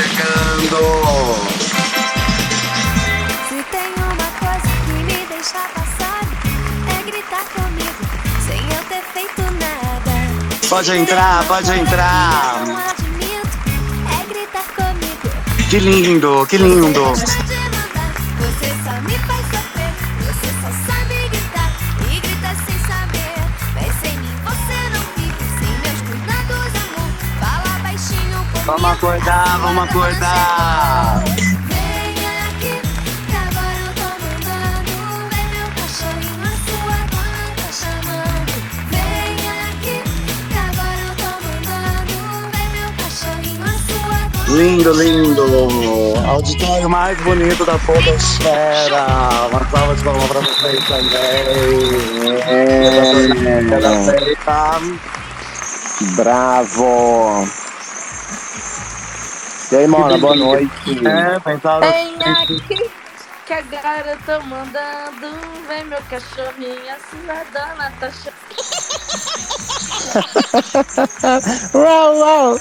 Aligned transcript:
chegando. 0.00 0.80
Se 3.48 3.62
tem 3.70 3.92
uma 3.98 4.30
coisa 4.38 4.70
que 4.86 4.92
me 4.92 5.26
deixa 5.28 5.60
passar, 5.74 6.22
é 6.88 7.02
gritar 7.02 7.44
comigo, 7.54 8.02
sem 8.46 8.60
eu 8.76 8.82
ter 8.88 9.02
feito 9.12 9.42
nada. 9.42 10.14
Pode 10.68 10.96
entrar, 10.96 11.44
pode 11.46 11.70
entrar. 11.72 12.64
É 14.10 14.24
gritar 14.26 14.64
comigo. 14.74 15.28
Que 15.68 15.78
lindo, 15.78 16.46
que 16.46 16.56
lindo. 16.56 17.12
Cachorrinho, 28.80 28.88
a 28.88 28.96
sua 28.96 29.18
dona 29.58 29.86
Lindo, 44.48 44.92
lindo. 44.92 46.14
Auditório 46.26 46.90
mais 46.90 47.16
bonito 47.20 47.64
da 47.64 47.78
Podosfera. 47.78 49.06
Uma 49.48 49.64
salva 49.70 49.94
de 49.94 50.02
palmas 50.02 50.26
pra 50.26 50.40
vocês 50.40 50.84
também. 50.88 51.14
Tá? 54.44 54.80
Bravo! 56.16 57.59
E 59.72 59.76
aí, 59.76 59.86
Mona, 59.86 60.18
boa 60.18 60.34
noite. 60.34 60.72
É, 61.06 61.38
pensava. 61.40 61.80
Vem 61.90 62.16
aqui, 62.22 62.90
que 63.46 63.52
agora 63.52 64.10
eu 64.12 64.18
tô 64.26 64.44
mandando. 64.46 65.38
Vem 65.68 65.84
meu 65.84 66.00
cachorrinho, 66.10 66.90
a 66.90 66.98
cidadana 66.98 67.92
tá 68.00 68.10
chamando. 68.10 68.40
Uau, 71.74 72.16
uau! 72.18 72.58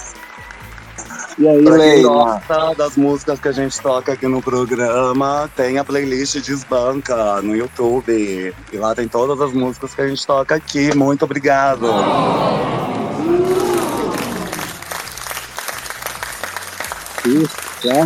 E 1.40 1.48
aí, 1.48 1.64
Pra 1.64 1.78
quem 1.78 1.88
Leila? 1.88 2.10
gosta 2.10 2.76
das 2.76 2.96
músicas 2.98 3.40
que 3.40 3.48
a 3.48 3.52
gente 3.54 3.80
toca 3.82 4.12
aqui 4.14 4.28
no 4.28 4.42
programa, 4.42 5.50
tem 5.56 5.78
a 5.80 5.84
playlist 5.86 6.36
Desbanca 6.42 7.42
no 7.42 7.56
YouTube. 7.56 8.54
E 8.72 8.78
lá 8.78 8.94
tem 8.94 9.08
todas 9.08 9.40
as 9.42 9.54
músicas 9.54 9.96
que 9.96 10.02
a 10.02 10.08
gente 10.08 10.26
toca 10.28 10.56
aqui. 10.56 10.94
Muito 10.96 11.24
obrigado. 11.26 11.88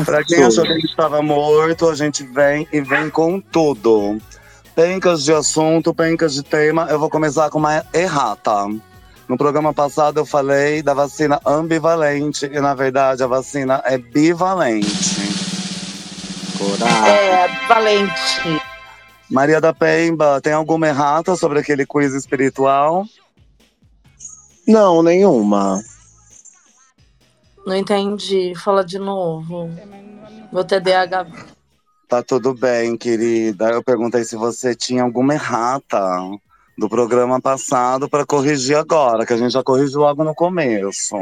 Pra 0.05 0.23
quem 0.23 0.43
achou 0.43 0.63
que 0.63 0.71
a 0.71 0.75
gente 0.75 0.85
estava 0.85 1.21
morto, 1.21 1.89
a 1.89 1.95
gente 1.95 2.23
vem 2.23 2.67
e 2.71 2.81
vem 2.81 3.09
com 3.09 3.39
tudo. 3.39 4.19
Pencas 4.75 5.23
de 5.23 5.33
assunto, 5.33 5.93
pencas 5.93 6.33
de 6.33 6.43
tema. 6.43 6.87
Eu 6.89 6.99
vou 6.99 7.09
começar 7.09 7.49
com 7.49 7.59
uma 7.59 7.83
errata. 7.93 8.67
No 9.27 9.37
programa 9.37 9.73
passado 9.73 10.19
eu 10.19 10.25
falei 10.25 10.81
da 10.81 10.93
vacina 10.93 11.39
ambivalente 11.45 12.45
e 12.45 12.59
na 12.59 12.73
verdade 12.73 13.23
a 13.23 13.27
vacina 13.27 13.81
é 13.85 13.97
bivalente. 13.97 14.87
Coragem. 16.57 17.09
É, 17.09 17.67
valente. 17.67 18.61
Maria 19.29 19.59
da 19.59 19.73
Pemba, 19.73 20.39
tem 20.41 20.53
alguma 20.53 20.87
errata 20.87 21.35
sobre 21.35 21.59
aquele 21.59 21.85
quiz 21.85 22.13
espiritual? 22.13 23.05
Não, 24.67 25.01
nenhuma. 25.01 25.81
Não 27.65 27.75
entendi. 27.75 28.53
Fala 28.55 28.83
de 28.83 28.99
novo. 28.99 29.69
Meu 30.51 30.63
TDAH. 30.63 31.27
Tá 32.07 32.21
tudo 32.21 32.53
bem, 32.53 32.95
querida. 32.97 33.69
Eu 33.69 33.83
perguntei 33.83 34.23
se 34.23 34.35
você 34.35 34.75
tinha 34.75 35.03
alguma 35.03 35.33
errata 35.33 35.99
do 36.77 36.89
programa 36.89 37.41
passado 37.41 38.09
para 38.09 38.25
corrigir 38.25 38.77
agora, 38.77 39.25
que 39.25 39.33
a 39.33 39.37
gente 39.37 39.51
já 39.51 39.63
corrigiu 39.63 40.01
logo 40.01 40.23
no 40.23 40.35
começo. 40.35 41.15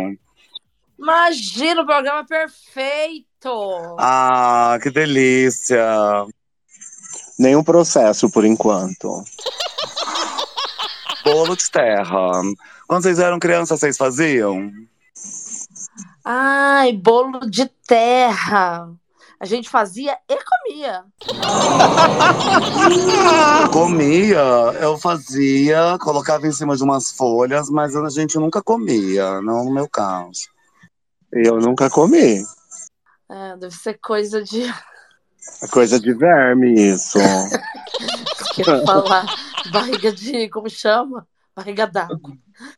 Imagina 0.97 1.81
o 1.81 1.85
programa 1.85 2.25
perfeito. 2.25 3.95
Ah, 3.97 4.77
que 4.81 4.89
delícia! 4.89 5.83
Nenhum 7.39 7.63
processo 7.63 8.29
por 8.29 8.45
enquanto. 8.45 9.23
Bolo 11.23 11.55
de 11.55 11.69
terra. 11.71 12.41
Quando 12.87 13.03
vocês 13.03 13.19
eram 13.19 13.39
crianças, 13.39 13.79
vocês 13.79 13.97
faziam? 13.97 14.71
Ai, 16.23 16.93
bolo 16.93 17.49
de 17.49 17.65
terra. 17.87 18.87
A 19.39 19.45
gente 19.45 19.69
fazia 19.69 20.15
e 20.29 20.37
comia. 20.37 21.03
Comia, 23.73 24.37
eu 24.79 24.99
fazia, 24.99 25.97
colocava 25.99 26.45
em 26.45 26.51
cima 26.51 26.77
de 26.77 26.83
umas 26.83 27.11
folhas, 27.11 27.67
mas 27.69 27.95
a 27.95 28.07
gente 28.09 28.37
nunca 28.37 28.61
comia, 28.61 29.41
não 29.41 29.65
no 29.65 29.73
meu 29.73 29.89
caso. 29.89 30.47
Eu 31.31 31.59
nunca 31.59 31.89
comi. 31.89 32.43
É, 33.27 33.57
deve 33.57 33.73
ser 33.73 33.97
coisa 33.99 34.43
de. 34.43 34.71
É 35.63 35.67
coisa 35.71 35.99
de 35.99 36.13
verme 36.13 36.91
isso. 36.91 37.17
que 38.53 38.61
eu 38.61 38.77
ia 38.77 38.85
falar. 38.85 39.25
Barriga 39.71 40.11
de. 40.11 40.49
Como 40.49 40.69
chama? 40.69 41.27
Barriga 41.55 41.87
d'água. 41.87 42.37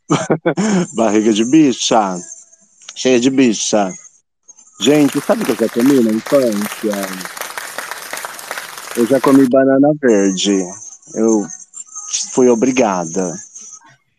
Barriga 0.96 1.34
de 1.34 1.44
bicha. 1.44 2.16
Cheia 2.96 3.20
de 3.20 3.30
bicha. 3.30 3.92
Gente, 4.80 5.20
sabe 5.22 5.44
o 5.44 5.46
que 5.46 5.52
eu 5.52 5.68
já 5.68 5.74
comi 5.74 6.00
na 6.04 6.12
infância? 6.12 6.92
Eu 8.96 9.08
já 9.08 9.20
comi 9.20 9.48
banana 9.50 9.90
verde. 10.02 10.64
Eu 11.16 11.46
fui 12.31 12.50
obrigada. 12.50 13.34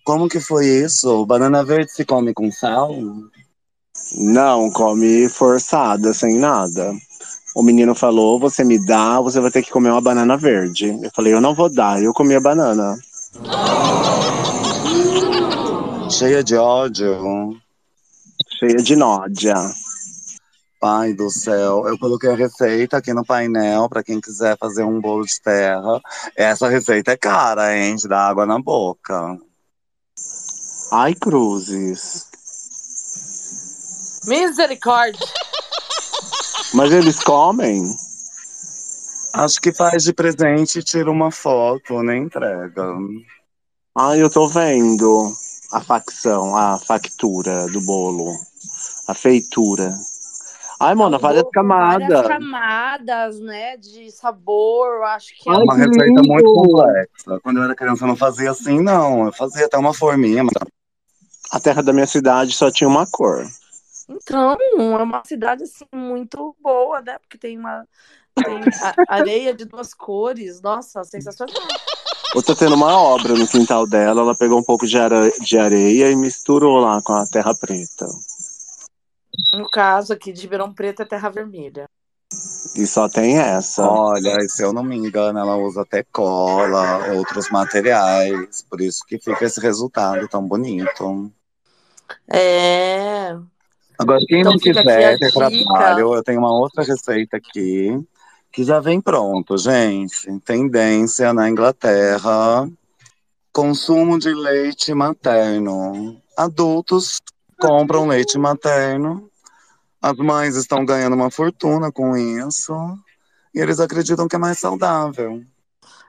Como 0.05 0.29
que 0.29 0.41
foi 0.41 0.67
isso? 0.67 1.25
Banana 1.27 1.65
verde 1.65 1.93
se 1.93 2.05
come 2.05 2.35
com 2.35 2.51
sal? 2.51 2.95
Não, 4.17 4.71
come 4.71 5.29
forçada, 5.29 6.13
sem 6.13 6.39
nada. 6.39 6.93
O 7.55 7.63
menino 7.63 7.95
falou: 7.95 8.39
você 8.39 8.65
me 8.65 8.85
dá, 8.85 9.21
você 9.21 9.41
vai 9.41 9.51
ter 9.51 9.63
que 9.63 9.71
comer 9.71 9.91
uma 9.91 10.01
banana 10.01 10.37
verde. 10.37 10.99
Eu 11.03 11.11
falei: 11.15 11.33
eu 11.33 11.41
não 11.41 11.55
vou 11.55 11.73
dar. 11.73 12.03
Eu 12.03 12.13
comi 12.13 12.35
a 12.35 12.41
banana. 12.41 12.99
Cheia 16.11 16.43
de 16.43 16.57
ódio. 16.57 17.64
Cheia 18.59 18.77
de 18.77 18.95
nódia. 18.95 19.55
Pai 20.81 21.13
do 21.13 21.29
céu, 21.31 21.89
eu 21.89 21.99
coloquei 21.99 22.31
a 22.31 22.37
receita 22.37 22.99
aqui 22.99 23.13
no 23.13 23.25
painel 23.25 23.89
para 23.89 24.05
quem 24.05 24.21
quiser 24.21 24.57
fazer 24.59 24.85
um 24.85 25.01
bolo 25.01 25.25
de 25.25 25.41
terra. 25.41 26.01
Essa 26.37 26.69
receita 26.69 27.13
é 27.13 27.17
cara, 27.17 27.77
hein? 27.77 27.97
De 27.97 28.07
dar 28.07 28.29
água 28.29 28.47
na 28.47 28.61
boca. 28.61 29.39
Ai, 30.93 31.15
cruzes. 31.15 32.27
Misericórdia. 34.27 35.27
Mas 36.75 36.93
eles 36.93 37.19
comem? 37.21 37.83
Acho 39.33 39.61
que 39.61 39.73
faz 39.73 40.05
de 40.05 40.13
presente 40.13 40.79
e 40.79 40.83
tira 40.83 41.11
uma 41.11 41.33
foto, 41.33 42.03
nem 42.03 42.25
entrega. 42.25 42.87
Ai, 43.97 44.23
eu 44.23 44.31
tô 44.31 44.47
vendo 44.47 45.35
a 45.75 45.81
facção, 45.81 46.57
a 46.57 46.79
factura 46.79 47.67
do 47.69 47.81
bolo. 47.81 48.33
A 49.09 49.15
feitura. 49.15 49.95
Ai, 50.81 50.95
Mona, 50.95 51.19
várias 51.19 51.45
camadas. 51.53 52.09
Várias 52.09 52.27
camadas, 52.29 53.41
né? 53.41 53.77
De 53.77 54.11
sabor. 54.11 54.87
Eu 54.97 55.05
acho 55.05 55.29
que 55.39 55.49
é 55.49 55.53
Uma 55.53 55.75
receita 55.75 56.21
lindo! 56.21 56.23
muito 56.33 56.53
complexa. 56.53 57.41
Quando 57.43 57.59
eu 57.59 57.65
era 57.65 57.75
criança 57.75 58.05
eu 58.05 58.09
não 58.09 58.17
fazia 58.17 58.51
assim, 58.51 58.81
não. 58.81 59.27
Eu 59.27 59.33
fazia 59.33 59.67
até 59.67 59.77
uma 59.77 59.93
forminha, 59.95 60.43
mas 60.45 60.53
A 61.53 61.61
terra 61.61 61.83
da 61.83 61.93
minha 61.93 62.07
cidade 62.07 62.53
só 62.53 62.71
tinha 62.71 62.89
uma 62.89 63.07
cor. 63.07 63.45
Então, 64.09 64.57
é 64.61 65.03
uma 65.03 65.23
cidade 65.25 65.63
assim 65.65 65.85
muito 65.95 66.55
boa, 66.61 67.01
né? 67.01 67.19
Porque 67.19 67.39
tem 67.39 67.57
uma 67.59 67.87
tem 68.35 68.61
a- 68.83 68.95
areia 69.09 69.55
de 69.55 69.65
duas 69.65 69.95
cores. 69.95 70.61
Nossa, 70.61 71.05
sensacional. 71.05 71.55
Eu 72.35 72.43
tô 72.43 72.55
tendo 72.57 72.75
uma 72.75 72.99
obra 72.99 73.33
no 73.35 73.47
quintal 73.47 73.87
dela, 73.87 74.23
ela 74.23 74.35
pegou 74.35 74.59
um 74.59 74.63
pouco 74.63 74.87
de, 74.87 74.99
are- 74.99 75.33
de 75.41 75.57
areia 75.57 76.11
e 76.11 76.17
misturou 76.17 76.81
lá 76.81 77.01
com 77.01 77.13
a 77.13 77.25
terra 77.27 77.55
preta. 77.55 78.07
No 79.53 79.71
caso 79.71 80.13
aqui 80.13 80.33
de 80.33 80.43
Ribeirão 80.43 80.75
Preto 80.75 81.03
é 81.03 81.05
terra 81.05 81.29
vermelha. 81.29 81.85
E 82.77 82.87
só 82.89 83.09
tem 83.09 83.39
essa. 83.39 83.87
olha, 83.89 84.39
e 84.43 84.49
se 84.49 84.65
eu 84.65 84.73
não 84.73 84.83
me 84.83 84.97
engano, 84.97 85.39
ela 85.39 85.57
usa 85.57 85.83
até 85.83 86.03
cola, 86.03 87.15
outros 87.15 87.49
materiais. 87.51 88.65
Por 88.69 88.81
isso 88.81 89.05
que 89.07 89.17
fica 89.19 89.45
esse 89.45 89.61
resultado 89.61 90.27
tão 90.27 90.45
bonito. 90.45 91.31
É. 92.29 93.37
Agora, 93.97 94.19
quem 94.27 94.41
Então 94.41 94.53
não 94.53 94.59
quiser 94.59 95.19
ter 95.19 95.33
trabalho, 95.33 96.15
eu 96.15 96.23
tenho 96.25 96.41
uma 96.41 96.53
outra 96.53 96.83
receita 96.83 97.37
aqui 97.37 98.05
que 98.55 98.63
já 98.63 98.79
vem 98.79 99.01
pronto, 99.01 99.59
gente. 99.59 100.39
Tendência 100.45 101.35
na 101.35 101.51
Inglaterra: 101.51 102.71
consumo 103.53 104.17
de 104.17 104.33
leite 104.33 104.95
materno. 104.95 106.23
Adultos 106.37 107.21
compram 107.59 108.07
leite 108.07 108.39
materno, 108.39 109.29
As 110.01 110.17
mães 110.17 110.55
estão 110.55 110.85
ganhando 110.85 111.15
uma 111.15 111.31
fortuna 111.31 111.91
com 111.91 112.17
isso. 112.17 112.73
E 113.53 113.59
eles 113.59 113.81
acreditam 113.81 114.29
que 114.29 114.37
é 114.37 114.39
mais 114.39 114.59
saudável. 114.59 115.43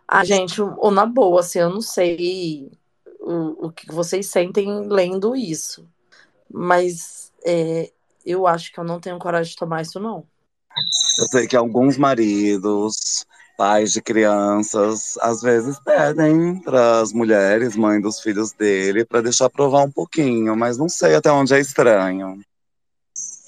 Ah, 0.08 0.24
gente, 0.24 0.62
ou 0.62 0.92
na 0.92 1.06
boa, 1.06 1.40
assim, 1.40 1.60
eu 1.60 1.70
não 1.70 1.82
sei 1.82 2.72
o, 3.20 3.68
o 3.68 3.72
que 3.72 3.88
vocês 3.92 4.28
sentem 4.28 4.88
lendo 4.88 5.36
isso. 5.36 5.88
Mas 6.52 7.32
é, 7.44 7.92
eu 8.24 8.46
acho 8.46 8.72
que 8.72 8.80
eu 8.80 8.84
não 8.84 9.00
tenho 9.00 9.18
coragem 9.18 9.52
de 9.52 9.58
tomar 9.58 9.82
isso, 9.82 10.00
não. 10.00 10.28
Eu 11.20 11.28
sei 11.28 11.48
que 11.48 11.56
alguns 11.56 11.98
maridos, 11.98 13.26
pais 13.58 13.94
de 13.94 14.02
crianças, 14.02 15.18
às 15.22 15.42
vezes 15.42 15.80
pedem 15.80 16.60
para 16.62 17.00
as 17.00 17.14
mulheres, 17.14 17.76
mãe 17.76 18.02
dos 18.02 18.20
filhos 18.20 18.52
dele, 18.52 19.06
para 19.06 19.22
deixar 19.22 19.50
provar 19.50 19.84
um 19.86 19.92
pouquinho, 19.92 20.56
mas 20.56 20.78
não 20.78 20.90
sei 20.90 21.16
até 21.16 21.32
onde 21.32 21.54
é 21.54 21.60
estranho. 21.60 22.40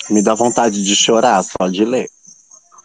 Me 0.09 0.21
dá 0.23 0.33
vontade 0.33 0.81
de 0.83 0.95
chorar 0.95 1.43
só 1.43 1.67
de 1.67 1.83
ler. 1.83 2.09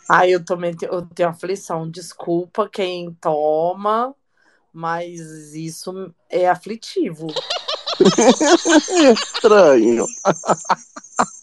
Ah, 0.08 0.26
eu 0.28 0.44
também 0.44 0.74
te- 0.74 0.86
eu 0.86 1.02
tenho 1.06 1.28
aflição. 1.28 1.88
Desculpa 1.88 2.68
quem 2.68 3.16
toma, 3.20 4.12
mas 4.72 5.54
isso 5.54 6.12
é 6.28 6.48
aflitivo. 6.48 7.28
Estranho. 9.36 10.06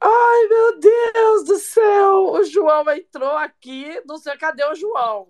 Ai, 0.00 0.48
meu 0.48 0.78
Deus 0.78 1.44
do 1.44 1.58
céu! 1.58 2.32
O 2.32 2.44
João 2.44 2.88
entrou 2.90 3.36
aqui. 3.36 4.00
Não 4.06 4.16
sei 4.18 4.36
cadê 4.36 4.64
o 4.64 4.74
João. 4.74 5.28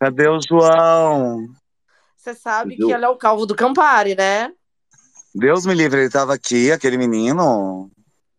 Cadê 0.00 0.28
o 0.28 0.40
João? 0.40 1.46
Você 2.16 2.34
sabe 2.34 2.76
que 2.76 2.90
ele 2.90 3.04
é 3.04 3.08
o 3.08 3.16
calvo 3.16 3.44
do 3.44 3.54
Campari, 3.54 4.14
né? 4.14 4.52
Deus 5.34 5.66
me 5.66 5.74
livre, 5.74 5.98
ele 5.98 6.06
estava 6.06 6.34
aqui, 6.34 6.70
aquele 6.70 6.96
menino. 6.96 7.90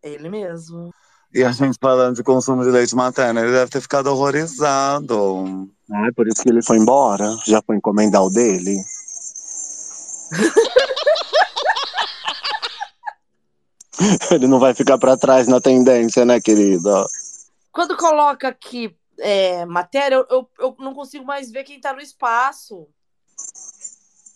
Ele 0.02 0.28
mesmo. 0.28 0.90
E 1.32 1.42
a 1.42 1.50
gente 1.50 1.76
falando 1.80 2.16
de 2.16 2.22
consumo 2.22 2.62
de 2.62 2.70
leite 2.70 2.94
materno, 2.94 3.40
ele 3.40 3.52
deve 3.52 3.70
ter 3.70 3.80
ficado 3.80 4.06
horrorizado. 4.06 5.68
Ah, 5.92 6.08
por 6.14 6.28
isso 6.28 6.42
que 6.42 6.48
ele 6.48 6.62
foi 6.62 6.78
embora. 6.78 7.36
Já 7.44 7.60
foi 7.60 7.76
encomendar 7.76 8.22
o 8.22 8.30
dele. 8.30 8.78
ele 14.30 14.46
não 14.46 14.58
vai 14.58 14.74
ficar 14.74 14.98
pra 14.98 15.16
trás 15.16 15.48
na 15.48 15.60
tendência, 15.60 16.24
né, 16.24 16.40
querida? 16.40 17.06
Quando 17.72 17.96
coloca 17.96 18.48
aqui 18.48 18.96
é, 19.18 19.64
matéria, 19.64 20.16
eu, 20.16 20.26
eu, 20.30 20.50
eu 20.58 20.76
não 20.78 20.94
consigo 20.94 21.24
mais 21.24 21.50
ver 21.50 21.64
quem 21.64 21.80
tá 21.80 21.92
no 21.92 22.00
espaço. 22.00 22.88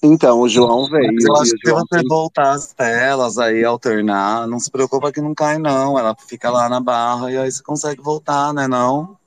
Então, 0.02 0.40
o 0.40 0.49
João 0.49 0.88
veio. 0.88 1.10
Eu 1.20 1.37
acho 1.37 1.56
que 1.56 1.69
João 1.69 1.84
você 1.90 2.02
voltar 2.08 2.50
as 2.52 2.72
telas 2.72 3.37
aí, 3.37 3.64
alternar, 3.64 4.46
não 4.46 4.60
se 4.60 4.70
preocupa 4.70 5.10
que 5.10 5.20
não 5.20 5.34
cai, 5.34 5.58
não. 5.58 5.99
Ela 5.99 6.14
fica 6.14 6.50
lá 6.50 6.69
na 6.69 6.81
barra 6.81 7.32
e 7.32 7.37
aí 7.37 7.50
você 7.50 7.62
consegue 7.62 8.00
voltar, 8.00 8.55
né, 8.55 8.69
não? 8.69 9.19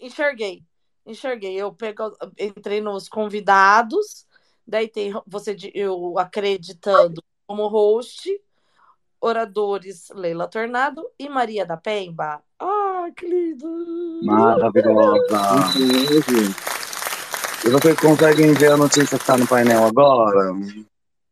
Enxerguei. 0.00 0.62
Enxerguei. 1.06 1.54
Eu 1.54 1.72
pego, 1.72 2.16
entrei 2.38 2.80
nos 2.80 3.08
convidados, 3.08 4.26
daí 4.66 4.88
tem 4.88 5.12
você 5.26 5.54
eu 5.74 6.18
acreditando 6.18 7.22
como 7.46 7.68
host, 7.68 8.30
oradores 9.24 10.10
Leila 10.14 10.46
Tornado 10.46 11.02
e 11.18 11.30
Maria 11.30 11.64
da 11.64 11.78
Pemba. 11.78 12.42
Ah, 12.60 13.06
que 13.16 13.26
lindo! 13.26 14.20
Maravilhosa. 14.22 15.40
E 17.64 17.70
vocês 17.70 17.98
conseguem 17.98 18.52
ver 18.52 18.72
a 18.72 18.76
notícia 18.76 19.18
que 19.18 19.24
tá 19.24 19.38
no 19.38 19.46
painel 19.46 19.84
agora? 19.84 20.52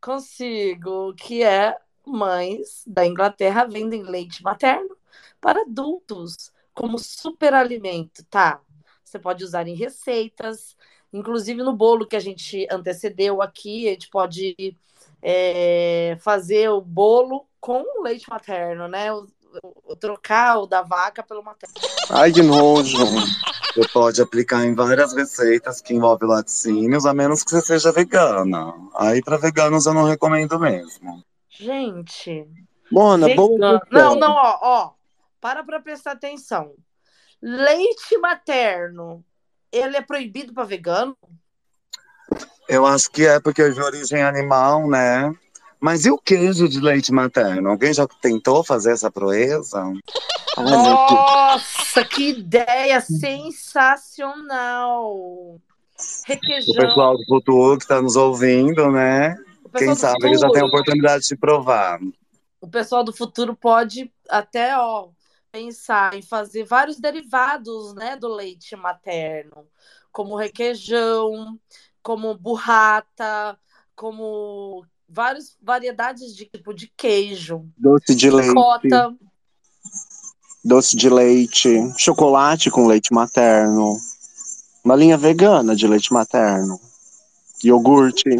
Consigo, 0.00 1.14
que 1.14 1.42
é 1.42 1.76
mães 2.06 2.82
da 2.86 3.06
Inglaterra 3.06 3.66
vendem 3.66 4.02
leite 4.02 4.42
materno 4.42 4.96
para 5.38 5.60
adultos 5.60 6.50
como 6.72 6.98
superalimento, 6.98 8.24
tá? 8.30 8.60
Você 9.04 9.18
pode 9.18 9.44
usar 9.44 9.68
em 9.68 9.74
receitas, 9.74 10.74
inclusive 11.12 11.62
no 11.62 11.74
bolo 11.74 12.06
que 12.06 12.16
a 12.16 12.20
gente 12.20 12.66
antecedeu 12.70 13.42
aqui, 13.42 13.86
a 13.86 13.90
gente 13.90 14.08
pode 14.08 14.76
é, 15.22 16.16
fazer 16.20 16.68
o 16.70 16.80
bolo 16.80 17.46
com 17.60 17.84
leite 18.02 18.28
materno, 18.28 18.88
né? 18.88 19.12
O, 19.12 19.26
o- 19.84 19.96
trocar 19.96 20.58
o 20.58 20.66
da 20.66 20.82
vaca 20.82 21.22
pelo 21.22 21.42
materno. 21.42 21.74
Ai, 22.10 22.32
que 22.32 22.42
nojo. 22.42 22.96
Você 23.74 23.88
pode 23.92 24.20
aplicar 24.20 24.64
em 24.64 24.74
várias 24.74 25.14
receitas 25.14 25.80
que 25.80 25.94
envolvem 25.94 26.28
laticínios, 26.28 27.06
a 27.06 27.14
menos 27.14 27.42
que 27.42 27.50
você 27.50 27.60
seja 27.62 27.92
vegana. 27.92 28.74
Aí 28.96 29.22
para 29.22 29.36
veganos 29.38 29.86
eu 29.86 29.94
não 29.94 30.04
recomendo 30.04 30.58
mesmo. 30.58 31.22
Gente, 31.48 32.46
Mona, 32.90 33.34
boa. 33.34 33.80
Não, 33.90 34.14
não, 34.16 34.32
ó, 34.32 34.58
ó. 34.60 34.90
Para 35.40 35.62
pra 35.64 35.80
prestar 35.80 36.12
atenção. 36.12 36.74
Leite 37.40 38.16
materno, 38.18 39.24
ele 39.70 39.96
é 39.96 40.02
proibido 40.02 40.52
para 40.52 40.64
vegano? 40.64 41.16
Eu 42.68 42.86
acho 42.86 43.10
que 43.10 43.26
é 43.26 43.40
porque 43.40 43.62
é 43.62 43.70
de 43.70 43.80
origem 43.80 44.22
animal, 44.22 44.88
né? 44.88 45.34
Mas 45.80 46.04
e 46.04 46.10
o 46.10 46.18
queijo 46.18 46.68
de 46.68 46.80
leite 46.80 47.12
materno? 47.12 47.70
Alguém 47.70 47.92
já 47.92 48.06
tentou 48.06 48.62
fazer 48.62 48.92
essa 48.92 49.10
proeza? 49.10 49.82
Ai. 50.56 50.64
Nossa, 50.64 52.04
que 52.04 52.30
ideia 52.30 53.00
sensacional! 53.00 54.40
O 55.12 55.60
Requeijão. 56.26 56.74
pessoal 56.74 57.16
do 57.16 57.24
futuro 57.24 57.78
que 57.78 57.84
está 57.84 58.00
nos 58.00 58.16
ouvindo, 58.16 58.90
né? 58.90 59.36
o 59.64 59.68
Quem 59.70 59.94
sabe 59.94 60.26
ele 60.26 60.38
já 60.38 60.50
tem 60.50 60.62
a 60.62 60.66
oportunidade 60.66 61.24
de 61.28 61.36
provar. 61.36 61.98
O 62.60 62.68
pessoal 62.68 63.02
do 63.02 63.12
futuro 63.12 63.56
pode 63.56 64.12
até, 64.28 64.76
ó, 64.76 65.08
pensar 65.50 66.14
em 66.14 66.22
fazer 66.22 66.64
vários 66.64 66.98
derivados, 66.98 67.94
né, 67.94 68.16
do 68.16 68.28
leite 68.28 68.76
materno, 68.76 69.66
como 70.10 70.36
requeijão, 70.36 71.58
como 72.02 72.34
burrata, 72.36 73.58
como 73.94 74.84
várias 75.08 75.56
variedades 75.62 76.34
de 76.34 76.46
tipo 76.46 76.74
de 76.74 76.90
queijo, 76.96 77.66
Doce 77.76 78.14
de 78.14 78.30
leite. 78.30 78.54
cota. 78.54 79.14
Doce 80.64 80.96
de 80.96 81.10
leite. 81.10 81.92
Chocolate 81.98 82.70
com 82.70 82.86
leite 82.86 83.12
materno. 83.12 83.96
Uma 84.84 84.96
linha 84.96 85.16
vegana 85.18 85.76
de 85.76 85.86
leite 85.86 86.12
materno. 86.12 86.80
Iogurte. 87.64 88.30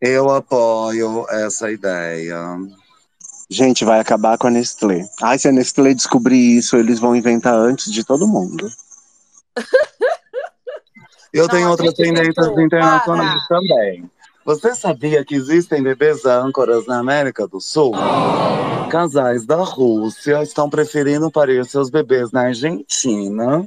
Eu 0.00 0.30
apoio 0.30 1.26
essa 1.28 1.70
ideia. 1.70 2.38
Gente, 3.48 3.84
vai 3.84 3.98
acabar 3.98 4.38
com 4.38 4.46
a 4.46 4.50
Nestlé. 4.50 5.08
Ai, 5.20 5.38
se 5.38 5.48
a 5.48 5.52
Nestlé 5.52 5.92
descobrir 5.92 6.56
isso, 6.58 6.76
eles 6.76 6.98
vão 7.00 7.16
inventar 7.16 7.54
antes 7.54 7.92
de 7.92 8.04
todo 8.04 8.28
mundo. 8.28 8.70
Eu 11.32 11.42
Não, 11.44 11.48
tenho 11.48 11.70
outras 11.70 11.94
tendências 11.94 12.58
internacionais 12.58 13.46
para. 13.46 13.60
também. 13.60 14.10
Você 14.44 14.74
sabia 14.74 15.24
que 15.24 15.34
existem 15.34 15.82
bebês 15.82 16.24
âncoras 16.24 16.86
na 16.86 16.98
América 16.98 17.46
do 17.46 17.60
Sul? 17.60 17.92
Casais 18.90 19.46
da 19.46 19.62
Rússia 19.62 20.42
estão 20.42 20.68
preferindo 20.68 21.30
parir 21.30 21.64
seus 21.64 21.88
bebês 21.88 22.32
na 22.32 22.46
Argentina, 22.46 23.64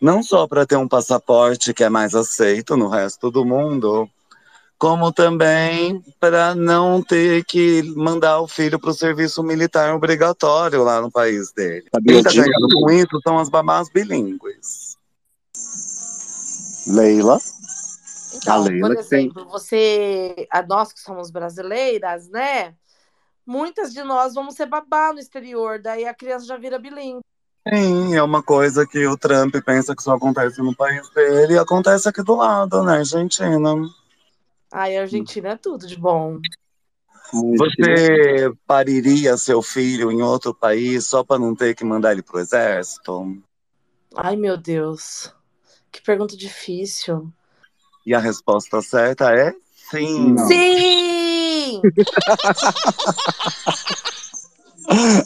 não 0.00 0.22
só 0.22 0.48
para 0.48 0.66
ter 0.66 0.76
um 0.76 0.88
passaporte 0.88 1.72
que 1.72 1.84
é 1.84 1.88
mais 1.88 2.14
aceito 2.14 2.76
no 2.76 2.88
resto 2.88 3.30
do 3.30 3.44
mundo, 3.44 4.08
como 4.76 5.12
também 5.12 6.02
para 6.18 6.54
não 6.54 7.00
ter 7.00 7.44
que 7.44 7.82
mandar 7.94 8.40
o 8.40 8.48
filho 8.48 8.78
para 8.78 8.90
o 8.90 8.94
serviço 8.94 9.42
militar 9.42 9.94
obrigatório 9.94 10.82
lá 10.82 11.00
no 11.00 11.10
país 11.10 11.52
dele. 11.52 11.84
Quem 12.04 12.18
está 12.18 12.32
ganhando 12.32 12.68
com 12.80 12.90
isso 12.90 13.20
são 13.22 13.38
as 13.38 13.48
babás 13.48 13.88
bilíngues. 13.88 14.83
Leila. 16.86 17.38
Então, 18.34 18.54
A 18.54 18.58
Leila 18.58 18.88
por 18.88 18.96
que 18.96 19.04
tem- 19.08 19.26
exemplo, 19.26 19.44
você, 19.46 20.46
a 20.50 20.62
nós 20.62 20.92
que 20.92 21.00
somos 21.00 21.30
brasileiras, 21.30 22.28
né? 22.28 22.74
Muitas 23.46 23.92
de 23.92 24.02
nós 24.02 24.34
vamos 24.34 24.54
ser 24.54 24.66
babá 24.66 25.12
no 25.12 25.18
exterior, 25.18 25.80
daí 25.80 26.06
a 26.06 26.14
criança 26.14 26.46
já 26.46 26.56
vira 26.56 26.78
bilíngue. 26.78 27.20
Sim, 27.68 28.14
é 28.14 28.22
uma 28.22 28.42
coisa 28.42 28.86
que 28.86 29.06
o 29.06 29.16
Trump 29.16 29.54
pensa 29.64 29.94
que 29.96 30.02
só 30.02 30.14
acontece 30.14 30.60
no 30.60 30.74
país 30.76 31.08
dele 31.10 31.54
e 31.54 31.58
acontece 31.58 32.08
aqui 32.08 32.22
do 32.22 32.34
lado, 32.34 32.82
na 32.82 32.98
Argentina. 32.98 33.74
Ai, 34.72 34.96
a 34.96 35.02
Argentina 35.02 35.50
é 35.50 35.56
tudo 35.56 35.86
de 35.86 35.96
bom. 35.96 36.40
Você 37.56 38.52
pariria 38.66 39.36
seu 39.36 39.62
filho 39.62 40.10
em 40.10 40.22
outro 40.22 40.54
país 40.54 41.06
só 41.06 41.24
para 41.24 41.38
não 41.38 41.54
ter 41.54 41.74
que 41.74 41.84
mandar 41.84 42.12
ele 42.12 42.22
pro 42.22 42.38
exército? 42.38 43.42
Ai, 44.14 44.36
meu 44.36 44.56
Deus. 44.56 45.34
Que 45.94 46.02
pergunta 46.02 46.36
difícil. 46.36 47.32
E 48.04 48.12
a 48.12 48.18
resposta 48.18 48.82
certa 48.82 49.32
é 49.32 49.54
sim. 49.92 50.32
Não. 50.32 50.48
Sim! 50.48 51.80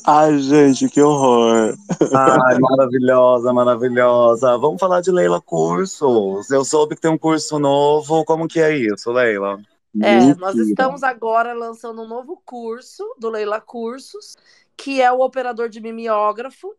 Ai, 0.05 0.39
gente, 0.39 0.91
que 0.91 1.01
horror. 1.01 1.75
Ai, 2.15 2.59
maravilhosa, 2.61 3.51
maravilhosa. 3.51 4.59
Vamos 4.59 4.79
falar 4.79 5.01
de 5.01 5.11
Leila 5.11 5.41
Cursos. 5.41 6.51
Eu 6.51 6.67
soube 6.67 6.97
que 6.97 7.01
tem 7.01 7.11
um 7.11 7.17
curso 7.17 7.59
novo. 7.59 8.27
Como 8.27 8.47
que 8.47 8.61
é 8.61 8.77
isso, 8.77 9.11
Leila? 9.11 9.59
É, 10.03 10.21
Mentira. 10.21 10.37
nós 10.39 10.55
estamos 10.55 11.03
agora 11.03 11.55
lançando 11.55 12.03
um 12.03 12.07
novo 12.07 12.39
curso 12.45 13.03
do 13.19 13.31
Leila 13.31 13.59
Cursos, 13.59 14.37
que 14.77 15.01
é 15.01 15.11
o 15.11 15.21
operador 15.21 15.71
de 15.71 15.81
mimeógrafo. 15.81 16.77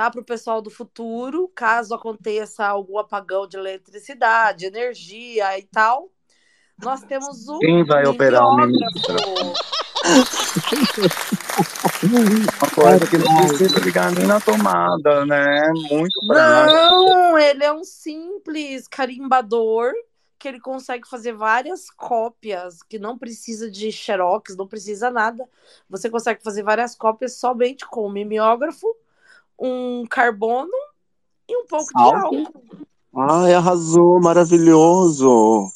Tá? 0.00 0.10
Para 0.10 0.22
o 0.22 0.24
pessoal 0.24 0.62
do 0.62 0.70
futuro, 0.70 1.46
caso 1.54 1.94
aconteça 1.94 2.66
algum 2.66 2.98
apagão 2.98 3.46
de 3.46 3.58
eletricidade, 3.58 4.64
energia 4.64 5.58
e 5.58 5.62
tal. 5.64 6.08
Nós 6.82 7.02
temos 7.02 7.46
o 7.46 7.58
Quem 7.58 7.84
vai 7.84 8.06
operar 8.06 8.46
o 8.46 8.56
mimeógrafo. 8.56 9.52
Uma 12.02 12.70
coisa 12.74 13.06
que 13.06 13.18
não 13.18 13.46
precisa 13.46 13.78
ligar 13.80 14.10
nem 14.12 14.26
na 14.26 14.40
tomada, 14.40 15.26
né? 15.26 15.70
Muito 15.90 16.18
prático. 16.26 16.80
Não, 16.80 17.38
ele 17.38 17.62
é 17.62 17.70
um 17.70 17.84
simples 17.84 18.88
carimbador 18.88 19.92
que 20.38 20.48
ele 20.48 20.60
consegue 20.60 21.06
fazer 21.06 21.34
várias 21.34 21.90
cópias, 21.90 22.82
que 22.82 22.98
não 22.98 23.18
precisa 23.18 23.70
de 23.70 23.92
xerox, 23.92 24.56
não 24.56 24.66
precisa 24.66 25.10
nada. 25.10 25.46
Você 25.90 26.08
consegue 26.08 26.42
fazer 26.42 26.62
várias 26.62 26.94
cópias 26.94 27.34
somente 27.34 27.86
com 27.86 28.06
um 28.06 28.10
mimeógrafo, 28.10 28.86
um 29.60 30.04
carbono 30.08 30.70
e 31.48 31.56
um 31.56 31.66
pouco 31.66 31.86
de 31.94 32.02
Álcool? 32.02 32.52
Ai, 33.14 33.54
arrasou, 33.54 34.20
maravilhoso. 34.20 35.68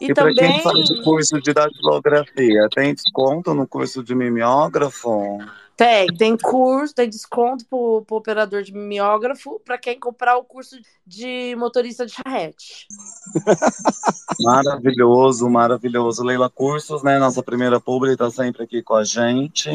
E, 0.00 0.06
E 0.06 0.14
para 0.14 0.28
também 0.28 0.52
quem 0.52 0.62
faz 0.62 0.90
o 0.90 1.02
curso 1.02 1.40
de 1.40 1.52
datilografia, 1.52 2.68
tem 2.74 2.94
desconto 2.94 3.52
no 3.52 3.66
curso 3.66 4.02
de 4.02 4.14
mimeógrafo? 4.14 5.38
tem, 5.80 6.06
tem 6.08 6.36
curso, 6.36 6.94
tem 6.94 7.08
desconto 7.08 7.64
pro, 7.64 8.04
pro 8.06 8.16
operador 8.18 8.62
de 8.62 8.70
mimeógrafo 8.70 9.58
para 9.64 9.78
quem 9.78 9.98
comprar 9.98 10.36
o 10.36 10.44
curso 10.44 10.76
de 11.06 11.56
motorista 11.56 12.04
de 12.04 12.12
charrete. 12.12 12.86
Maravilhoso, 14.44 15.48
maravilhoso. 15.48 16.22
Leila 16.22 16.50
Cursos, 16.50 17.02
né? 17.02 17.18
Nossa 17.18 17.42
primeira 17.42 17.80
publi 17.80 18.14
tá 18.16 18.30
sempre 18.30 18.64
aqui 18.64 18.82
com 18.82 18.94
a 18.94 19.04
gente. 19.04 19.70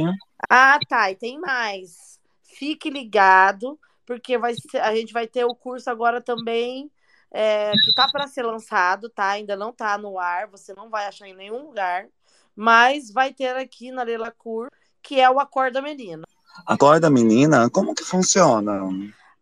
Ah, 0.50 0.78
tá. 0.88 1.10
E 1.12 1.16
tem 1.16 1.40
mais. 1.40 2.15
Fique 2.58 2.90
ligado, 2.90 3.78
porque 4.06 4.38
vai 4.38 4.54
ser- 4.54 4.82
a 4.82 4.96
gente 4.96 5.12
vai 5.12 5.28
ter 5.28 5.44
o 5.44 5.54
curso 5.54 5.90
agora 5.90 6.22
também, 6.22 6.90
é, 7.32 7.72
que 7.72 7.94
tá 7.96 8.08
para 8.10 8.28
ser 8.28 8.44
lançado, 8.44 9.10
tá? 9.10 9.30
Ainda 9.30 9.58
não 9.58 9.74
tá 9.74 9.98
no 9.98 10.18
ar, 10.18 10.48
você 10.48 10.74
não 10.74 10.90
vai 10.90 11.06
achar 11.06 11.28
em 11.28 11.36
nenhum 11.36 11.66
lugar. 11.66 12.08
Mas 12.56 13.12
vai 13.12 13.34
ter 13.34 13.56
aqui 13.58 13.92
na 13.92 14.04
Leila 14.04 14.32
Cur, 14.32 14.70
que 15.02 15.20
é 15.20 15.30
o 15.30 15.40
Acorda 15.40 15.82
Menina. 15.82 16.24
Acorda, 16.66 17.10
menina, 17.10 17.70
como 17.70 17.94
que 17.94 18.04
funciona? 18.04 18.80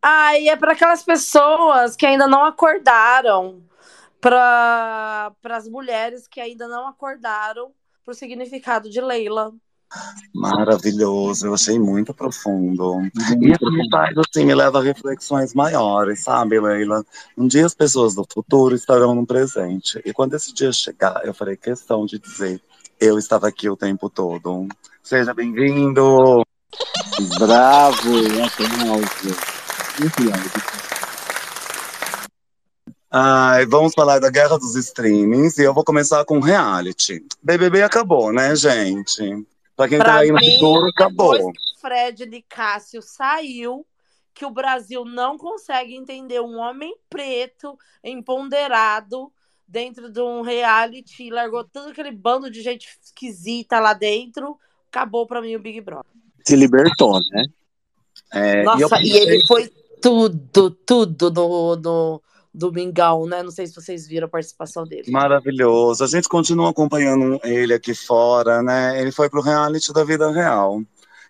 Ah, 0.01 0.37
e 0.39 0.49
é 0.49 0.55
para 0.57 0.73
aquelas 0.73 1.03
pessoas 1.03 1.95
que 1.95 2.07
ainda 2.07 2.27
não 2.27 2.43
acordaram, 2.43 3.63
para 4.19 5.31
as 5.43 5.67
mulheres 5.69 6.27
que 6.27 6.41
ainda 6.41 6.67
não 6.67 6.87
acordaram 6.87 7.71
pro 8.03 8.15
significado 8.15 8.89
de 8.89 8.99
Leila. 8.99 9.53
Maravilhoso, 10.33 11.47
eu 11.47 11.53
achei 11.53 11.77
muito 11.77 12.13
profundo. 12.13 13.01
E 13.39 13.51
isso 13.51 13.71
me 13.71 13.87
faz, 13.89 14.15
assim, 14.17 14.45
me 14.45 14.55
leva 14.55 14.79
a 14.79 14.83
reflexões 14.83 15.53
maiores, 15.53 16.23
sabe, 16.23 16.59
Leila? 16.59 17.05
Um 17.37 17.47
dia 17.47 17.65
as 17.65 17.73
pessoas 17.73 18.15
do 18.15 18.25
futuro 18.31 18.73
estarão 18.73 19.13
no 19.13 19.25
presente. 19.25 20.01
E 20.03 20.11
quando 20.11 20.33
esse 20.33 20.53
dia 20.53 20.71
chegar, 20.71 21.21
eu 21.23 21.33
farei 21.33 21.55
questão 21.55 22.05
de 22.05 22.17
dizer: 22.17 22.59
eu 22.99 23.17
estava 23.17 23.47
aqui 23.47 23.69
o 23.69 23.77
tempo 23.77 24.09
todo. 24.09 24.67
Seja 25.03 25.33
bem-vindo! 25.33 26.43
Bravo, 27.37 28.09
Ai, 33.15 33.67
vamos 33.67 33.93
falar 33.93 34.17
da 34.17 34.31
guerra 34.31 34.57
dos 34.57 34.75
streamings 34.75 35.59
e 35.59 35.63
eu 35.63 35.73
vou 35.73 35.83
começar 35.83 36.25
com 36.25 36.39
reality. 36.39 37.23
BBB 37.43 37.83
acabou, 37.83 38.33
né, 38.33 38.55
gente? 38.55 39.45
Pra 39.75 39.87
quem 39.87 39.97
tá 39.97 40.03
Pra 40.03 40.17
aí 40.17 40.29
no 40.31 40.35
mim, 40.35 40.53
futuro, 40.53 40.87
acabou. 40.87 41.33
Depois 41.33 41.57
que 41.57 41.77
o 41.77 41.81
Fred 41.81 42.25
de 42.25 42.41
Cássio 42.41 43.01
saiu, 43.01 43.85
que 44.33 44.45
o 44.45 44.51
Brasil 44.51 45.05
não 45.05 45.37
consegue 45.37 45.95
entender 45.95 46.41
um 46.41 46.57
homem 46.57 46.95
preto, 47.09 47.77
empoderado, 48.03 49.31
dentro 49.67 50.11
de 50.11 50.21
um 50.21 50.41
reality, 50.41 51.29
largou 51.29 51.63
todo 51.63 51.89
aquele 51.89 52.11
bando 52.11 52.49
de 52.49 52.61
gente 52.61 52.87
esquisita 53.01 53.79
lá 53.79 53.93
dentro, 53.93 54.57
acabou 54.87 55.25
pra 55.25 55.41
mim 55.41 55.55
o 55.55 55.59
Big 55.59 55.81
Brother. 55.81 56.11
Se 56.45 56.55
libertou, 56.55 57.19
né? 57.31 57.45
É, 58.31 58.57
e, 58.57 58.59
eu 58.59 58.65
Nossa, 58.65 59.01
e, 59.01 59.11
ele 59.11 59.45
foi 59.47 59.71
tudo, 60.01 60.71
tudo 60.71 61.31
no, 61.31 61.75
no 61.77 62.21
Domingão, 62.53 63.25
né? 63.25 63.41
Não 63.41 63.49
sei 63.49 63.65
se 63.65 63.73
vocês 63.73 64.07
viram 64.07 64.27
a 64.27 64.29
participação 64.29 64.83
dele. 64.83 65.11
Maravilhoso. 65.11 66.03
A 66.03 66.07
gente 66.07 66.29
continua 66.29 66.69
acompanhando 66.69 67.39
ele 67.43 67.73
aqui 67.73 67.95
fora, 67.95 68.61
né? 68.61 69.01
Ele 69.01 69.11
foi 69.11 69.29
pro 69.29 69.41
reality 69.41 69.91
da 69.91 70.03
vida 70.03 70.31
real. 70.31 70.81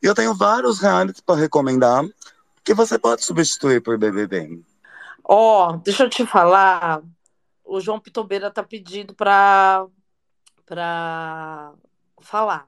E 0.01 0.05
eu 0.05 0.13
tenho 0.13 0.35
vários 0.35 0.79
realities 0.79 1.21
para 1.21 1.39
recomendar 1.39 2.03
que 2.63 2.73
você 2.73 2.99
pode 2.99 3.23
substituir 3.23 3.81
por 3.81 3.97
BBB. 3.97 4.61
Ó, 5.23 5.77
deixa 5.77 6.03
eu 6.03 6.09
te 6.09 6.25
falar. 6.25 7.01
O 7.63 7.79
João 7.79 7.99
Pitobeira 7.99 8.51
tá 8.51 8.61
pedindo 8.61 9.13
pra, 9.13 9.85
pra 10.65 11.71
falar. 12.21 12.67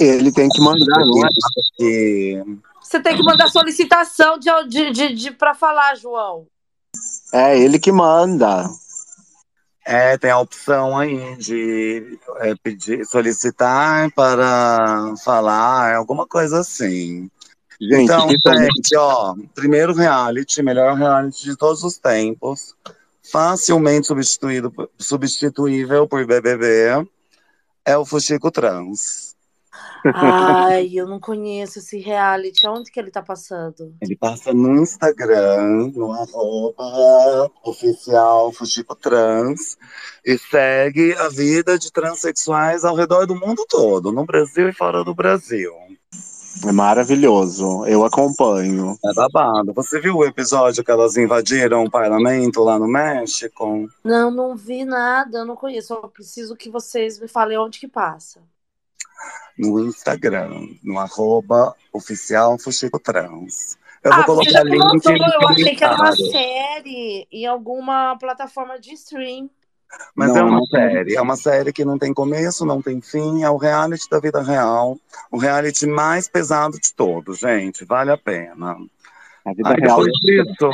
Ele 0.00 0.32
tem 0.32 0.48
que 0.48 0.60
mandar, 0.60 1.04
não 1.04 1.26
é? 1.26 2.44
Você 2.80 3.00
tem 3.00 3.16
que 3.16 3.22
mandar 3.22 3.48
solicitação 3.48 4.38
de, 4.38 4.48
de, 4.68 4.90
de, 4.90 5.14
de 5.14 5.30
para 5.30 5.54
falar, 5.54 5.94
João. 5.96 6.46
É 7.32 7.58
ele 7.58 7.78
que 7.78 7.92
manda. 7.92 8.68
é, 9.84 10.18
tem 10.18 10.30
a 10.30 10.38
opção 10.40 10.98
aí 10.98 11.36
de 11.36 12.18
é, 12.38 12.54
pedir, 12.56 13.06
solicitar 13.06 14.10
para 14.12 15.14
falar, 15.24 15.94
alguma 15.94 16.26
coisa 16.26 16.60
assim. 16.60 17.30
Gente, 17.80 18.04
Então, 18.04 18.28
gente, 18.28 18.96
ó, 18.96 19.34
primeiro 19.54 19.92
reality, 19.92 20.62
melhor 20.62 20.96
reality 20.96 21.44
de 21.44 21.56
todos 21.56 21.84
os 21.84 21.98
tempos, 21.98 22.74
facilmente 23.30 24.06
substituído, 24.06 24.72
substituível 24.98 26.08
por 26.08 26.26
BBB, 26.26 27.06
é 27.84 27.96
o 27.96 28.04
Fuxico 28.04 28.50
Trans. 28.50 29.35
Ai, 30.14 30.90
eu 30.94 31.06
não 31.06 31.18
conheço 31.18 31.78
esse 31.78 31.98
reality. 31.98 32.66
Onde 32.66 32.90
que 32.90 33.00
ele 33.00 33.10
tá 33.10 33.22
passando? 33.22 33.94
Ele 34.00 34.16
passa 34.16 34.52
no 34.52 34.76
Instagram, 34.76 35.90
no 35.94 36.12
arroba 36.12 37.50
oficial 37.64 38.52
Fuxico 38.52 38.94
Trans, 38.94 39.76
e 40.24 40.38
segue 40.38 41.14
a 41.14 41.28
vida 41.28 41.78
de 41.78 41.90
transexuais 41.92 42.84
ao 42.84 42.94
redor 42.94 43.26
do 43.26 43.34
mundo 43.34 43.64
todo, 43.68 44.12
no 44.12 44.24
Brasil 44.24 44.68
e 44.68 44.72
fora 44.72 45.04
do 45.04 45.14
Brasil. 45.14 45.72
é 46.64 46.72
maravilhoso. 46.72 47.84
Eu 47.86 48.04
acompanho. 48.04 48.96
É 49.04 49.14
babado. 49.14 49.72
Você 49.74 50.00
viu 50.00 50.16
o 50.16 50.24
episódio 50.24 50.84
que 50.84 50.90
elas 50.90 51.16
invadiram 51.16 51.84
o 51.84 51.90
parlamento 51.90 52.62
lá 52.62 52.78
no 52.78 52.88
México? 52.88 53.88
Não, 54.04 54.30
não 54.30 54.56
vi 54.56 54.84
nada, 54.84 55.38
eu 55.38 55.44
não 55.44 55.56
conheço. 55.56 55.94
Eu 55.94 56.08
preciso 56.08 56.56
que 56.56 56.70
vocês 56.70 57.18
me 57.20 57.28
falem 57.28 57.58
onde 57.58 57.78
que 57.78 57.88
passa. 57.88 58.40
No 59.58 59.80
Instagram, 59.86 60.68
no 60.82 60.98
arroba 60.98 61.74
oficial 61.92 62.58
Fuxico 62.58 62.98
Trans. 62.98 63.78
Eu 64.04 64.12
ah, 64.12 64.16
vou 64.16 64.24
colocar 64.36 64.62
link 64.62 65.06
eu 65.06 65.48
achei 65.48 65.74
que 65.74 65.82
era 65.82 65.96
uma 65.96 66.14
série 66.14 67.26
em 67.32 67.46
alguma 67.46 68.16
plataforma 68.18 68.78
de 68.78 68.92
stream. 68.92 69.50
Mas 70.14 70.28
Não, 70.28 70.38
é 70.38 70.42
uma 70.42 70.66
série, 70.66 71.14
é 71.14 71.20
uma 71.20 71.36
série 71.36 71.72
que 71.72 71.84
não 71.84 71.98
tem 71.98 72.12
começo, 72.12 72.66
não 72.66 72.82
tem 72.82 73.00
fim, 73.00 73.42
é 73.42 73.50
o 73.50 73.56
reality 73.56 74.08
da 74.10 74.18
vida 74.18 74.42
real, 74.42 74.98
o 75.30 75.38
reality 75.38 75.86
mais 75.86 76.28
pesado 76.28 76.78
de 76.78 76.92
todos, 76.92 77.38
gente, 77.38 77.84
vale 77.84 78.10
a 78.10 78.16
pena. 78.16 78.76
A 79.44 79.52
vida 79.52 79.70
Aí 79.70 79.80
real. 79.80 80.04
depois 80.04 80.12
disso, 80.22 80.70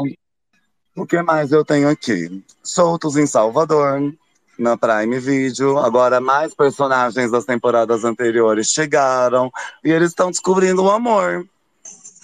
o 0.96 1.06
que 1.06 1.22
mais 1.22 1.52
eu 1.52 1.64
tenho 1.64 1.88
aqui? 1.88 2.42
Soltos 2.62 3.16
em 3.16 3.26
Salvador, 3.26 4.14
na 4.58 4.76
Prime 4.76 5.18
Video. 5.18 5.78
Agora, 5.78 6.20
mais 6.20 6.54
personagens 6.54 7.30
das 7.30 7.44
temporadas 7.44 8.04
anteriores 8.04 8.68
chegaram 8.68 9.50
e 9.84 9.90
eles 9.90 10.08
estão 10.10 10.30
descobrindo 10.30 10.82
o 10.84 10.90
amor. 10.90 11.46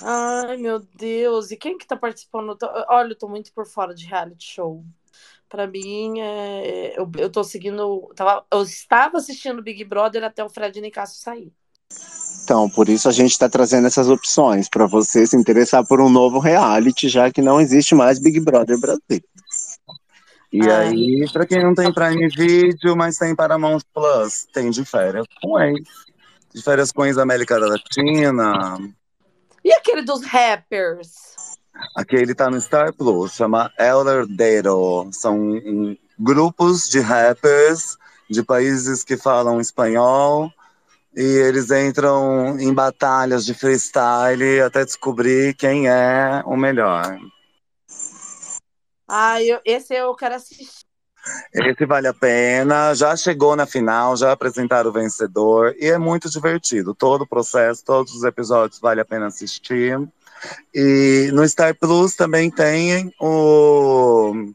Ai, 0.03 0.57
meu 0.57 0.81
Deus. 0.95 1.51
E 1.51 1.57
quem 1.57 1.77
que 1.77 1.87
tá 1.87 1.97
participando? 1.97 2.57
Olha, 2.89 3.13
eu 3.13 3.19
tô 3.19 3.29
muito 3.29 3.53
por 3.53 3.67
fora 3.67 3.95
de 3.95 4.07
reality 4.07 4.45
show. 4.55 4.85
Pra 5.49 5.67
mim, 5.67 6.21
é... 6.21 6.99
eu, 6.99 7.11
eu 7.17 7.31
tô 7.31 7.43
seguindo. 7.43 8.09
tava- 8.15 8.45
Eu 8.53 8.63
estava 8.63 9.19
assistindo 9.19 9.63
Big 9.63 9.83
Brother 9.85 10.23
até 10.23 10.45
o 10.45 10.49
Fred 10.49 10.81
Nicasso 10.81 11.21
sair. 11.21 11.53
Então, 12.45 12.69
por 12.69 12.89
isso 12.89 13.09
a 13.09 13.13
gente 13.13 13.33
está 13.33 13.49
trazendo 13.49 13.87
essas 13.87 14.09
opções 14.09 14.69
para 14.69 14.87
você 14.87 15.27
se 15.27 15.37
interessar 15.37 15.87
por 15.87 16.01
um 16.01 16.09
novo 16.09 16.39
reality, 16.39 17.09
já 17.09 17.31
que 17.31 17.43
não 17.43 17.61
existe 17.61 17.95
mais 17.95 18.19
Big 18.19 18.41
Brother 18.41 18.79
Brasil. 18.79 19.23
E 20.53 20.63
Ai. 20.63 20.89
aí, 20.89 21.33
pra 21.33 21.47
quem 21.47 21.63
não 21.63 21.75
tem 21.75 21.93
Prime 21.93 22.29
Video, 22.29 22.97
mas 22.97 23.19
tem 23.19 23.35
Paramount 23.35 23.81
Plus, 23.93 24.47
tem 24.53 24.71
de 24.71 24.85
férias 24.85 25.27
com 25.43 25.61
ex. 25.61 25.87
De 26.55 26.63
férias 26.63 26.91
com 26.91 27.05
ex 27.05 27.17
da 27.17 27.23
América 27.23 27.59
Latina. 27.59 28.79
E 29.63 29.73
aquele 29.73 30.03
dos 30.03 30.25
rappers? 30.25 31.57
Aquele 31.95 32.35
tá 32.35 32.51
no 32.51 32.61
Star 32.61 32.95
Plus, 32.95 33.35
chama 33.35 33.71
Elder 33.79 34.27
Dado. 34.27 35.11
São 35.13 35.61
grupos 36.19 36.89
de 36.89 37.01
rappers 37.01 37.97
de 38.29 38.43
países 38.43 39.05
que 39.05 39.17
falam 39.17 39.61
espanhol 39.61 40.53
E 41.17 41.23
eles 41.23 41.71
entram 41.71 42.59
em 42.59 42.73
batalhas 42.73 43.45
de 43.45 43.55
freestyle 43.55 44.61
até 44.61 44.85
descobrir 44.85 45.55
quem 45.55 45.89
é 45.89 46.43
o 46.45 46.57
melhor. 46.57 47.19
Ah, 49.09 49.43
eu, 49.43 49.61
esse 49.65 49.95
eu 49.95 50.15
quero 50.15 50.35
assistir. 50.35 50.87
Esse 51.53 51.85
vale 51.85 52.07
a 52.07 52.15
pena, 52.15 52.95
já 52.95 53.17
chegou 53.17 53.57
na 53.57 53.67
final, 53.67 54.17
já 54.17 54.33
apresentaram 54.33 54.91
o 54.91 54.93
vencedor 54.93 55.75
e 55.79 55.87
é 55.87 55.99
muito 55.99 56.31
divertido. 56.31 56.95
Todo 56.95 57.23
o 57.23 57.27
processo, 57.27 57.85
todos 57.85 58.15
os 58.15 58.23
episódios 58.23 58.81
vale 58.81 59.01
a 59.01 59.05
pena 59.05 59.27
assistir. 59.27 59.99
E 60.75 61.31
no 61.33 61.47
Star 61.49 61.75
Plus 61.75 62.15
também 62.15 62.51
tem 62.51 63.13
o 63.21 64.53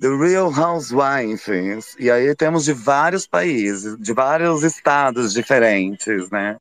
The 0.00 0.08
Real 0.08 0.52
Housewives. 0.52 1.94
E 1.98 2.10
aí 2.10 2.34
temos 2.34 2.64
de 2.64 2.72
vários 2.72 3.26
países, 3.26 3.96
de 3.98 4.12
vários 4.12 4.62
estados 4.62 5.32
diferentes, 5.32 6.30
né? 6.30 6.56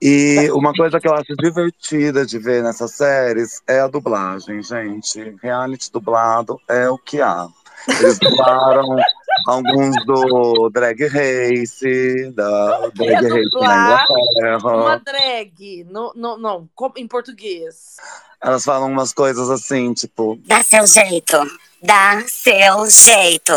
E 0.00 0.48
uma 0.52 0.72
coisa 0.72 1.00
que 1.00 1.08
eu 1.08 1.14
acho 1.14 1.34
divertida 1.36 2.24
de 2.24 2.38
ver 2.38 2.62
nessas 2.62 2.92
séries 2.92 3.60
é 3.66 3.80
a 3.80 3.88
dublagem, 3.88 4.62
gente. 4.62 5.36
Reality 5.42 5.90
dublado 5.90 6.60
é 6.68 6.88
o 6.88 6.96
que 6.96 7.20
há. 7.20 7.48
Eles 7.88 8.18
dublaram 8.18 8.96
alguns 9.48 9.96
do 10.06 10.70
Drag 10.70 11.00
Race, 11.06 12.30
da 12.32 12.88
Drag 12.94 13.26
Race 13.26 13.54
na 13.60 14.04
Dublar 14.04 14.06
Uma 14.10 14.56
Inglaterra. 14.58 15.04
drag. 15.04 15.84
No, 15.90 16.12
no, 16.14 16.38
não, 16.38 16.68
em 16.96 17.08
português. 17.08 17.96
Elas 18.40 18.64
falam 18.64 18.90
umas 18.92 19.12
coisas 19.12 19.50
assim, 19.50 19.92
tipo, 19.94 20.38
Dá 20.46 20.62
seu 20.62 20.86
jeito. 20.86 21.36
Dá 21.82 22.22
seu 22.28 22.88
jeito. 22.88 23.52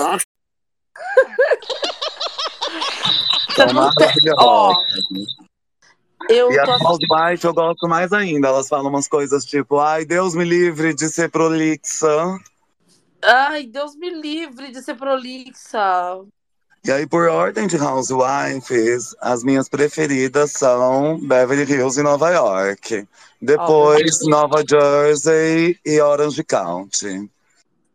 Tem. 3.56 4.34
Ó. 4.38 4.76
eu 6.32 6.50
E 6.50 6.64
tô 6.64 6.72
as 6.72 6.82
Housewives 6.82 7.44
eu 7.44 7.54
gosto 7.54 7.88
mais 7.88 8.12
ainda. 8.14 8.48
Elas 8.48 8.68
falam 8.68 8.90
umas 8.90 9.08
coisas 9.08 9.46
tipo, 9.46 9.80
ai, 9.80 10.06
Deus 10.06 10.34
me 10.36 10.44
livre 10.44 10.94
de 10.94 11.10
ser 11.10 11.30
prolixa. 11.30 12.40
Ai, 13.24 13.68
Deus 13.68 13.96
me 13.96 14.10
livre 14.10 14.72
de 14.72 14.82
ser 14.82 14.96
prolixa. 14.96 16.26
E 16.84 16.92
aí, 16.92 17.06
por 17.06 17.28
ordem 17.30 17.68
de 17.68 17.78
Housewives, 17.78 19.16
as 19.22 19.44
minhas 19.44 19.70
preferidas 19.70 20.52
são 20.54 21.20
Beverly 21.20 21.72
Hills 21.72 22.00
e 22.00 22.04
Nova 22.04 22.32
York. 22.32 23.08
Depois, 23.40 24.20
Nova 24.28 24.64
Jersey 24.68 25.80
e 25.86 26.02
Orange 26.02 26.44
County. 26.44 27.30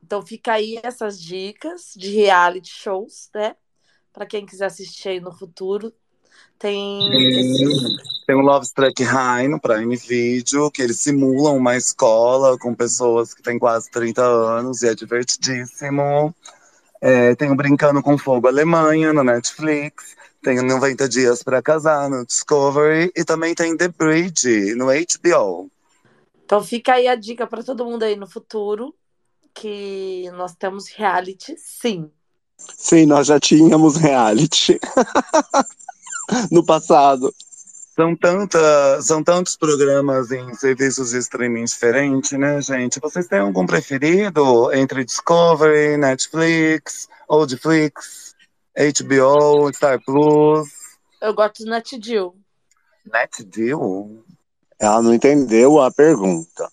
Então 0.04 0.22
fica 0.24 0.52
aí 0.52 0.80
essas 0.84 1.20
dicas 1.20 1.92
de 1.96 2.10
reality 2.10 2.70
shows, 2.70 3.28
né? 3.34 3.56
Pra 4.12 4.24
quem 4.24 4.46
quiser 4.46 4.66
assistir 4.66 5.08
aí 5.08 5.20
no 5.20 5.32
futuro. 5.32 5.92
Tem. 6.58 7.10
Tem 8.26 8.34
o 8.34 8.40
Love 8.40 8.66
Struck 8.66 9.02
High 9.02 9.48
no 9.48 9.60
Prime 9.60 9.94
Video, 9.96 10.70
que 10.70 10.82
eles 10.82 10.98
simulam 10.98 11.56
uma 11.56 11.76
escola 11.76 12.58
com 12.58 12.74
pessoas 12.74 13.34
que 13.34 13.42
têm 13.42 13.58
quase 13.58 13.90
30 13.90 14.22
anos 14.22 14.82
e 14.82 14.88
é 14.88 14.94
divertidíssimo. 14.94 16.34
É, 17.00 17.34
tem 17.34 17.50
o 17.50 17.54
Brincando 17.54 18.02
com 18.02 18.18
Fogo 18.18 18.48
Alemanha 18.48 19.12
no 19.12 19.22
Netflix. 19.22 20.16
Tem 20.42 20.58
o 20.58 20.62
90 20.62 21.08
Dias 21.08 21.42
para 21.42 21.62
Casar 21.62 22.08
no 22.08 22.24
Discovery. 22.24 23.12
E 23.14 23.24
também 23.24 23.54
tem 23.54 23.76
The 23.76 23.88
Bridge 23.88 24.74
no 24.74 24.86
HBO. 24.86 25.70
Então 26.44 26.62
fica 26.62 26.94
aí 26.94 27.06
a 27.06 27.14
dica 27.14 27.46
pra 27.46 27.62
todo 27.62 27.84
mundo 27.84 28.02
aí 28.02 28.16
no 28.16 28.26
futuro. 28.26 28.94
Que 29.54 30.30
nós 30.32 30.54
temos 30.54 30.88
reality, 30.88 31.54
sim. 31.58 32.10
Sim, 32.58 33.06
nós 33.06 33.26
já 33.26 33.38
tínhamos 33.38 33.96
reality 33.96 34.80
no 36.50 36.64
passado. 36.64 37.32
São, 37.94 38.14
tanta, 38.14 39.00
são 39.00 39.24
tantos 39.24 39.56
programas 39.56 40.30
em 40.30 40.54
serviços 40.54 41.10
de 41.10 41.18
streaming 41.18 41.64
diferentes, 41.64 42.32
né, 42.32 42.60
gente? 42.60 43.00
Vocês 43.00 43.26
têm 43.26 43.38
algum 43.38 43.64
preferido 43.64 44.70
entre 44.74 45.04
Discovery, 45.04 45.96
Netflix, 45.96 47.08
Oldflix, 47.26 48.34
HBO, 48.76 49.72
Star 49.72 49.98
Plus, 50.04 50.68
Eu 51.22 51.32
gosto 51.34 51.64
do 51.64 51.70
NetDeal. 51.70 52.34
NetDeal? 53.10 54.10
Ela 54.78 55.00
não 55.00 55.14
entendeu 55.14 55.80
a 55.80 55.90
pergunta. 55.90 56.70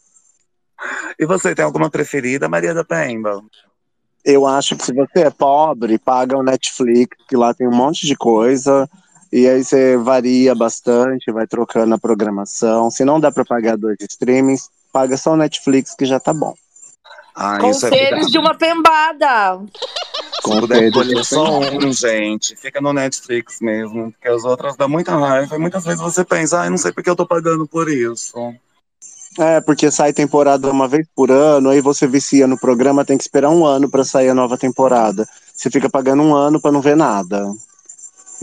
E 1.18 1.26
você 1.26 1.56
tem 1.56 1.64
alguma 1.64 1.90
preferida, 1.90 2.50
Maria 2.50 2.74
da 2.74 2.84
Pemba? 2.84 3.42
Eu 4.26 4.46
acho 4.46 4.76
que 4.76 4.86
se 4.86 4.94
você 4.94 5.22
é 5.22 5.30
pobre, 5.30 5.98
paga 5.98 6.38
o 6.38 6.44
Netflix, 6.44 7.18
que 7.28 7.38
lá 7.38 7.54
tem 7.54 7.68
um 7.68 7.76
monte 7.76 8.06
de 8.06 8.16
coisa. 8.16 8.90
E 9.36 9.50
aí 9.50 9.64
você 9.64 9.98
varia 9.98 10.54
bastante, 10.54 11.32
vai 11.32 11.48
trocando 11.48 11.96
a 11.96 11.98
programação. 11.98 12.92
Se 12.92 13.04
não 13.04 13.20
dá 13.20 13.32
pra 13.32 13.44
pagar 13.44 13.76
dois 13.76 13.98
streamings, 14.02 14.70
paga 14.92 15.18
só 15.18 15.32
o 15.32 15.36
Netflix, 15.36 15.96
que 15.96 16.06
já 16.06 16.20
tá 16.20 16.32
bom. 16.32 16.54
Ah, 17.36 17.56
é 17.56 17.60
Conselhos 17.60 18.00
verdade. 18.00 18.32
de 18.32 18.38
uma 18.38 18.54
pembada. 18.54 19.60
Escolher 20.38 21.26
só 21.26 21.62
um, 21.62 21.92
gente, 21.92 22.56
fica 22.56 22.80
no 22.80 22.94
Netflix 22.94 23.60
mesmo, 23.60 24.12
porque 24.12 24.28
as 24.28 24.46
outras 24.46 24.78
dão 24.78 24.88
muita 24.88 25.18
raiva. 25.18 25.56
E 25.56 25.60
muitas 25.60 25.84
vezes 25.84 26.00
você 26.00 26.24
pensa, 26.24 26.62
ah, 26.62 26.66
eu 26.66 26.70
não 26.70 26.78
sei 26.78 26.92
porque 26.92 27.10
eu 27.10 27.16
tô 27.16 27.26
pagando 27.26 27.66
por 27.66 27.90
isso. 27.90 28.38
É, 29.40 29.60
porque 29.62 29.90
sai 29.90 30.14
temporada 30.14 30.70
uma 30.70 30.88
vez 30.88 31.08
por 31.16 31.32
ano, 31.32 31.72
aí 31.72 31.82
você 31.82 32.06
vicia 32.06 32.46
no 32.46 32.56
programa, 32.60 33.04
tem 33.04 33.18
que 33.18 33.24
esperar 33.24 33.50
um 33.50 33.66
ano 33.66 33.90
pra 33.90 34.04
sair 34.04 34.30
a 34.30 34.36
nova 34.36 34.60
temporada. 34.60 35.28
Você 35.52 35.72
fica 35.72 35.90
pagando 35.90 36.22
um 36.22 36.36
ano 36.36 36.62
pra 36.62 36.72
não 36.72 36.82
ver 36.82 36.96
nada. 36.96 37.52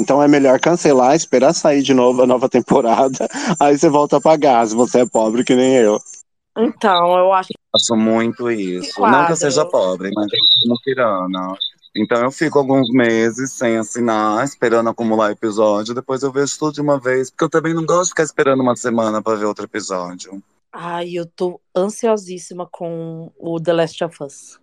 Então 0.01 0.23
é 0.23 0.27
melhor 0.27 0.59
cancelar, 0.59 1.15
esperar 1.15 1.53
sair 1.53 1.83
de 1.83 1.93
novo 1.93 2.23
a 2.23 2.27
nova 2.27 2.49
temporada, 2.49 3.29
aí 3.61 3.77
você 3.77 3.89
volta 3.89 4.17
a 4.17 4.21
pagar, 4.21 4.67
se 4.67 4.75
você 4.75 5.01
é 5.01 5.07
pobre 5.07 5.45
que 5.45 5.55
nem 5.55 5.75
eu. 5.75 6.01
Então, 6.57 7.19
eu 7.19 7.33
acho 7.33 7.49
que 7.49 7.59
faço 7.71 7.95
muito 7.95 8.51
isso. 8.51 8.99
Não 9.01 9.27
que 9.27 9.33
eu 9.33 9.37
seja 9.37 9.65
pobre, 9.67 10.11
mas 10.15 10.27
eu 10.33 10.69
sou 10.69 10.77
tirana. 10.83 11.55
Então 11.95 12.23
eu 12.23 12.31
fico 12.31 12.59
alguns 12.59 12.89
meses 12.91 13.53
sem 13.53 13.77
assinar, 13.77 14.43
esperando 14.45 14.89
acumular 14.89 15.33
episódio, 15.33 15.95
depois 15.95 16.23
eu 16.23 16.33
vejo 16.33 16.59
tudo 16.59 16.75
de 16.75 16.81
uma 16.81 16.99
vez, 16.99 17.31
porque 17.31 17.45
eu 17.45 17.51
também 17.51 17.75
não 17.75 17.85
gosto 17.85 18.05
de 18.05 18.11
ficar 18.11 18.23
esperando 18.23 18.63
uma 18.63 18.77
semana 18.77 19.21
pra 19.21 19.35
ver 19.35 19.45
outro 19.45 19.65
episódio. 19.65 20.43
Ai, 20.73 21.11
eu 21.13 21.27
tô 21.27 21.61
ansiosíssima 21.77 22.67
com 22.71 23.31
o 23.37 23.61
The 23.61 23.73
Last 23.73 24.05
of 24.05 24.23
Us. 24.23 24.61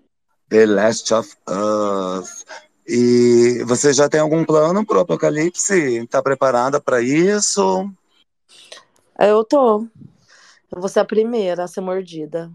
The 0.49 0.65
Last 0.65 1.13
of 1.13 1.35
Us. 1.49 2.45
E 2.87 3.63
você 3.65 3.91
já 3.91 4.07
tem 4.07 4.21
algum 4.21 4.45
plano 4.45 4.85
pro 4.85 5.01
apocalipse? 5.01 6.07
Tá 6.07 6.23
preparada 6.23 6.79
pra 6.79 7.01
isso? 7.01 7.91
Eu 9.19 9.43
tô. 9.43 9.85
Eu 10.71 10.79
vou 10.79 10.87
ser 10.87 11.01
a 11.01 11.05
primeira 11.05 11.65
a 11.65 11.67
ser 11.67 11.81
mordida. 11.81 12.49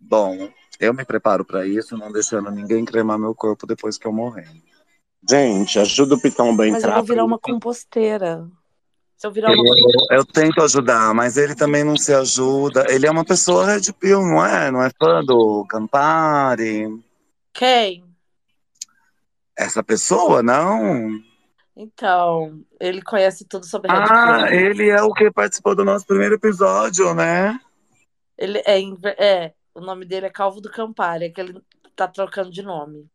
Bom, 0.00 0.48
eu 0.80 0.94
me 0.94 1.04
preparo 1.04 1.44
pra 1.44 1.66
isso, 1.66 1.98
não 1.98 2.10
deixando 2.10 2.50
ninguém 2.50 2.84
cremar 2.84 3.18
meu 3.18 3.34
corpo 3.34 3.66
depois 3.66 3.98
que 3.98 4.06
eu 4.06 4.12
morrer. 4.12 4.48
Gente, 5.28 5.78
ajuda 5.78 6.14
o 6.14 6.20
Pitomba 6.20 6.62
a 6.62 6.66
Mas 6.66 6.74
eu 6.74 6.78
entrar. 6.78 6.94
vou 6.94 7.04
virar 7.04 7.24
uma 7.24 7.38
composteira. 7.38 8.48
Se 9.16 9.26
eu 9.26 9.32
virar 9.32 9.50
uma. 9.50 9.68
Eu, 9.68 10.18
eu 10.18 10.24
tento 10.24 10.62
ajudar, 10.62 11.12
mas 11.12 11.36
ele 11.36 11.54
também 11.54 11.82
não 11.82 11.96
se 11.96 12.14
ajuda. 12.14 12.86
Ele 12.88 13.06
é 13.06 13.10
uma 13.10 13.24
pessoa 13.24 13.66
red 13.66 13.92
pill, 13.98 14.22
não 14.22 14.46
é? 14.46 14.70
Não 14.70 14.82
é 14.82 14.90
fã 14.96 15.22
do 15.24 15.66
Campari? 15.68 16.86
Quem? 17.52 18.07
Essa 19.58 19.82
pessoa, 19.82 20.40
não? 20.40 21.20
Então, 21.76 22.60
ele 22.80 23.02
conhece 23.02 23.44
tudo 23.44 23.66
sobre 23.66 23.90
Red 23.90 24.04
Ah, 24.08 24.46
ele 24.50 24.88
é 24.88 25.02
o 25.02 25.12
que 25.12 25.30
participou 25.32 25.74
do 25.74 25.84
nosso 25.84 26.06
primeiro 26.06 26.36
episódio, 26.36 27.12
né? 27.12 27.58
Ele 28.36 28.62
é, 28.64 28.80
é, 29.18 29.52
o 29.74 29.80
nome 29.80 30.04
dele 30.04 30.26
é 30.26 30.30
Calvo 30.30 30.60
do 30.60 30.70
Campari, 30.70 31.24
é 31.24 31.28
que 31.30 31.40
ele 31.40 31.60
tá 31.96 32.06
trocando 32.06 32.50
de 32.50 32.62
nome. 32.62 33.08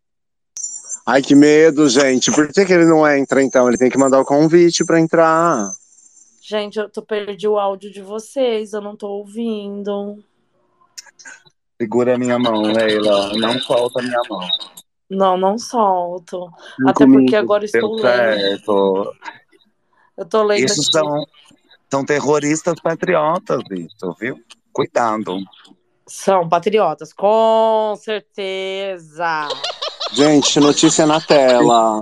Ai, 1.05 1.21
que 1.21 1.33
medo, 1.33 1.87
gente. 1.87 2.31
Por 2.31 2.51
que, 2.51 2.65
que 2.65 2.73
ele 2.73 2.85
não 2.85 3.07
entra, 3.07 3.41
então? 3.41 3.67
Ele 3.67 3.77
tem 3.77 3.89
que 3.89 3.97
mandar 3.97 4.19
o 4.19 4.25
convite 4.25 4.85
pra 4.85 4.99
entrar. 4.99 5.69
Gente, 6.41 6.77
eu 6.77 6.89
tô 6.89 7.01
perdi 7.01 7.47
o 7.47 7.57
áudio 7.57 7.91
de 7.91 8.01
vocês, 8.01 8.73
eu 8.73 8.81
não 8.81 8.97
tô 8.97 9.07
ouvindo. 9.07 10.21
Segura 11.81 12.15
a 12.15 12.17
minha 12.17 12.37
mão, 12.37 12.61
Leila. 12.61 13.31
Não 13.37 13.59
solta 13.59 13.99
a 13.99 14.03
minha 14.03 14.21
mão. 14.29 14.47
Não, 15.09 15.37
não 15.37 15.57
solto. 15.57 16.49
Cinco 16.75 16.89
Até 16.89 17.05
porque 17.05 17.35
agora 17.35 17.65
estou 17.65 17.95
lendo. 17.95 19.13
Eu 20.17 20.25
tô 20.25 20.43
lendo 20.43 20.65
Isso 20.65 20.81
aqui. 20.81 20.91
são, 20.91 21.25
são 21.91 22.05
terroristas 22.05 22.79
patriotas, 22.81 23.61
isso, 23.71 24.15
viu? 24.19 24.39
Cuidado. 24.71 25.37
São 26.07 26.47
patriotas, 26.47 27.13
com 27.13 27.95
certeza. 27.97 29.47
Gente, 30.11 30.59
notícia 30.59 31.05
na 31.05 31.19
tela. 31.19 32.01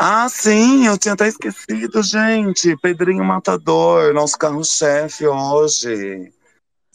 Ah, 0.00 0.28
sim, 0.28 0.86
eu 0.86 0.96
tinha 0.96 1.14
até 1.14 1.26
esquecido, 1.26 2.02
gente. 2.02 2.76
Pedrinho 2.76 3.24
Matador, 3.24 4.14
nosso 4.14 4.38
carro-chefe 4.38 5.26
hoje. 5.26 6.32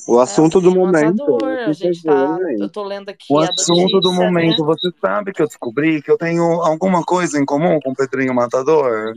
O 0.05 0.19
assunto 0.19 0.59
do 0.59 0.69
É, 0.69 0.71
o 0.71 0.75
momento. 0.75 1.17
matador, 1.23 1.57
a 1.67 1.71
gente 1.71 2.03
tá. 2.03 2.37
gente. 2.47 2.61
Eu 2.61 2.69
tô 2.69 2.83
lendo 2.83 3.09
aqui 3.09 3.25
O 3.29 3.39
assunto 3.39 3.99
do 3.99 4.11
notícia, 4.11 4.25
momento. 4.25 4.61
né? 4.61 4.65
Você 4.67 4.91
sabe 4.99 5.31
que 5.33 5.41
eu 5.41 5.47
descobri 5.47 6.01
que 6.01 6.11
eu 6.11 6.17
tenho 6.17 6.43
alguma 6.61 7.03
coisa 7.03 7.39
em 7.39 7.45
comum 7.45 7.79
com 7.81 7.91
o 7.91 7.95
Pedrinho 7.95 8.33
Matador? 8.33 9.13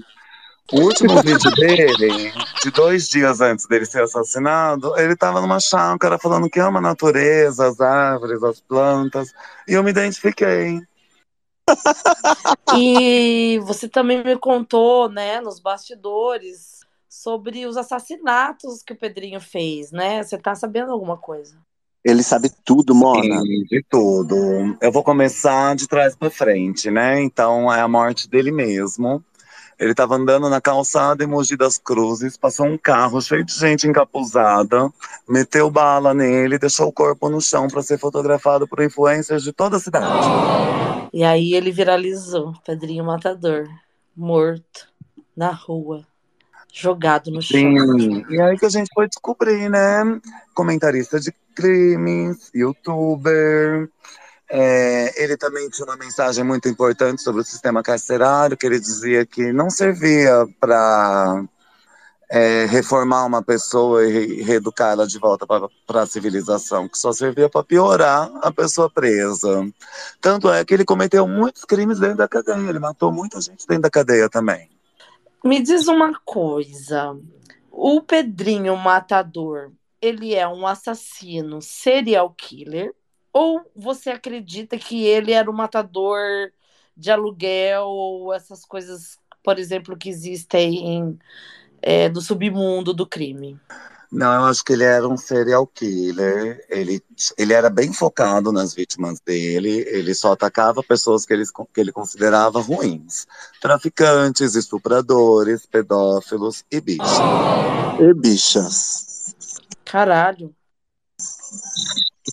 O 0.72 0.80
último 0.80 1.20
vídeo 1.22 1.50
dele, 1.56 2.32
de 2.62 2.70
dois 2.70 3.08
dias 3.08 3.40
antes 3.40 3.66
dele 3.66 3.84
ser 3.84 4.02
assassinado, 4.02 4.96
ele 4.98 5.16
tava 5.16 5.40
numa 5.40 5.60
chácara 5.60 6.18
falando 6.18 6.48
que 6.50 6.60
ama 6.60 6.78
a 6.78 6.82
natureza, 6.82 7.66
as 7.68 7.80
árvores, 7.80 8.42
as 8.42 8.60
plantas. 8.60 9.32
E 9.68 9.74
eu 9.74 9.82
me 9.82 9.90
identifiquei. 9.90 10.80
E 12.76 13.58
você 13.64 13.88
também 13.88 14.22
me 14.22 14.36
contou, 14.36 15.08
né, 15.08 15.40
nos 15.40 15.58
bastidores, 15.60 16.75
sobre 17.26 17.66
os 17.66 17.76
assassinatos 17.76 18.84
que 18.84 18.92
o 18.92 18.96
Pedrinho 18.96 19.40
fez, 19.40 19.90
né? 19.90 20.22
Você 20.22 20.38
tá 20.38 20.54
sabendo 20.54 20.92
alguma 20.92 21.16
coisa? 21.16 21.56
Ele 22.04 22.22
sabe 22.22 22.48
tudo, 22.64 22.94
Mona. 22.94 23.40
Sim, 23.40 23.64
de 23.64 23.84
tudo. 23.90 24.36
Eu 24.80 24.92
vou 24.92 25.02
começar 25.02 25.74
de 25.74 25.88
trás 25.88 26.14
pra 26.14 26.30
frente, 26.30 26.88
né? 26.88 27.20
Então 27.20 27.72
é 27.72 27.80
a 27.80 27.88
morte 27.88 28.30
dele 28.30 28.52
mesmo. 28.52 29.24
Ele 29.76 29.92
tava 29.92 30.14
andando 30.14 30.48
na 30.48 30.60
calçada 30.60 31.24
em 31.24 31.26
Mogi 31.26 31.56
das 31.56 31.78
Cruzes, 31.78 32.36
passou 32.36 32.66
um 32.66 32.78
carro 32.78 33.20
cheio 33.20 33.44
de 33.44 33.52
gente 33.52 33.88
encapuzada, 33.88 34.88
meteu 35.28 35.68
bala 35.68 36.14
nele, 36.14 36.60
deixou 36.60 36.86
o 36.86 36.92
corpo 36.92 37.28
no 37.28 37.40
chão 37.40 37.66
para 37.66 37.82
ser 37.82 37.98
fotografado 37.98 38.68
por 38.68 38.80
influencers 38.80 39.42
de 39.42 39.52
toda 39.52 39.78
a 39.78 39.80
cidade. 39.80 40.28
E 41.12 41.24
aí 41.24 41.54
ele 41.54 41.72
viralizou, 41.72 42.52
Pedrinho 42.64 43.04
Matador, 43.04 43.66
morto 44.16 44.88
na 45.36 45.50
rua, 45.50 46.06
jogado 46.72 47.30
no 47.30 47.40
chão. 47.40 47.58
Sim, 47.58 48.24
e 48.28 48.40
aí 48.40 48.58
que 48.58 48.66
a 48.66 48.70
gente 48.70 48.90
foi 48.94 49.08
descobrir, 49.08 49.68
né? 49.68 50.02
Comentarista 50.54 51.18
de 51.18 51.32
crimes, 51.54 52.50
youtuber. 52.54 53.88
É, 54.48 55.22
ele 55.22 55.36
também 55.36 55.68
tinha 55.68 55.86
uma 55.86 55.96
mensagem 55.96 56.44
muito 56.44 56.68
importante 56.68 57.22
sobre 57.22 57.40
o 57.40 57.44
sistema 57.44 57.82
carcerário, 57.82 58.56
que 58.56 58.66
ele 58.66 58.78
dizia 58.78 59.26
que 59.26 59.52
não 59.52 59.68
servia 59.70 60.46
para 60.60 61.44
reformar 62.68 63.24
uma 63.24 63.40
pessoa 63.40 64.04
e 64.04 64.12
re- 64.12 64.42
reeducá-la 64.42 65.06
de 65.06 65.16
volta 65.18 65.46
para 65.46 66.02
a 66.02 66.06
civilização, 66.06 66.88
que 66.88 66.98
só 66.98 67.12
servia 67.12 67.48
para 67.48 67.62
piorar 67.62 68.30
a 68.42 68.52
pessoa 68.52 68.90
presa. 68.90 69.64
Tanto 70.20 70.50
é 70.50 70.64
que 70.64 70.74
ele 70.74 70.84
cometeu 70.84 71.26
muitos 71.26 71.64
crimes 71.64 72.00
dentro 72.00 72.18
da 72.18 72.28
cadeia, 72.28 72.68
ele 72.68 72.80
matou 72.80 73.12
muita 73.12 73.40
gente 73.40 73.64
dentro 73.66 73.82
da 73.82 73.90
cadeia 73.90 74.28
também. 74.28 74.68
Me 75.44 75.62
diz 75.62 75.86
uma 75.86 76.18
coisa, 76.24 77.16
o 77.70 78.00
Pedrinho 78.00 78.76
Matador, 78.76 79.72
ele 80.00 80.34
é 80.34 80.46
um 80.46 80.66
assassino 80.66 81.60
serial 81.62 82.34
killer? 82.36 82.94
Ou 83.32 83.60
você 83.74 84.10
acredita 84.10 84.78
que 84.78 85.04
ele 85.04 85.32
era 85.32 85.50
um 85.50 85.54
matador 85.54 86.50
de 86.96 87.10
aluguel 87.10 87.84
ou 87.84 88.32
essas 88.32 88.64
coisas, 88.64 89.18
por 89.42 89.58
exemplo, 89.58 89.96
que 89.96 90.08
existem 90.08 91.18
é, 91.82 92.08
do 92.08 92.20
submundo 92.20 92.94
do 92.94 93.06
crime? 93.06 93.60
Não, 94.10 94.32
eu 94.32 94.44
acho 94.44 94.64
que 94.64 94.72
ele 94.72 94.84
era 94.84 95.06
um 95.08 95.16
serial 95.16 95.66
killer. 95.66 96.64
Ele, 96.68 97.02
ele 97.36 97.52
era 97.52 97.68
bem 97.68 97.92
focado 97.92 98.52
nas 98.52 98.72
vítimas 98.72 99.20
dele. 99.20 99.84
Ele 99.88 100.14
só 100.14 100.32
atacava 100.32 100.82
pessoas 100.82 101.26
que 101.26 101.32
ele, 101.32 101.44
que 101.74 101.80
ele 101.80 101.92
considerava 101.92 102.60
ruins: 102.60 103.26
traficantes, 103.60 104.54
estupradores, 104.54 105.66
pedófilos 105.66 106.64
e 106.70 106.80
bichos. 106.80 107.18
E 107.98 108.14
bichas. 108.14 109.34
Caralho. 109.84 110.54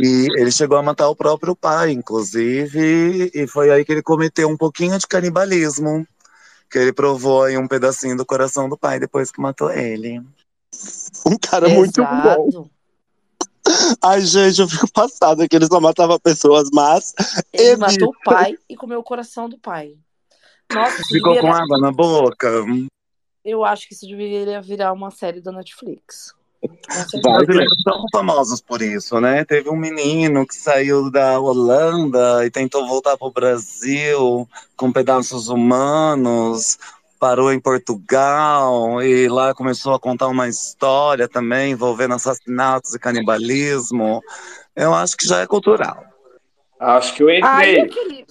E 0.01 0.27
ele 0.37 0.51
chegou 0.51 0.77
a 0.77 0.83
matar 0.83 1.07
o 1.07 1.15
próprio 1.15 1.55
pai, 1.55 1.91
inclusive, 1.91 3.31
e 3.33 3.47
foi 3.47 3.69
aí 3.69 3.85
que 3.85 3.91
ele 3.91 4.01
cometeu 4.01 4.49
um 4.49 4.57
pouquinho 4.57 4.97
de 4.97 5.07
canibalismo. 5.07 6.07
Que 6.69 6.79
ele 6.79 6.93
provou 6.93 7.43
aí 7.43 7.55
um 7.55 7.67
pedacinho 7.67 8.17
do 8.17 8.25
coração 8.25 8.67
do 8.67 8.75
pai 8.75 8.99
depois 8.99 9.31
que 9.31 9.39
matou 9.39 9.71
ele. 9.71 10.19
Um 11.25 11.37
cara 11.37 11.69
muito 11.69 12.01
bom. 12.03 12.47
Exato. 12.47 12.71
Ai, 14.01 14.21
gente, 14.21 14.59
eu 14.59 14.67
fico 14.67 14.91
passada 14.91 15.47
que 15.47 15.55
ele 15.55 15.65
só 15.67 15.79
matava 15.79 16.19
pessoas 16.19 16.69
más. 16.73 17.13
Ele 17.53 17.71
E 17.73 17.77
matou 17.77 18.09
o 18.09 18.23
pai 18.23 18.57
e 18.67 18.75
comeu 18.75 18.99
o 18.99 19.03
coração 19.03 19.47
do 19.47 19.57
pai. 19.57 19.93
Nossa, 20.73 21.01
Ficou 21.07 21.39
com 21.39 21.53
água 21.53 21.77
na 21.79 21.91
boca. 21.91 22.49
eu 23.45 23.63
acho 23.63 23.87
que 23.87 23.93
isso 23.93 24.05
deveria 24.07 24.61
virar 24.61 24.91
uma 24.91 25.11
série 25.11 25.39
da 25.41 25.51
Netflix. 25.51 26.33
Brasileiros 27.21 27.75
são 27.83 28.03
famosos 28.11 28.61
por 28.61 28.81
isso, 28.81 29.19
né? 29.19 29.43
Teve 29.43 29.69
um 29.69 29.75
menino 29.75 30.47
que 30.47 30.55
saiu 30.55 31.11
da 31.11 31.37
Holanda 31.39 32.45
e 32.45 32.49
tentou 32.51 32.87
voltar 32.87 33.17
para 33.17 33.27
o 33.27 33.31
Brasil 33.31 34.47
com 34.77 34.91
pedaços 34.91 35.49
humanos, 35.49 36.77
parou 37.23 37.53
em 37.53 37.59
Portugal 37.59 39.01
e 39.01 39.29
lá 39.29 39.53
começou 39.53 39.93
a 39.93 39.99
contar 39.99 40.27
uma 40.27 40.49
história 40.49 41.25
também 41.25 41.71
envolvendo 41.71 42.15
assassinatos 42.15 42.93
e 42.93 42.99
canibalismo. 42.99 44.21
Eu 44.75 44.93
acho 44.93 45.15
que 45.15 45.25
já 45.25 45.39
é 45.39 45.47
cultural. 45.47 46.03
Acho 46.77 47.13
que 47.15 47.23
eu 47.23 47.29
entrei. 47.29 47.79
aquele. 47.79 48.25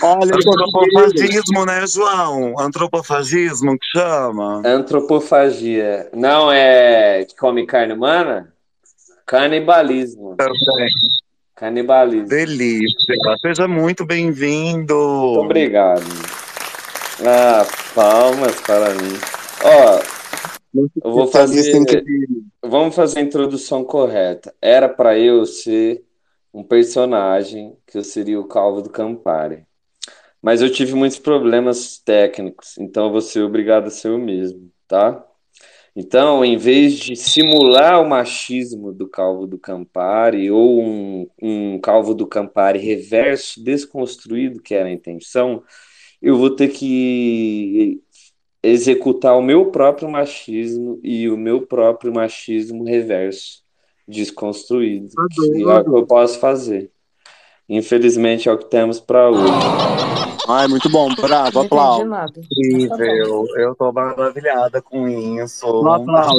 Olha, 0.00 0.32
Antropofagismo, 0.32 1.66
né, 1.66 1.84
João? 1.88 2.54
Antropofagismo 2.56 3.76
que 3.76 3.98
chama? 3.98 4.62
Antropofagia. 4.64 6.08
Não 6.14 6.52
é 6.52 7.24
que 7.24 7.34
come 7.34 7.66
carne 7.66 7.94
humana? 7.94 8.54
Canibalismo. 9.26 10.36
Também. 10.36 10.88
Canibalismo. 11.56 12.28
Delícia. 12.28 13.16
Seja 13.40 13.66
muito 13.66 14.06
bem-vindo. 14.06 14.94
Obrigado. 14.96 16.43
Ah, 17.26 17.66
palmas 17.94 18.60
para 18.60 18.90
mim. 18.94 19.18
Ó, 19.64 20.14
eu 21.02 21.10
vou 21.10 21.26
fazer. 21.26 21.72
Vamos 22.62 22.94
fazer 22.94 23.20
a 23.20 23.22
introdução 23.22 23.82
correta. 23.82 24.54
Era 24.60 24.90
para 24.90 25.18
eu 25.18 25.46
ser 25.46 26.04
um 26.52 26.62
personagem 26.62 27.76
que 27.86 27.96
eu 27.96 28.04
seria 28.04 28.38
o 28.38 28.46
Calvo 28.46 28.82
do 28.82 28.90
Campari. 28.90 29.64
Mas 30.42 30.60
eu 30.60 30.70
tive 30.70 30.94
muitos 30.94 31.18
problemas 31.18 31.96
técnicos, 31.96 32.76
então 32.76 33.06
eu 33.06 33.12
vou 33.12 33.22
ser 33.22 33.40
obrigado 33.40 33.86
a 33.86 33.90
ser 33.90 34.08
eu 34.08 34.18
mesmo, 34.18 34.70
tá? 34.86 35.26
Então, 35.96 36.44
em 36.44 36.58
vez 36.58 36.94
de 36.94 37.16
simular 37.16 38.02
o 38.02 38.08
machismo 38.08 38.92
do 38.92 39.08
Calvo 39.08 39.46
do 39.46 39.58
Campari 39.58 40.50
ou 40.50 40.82
um, 40.82 41.26
um 41.40 41.80
Calvo 41.80 42.12
do 42.14 42.26
Campari 42.26 42.80
reverso, 42.80 43.62
desconstruído, 43.64 44.60
que 44.60 44.74
era 44.74 44.88
a 44.88 44.92
intenção, 44.92 45.62
eu 46.24 46.38
vou 46.38 46.48
ter 46.48 46.68
que 46.68 48.00
executar 48.62 49.36
o 49.36 49.42
meu 49.42 49.66
próprio 49.66 50.08
machismo 50.08 50.98
e 51.02 51.28
o 51.28 51.36
meu 51.36 51.66
próprio 51.66 52.14
machismo 52.14 52.82
reverso, 52.82 53.62
desconstruído, 54.08 55.10
que 55.30 55.62
é 55.62 55.66
o 55.66 55.84
que 55.84 55.90
eu 55.90 56.06
posso 56.06 56.38
fazer. 56.38 56.90
Infelizmente 57.68 58.48
é 58.48 58.52
o 58.52 58.56
que 58.56 58.70
temos 58.70 58.98
para 58.98 59.28
hoje. 59.28 60.33
Ai, 60.46 60.68
muito 60.68 60.90
bom, 60.90 61.08
bravo, 61.14 61.60
aplauso. 61.60 62.04
Incrível, 62.52 63.46
eu 63.56 63.74
tô 63.74 63.90
maravilhada 63.92 64.82
com 64.82 65.08
isso. 65.08 65.66
Um 65.66 65.90
aplauso. 65.90 66.36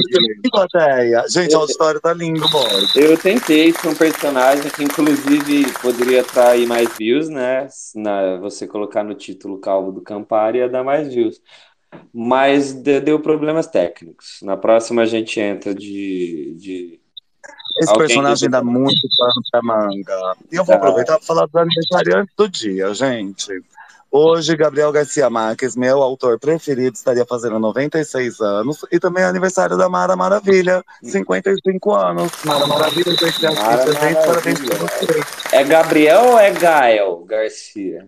Plateia. 0.51 1.23
Gente, 1.27 1.55
o 1.55 1.59
auditório 1.61 1.99
tá 1.99 2.13
lindo, 2.13 2.47
bora. 2.49 2.69
Eu 2.95 3.17
tentei 3.17 3.71
ser 3.73 3.87
um 3.87 3.95
personagem 3.95 4.69
que, 4.69 4.83
inclusive, 4.83 5.71
poderia 5.81 6.21
atrair 6.21 6.67
mais 6.67 6.87
views, 6.95 7.29
né? 7.29 7.67
Na, 7.95 8.37
você 8.37 8.67
colocar 8.67 9.03
no 9.03 9.15
título 9.15 9.57
Calvo 9.59 9.91
do 9.91 10.01
Campari 10.01 10.59
ia 10.59 10.69
dar 10.69 10.83
mais 10.83 11.11
views. 11.13 11.41
Mas 12.13 12.73
de- 12.73 12.99
deu 12.99 13.19
problemas 13.19 13.65
técnicos. 13.67 14.39
Na 14.43 14.55
próxima 14.57 15.01
a 15.03 15.05
gente 15.05 15.39
entra 15.39 15.73
de. 15.73 16.55
de... 16.59 16.99
Esse 17.81 17.89
Alguém 17.89 18.07
personagem 18.07 18.47
que- 18.47 18.51
dá 18.51 18.63
muito 18.63 19.01
pano 19.17 19.33
pra 19.51 19.61
manga. 19.63 20.35
E 20.51 20.55
eu 20.55 20.63
vou 20.63 20.75
Tá. 20.75 20.75
aproveitar 20.75 21.17
para 21.17 21.25
falar 21.25 21.45
dos 21.45 21.55
aniversariantes 21.55 22.33
do 22.37 22.47
dia, 22.49 22.93
gente. 22.93 23.47
Hoje, 24.17 24.55
Gabriel 24.55 24.93
Garcia 24.93 25.29
Marques, 25.29 25.75
meu 25.75 26.01
autor 26.01 26.39
preferido, 26.39 26.95
estaria 26.95 27.25
fazendo 27.25 27.59
96 27.59 28.39
anos. 28.39 28.85
E 28.89 28.97
também 28.97 29.21
é 29.21 29.27
aniversário 29.27 29.77
da 29.77 29.89
Mara 29.89 30.15
Maravilha, 30.15 30.81
55 31.03 31.93
anos. 31.93 32.31
Mara 32.45 32.65
Maravilha, 32.65 33.11
Mara 33.41 33.77
parabéns 33.77 34.25
Maravilha. 34.25 34.75
você. 34.77 35.05
É 35.51 35.65
Gabriel 35.65 36.21
ou 36.27 36.39
é 36.39 36.49
Gael 36.51 37.25
Garcia? 37.25 38.07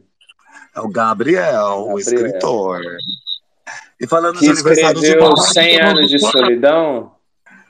É 0.74 0.80
o 0.80 0.88
Gabriel, 0.88 1.66
o 1.82 1.96
Gabriel. 1.96 2.00
escritor. 2.00 2.82
E 4.00 4.08
falando 4.08 4.40
Que 4.40 4.48
dos 4.48 4.60
aniversários 4.60 5.02
de 5.02 5.08
escreveu 5.08 5.30
Mara, 5.30 5.42
100 5.42 5.82
anos 5.82 6.10
de 6.10 6.20
solidão? 6.20 7.12